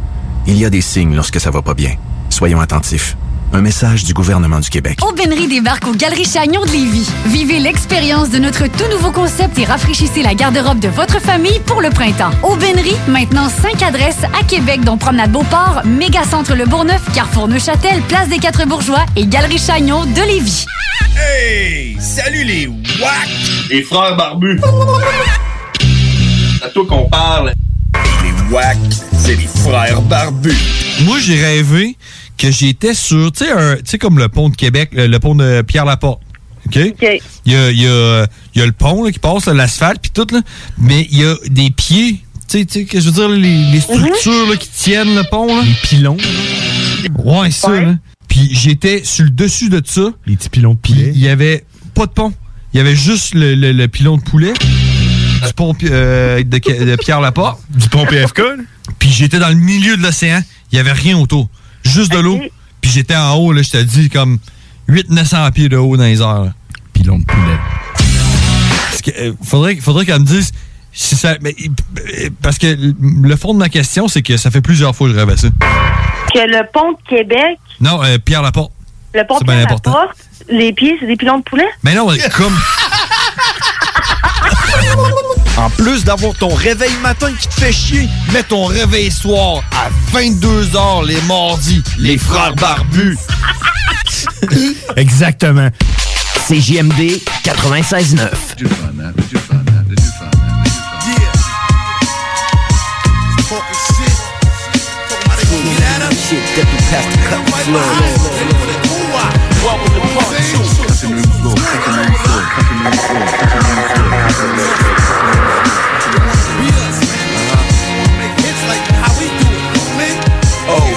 [0.46, 1.94] Il y a des signes lorsque ça va pas bien.
[2.28, 3.16] Soyons attentifs.
[3.54, 4.98] Un message du gouvernement du Québec.
[5.00, 7.08] Aubainerie débarque aux Galeries Chagnon de Lévis.
[7.26, 11.80] Vivez l'expérience de notre tout nouveau concept et rafraîchissez la garde-robe de votre famille pour
[11.80, 12.32] le printemps.
[12.42, 18.28] Aubainerie, maintenant 5 adresses à Québec, dont Promenade Beauport, Mégacentre Le Bourgneuf, Carrefour Neuchâtel, Place
[18.28, 20.66] des Quatre Bourgeois et Galerie Chagnon de Lévis.
[21.16, 21.96] Hey!
[22.00, 23.28] Salut les WAC!
[23.70, 24.60] Les frères barbus!
[26.58, 27.52] C'est à toi qu'on parle.
[28.24, 28.78] Les WAC,
[29.16, 30.58] c'est les frères barbus.
[31.04, 31.96] Moi, j'ai rêvé
[32.38, 33.44] que j'étais sur, tu
[33.84, 36.20] sais, comme le pont de Québec, le, le pont de Pierre-Laporte.
[36.66, 36.76] OK?
[36.76, 40.00] Il, y a, il, y a, il y a le pont là, qui passe, l'asphalte,
[40.00, 40.40] puis tout, là,
[40.78, 44.48] mais il y a des pieds, tu sais, que je veux dire, les, les structures
[44.48, 45.46] là, qui tiennent le pont.
[45.46, 45.62] Là.
[45.64, 46.16] Les pilons.
[47.24, 47.68] Ouais, ça.
[47.80, 47.94] Là.
[48.28, 50.08] Puis j'étais sur le dessus de ça.
[50.26, 51.12] Les petits pilons de poulet.
[51.14, 52.32] il y avait pas de pont.
[52.72, 54.52] Il y avait juste le, le- le pilon de poulet.
[55.46, 57.60] Du pont euh, de, de Pierre-Laporte.
[57.70, 58.40] Du pont PFK.
[58.98, 60.40] Puis j'étais dans le milieu de l'océan.
[60.72, 61.48] Il y avait rien autour.
[61.84, 62.40] Juste de l'eau.
[62.80, 64.38] Puis j'étais en haut, là, je te dis, comme
[64.88, 66.52] 800-900 pieds de haut dans les airs.
[66.92, 67.58] Pilon de poulet.
[69.18, 70.52] Euh, faudrait, faudrait qu'elle me dise
[70.92, 71.36] si ça.
[71.42, 71.54] mais,
[71.98, 75.14] euh, parce que le fond de ma question, c'est que ça fait plusieurs fois que
[75.14, 75.48] je rêve à ça.
[76.32, 78.72] Que le pont de Québec, Non, euh, Pierre Laporte.
[79.12, 79.90] le pont C'est de bien Pierre important.
[79.90, 80.16] Laporte,
[80.48, 81.66] les pieds, c'est des pilons de poulet?
[81.82, 82.06] Mais non,
[82.36, 82.54] comme.
[85.56, 89.88] En plus d'avoir ton réveil matin qui te fait chier, mets ton réveil soir à
[90.16, 93.16] 22h les mardis, les frères barbus.
[94.96, 95.68] Exactement.
[96.48, 98.28] CJMD 96.9.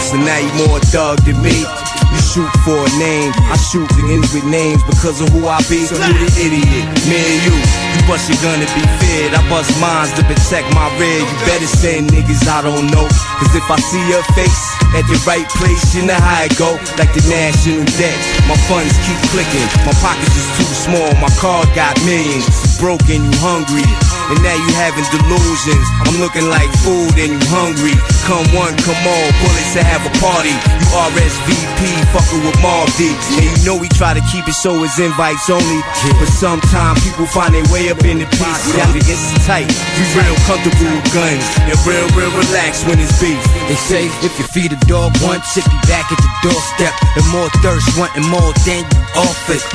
[0.07, 1.67] so now you more thug than me.
[2.07, 5.59] You shoot for a name, I shoot to end with names because of who I
[5.67, 5.83] be.
[5.83, 6.87] So who the idiot?
[7.11, 7.55] Me and you.
[7.59, 9.35] You bust your gun to be feared.
[9.35, 11.19] I bust mines to protect my rear.
[11.19, 13.03] You better send niggas I don't know.
[13.43, 14.63] Cause if I see your face
[14.95, 16.79] at the right place, you know how it go.
[16.95, 18.15] Like the national debt.
[18.47, 19.67] My funds keep clicking.
[19.83, 21.11] My pockets is too small.
[21.19, 22.66] My car got millions.
[22.77, 23.85] Broken, you hungry.
[24.29, 25.87] And now you having delusions.
[26.05, 27.97] I'm looking like food and you hungry.
[28.29, 30.53] Come one, come all, bullets to have a party.
[30.53, 31.81] You RSVP,
[32.13, 33.09] fucking with Marv D.
[33.39, 35.81] And you know we try to keep it so it's invites only.
[36.21, 38.63] But sometimes people find their way up in the piece.
[38.77, 39.65] Yeah, it's tight.
[39.97, 41.45] We real comfortable with guns.
[41.65, 43.41] And real, real relaxed when it's beef.
[43.65, 46.93] They say if you feed a dog once, it be back at the doorstep.
[47.17, 49.65] And more thirst, wanting more than you off it.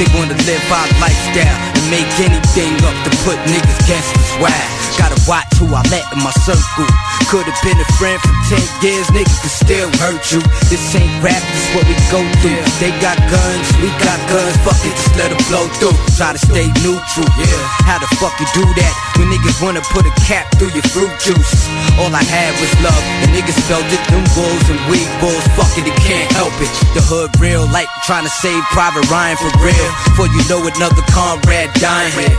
[0.00, 2.06] They wanna live our lifestyle and make
[2.46, 4.68] anything up to put niggas against swag.
[4.96, 6.88] Gotta watch who I let in my circle.
[7.28, 10.40] Could've been a friend for 10 years, nigga could still hurt you.
[10.70, 12.60] This ain't rap, this what we go through.
[12.80, 15.96] They got guns, we got guns, fuck it, just let them blow through.
[16.16, 17.60] Try to stay neutral, yeah.
[17.84, 21.12] How the fuck you do that when niggas wanna put a cap through your fruit
[21.20, 21.52] juice?
[22.00, 24.00] All I had was love, and niggas felt it.
[24.08, 26.70] Them wolves and weak bulls, fuck it, it can't help it.
[26.96, 29.88] The hood real, like trying to save Private Ryan for real.
[30.08, 32.35] Before you know another comrade dying.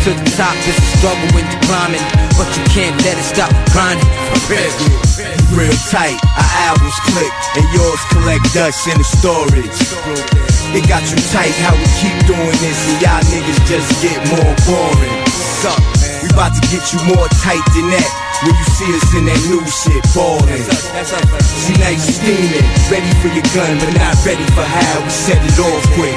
[0.00, 2.00] To the top, it's a struggle when you're climbing,
[2.40, 4.08] but you can't let it stop grinding.
[4.48, 4.72] Real.
[5.52, 7.28] Real tight, our albums click,
[7.60, 9.76] and yours collect dust in the storage.
[10.72, 14.54] It got you tight how we keep doing this, and y'all niggas just get more
[14.64, 15.20] boring.
[15.60, 15.76] Suck.
[16.24, 18.08] We about to get you more tight than that.
[18.40, 20.64] When you see us in that new shit ballin'.
[21.44, 25.36] See now you steaming, ready for your gun, but not ready for how we set
[25.44, 26.16] it off quick.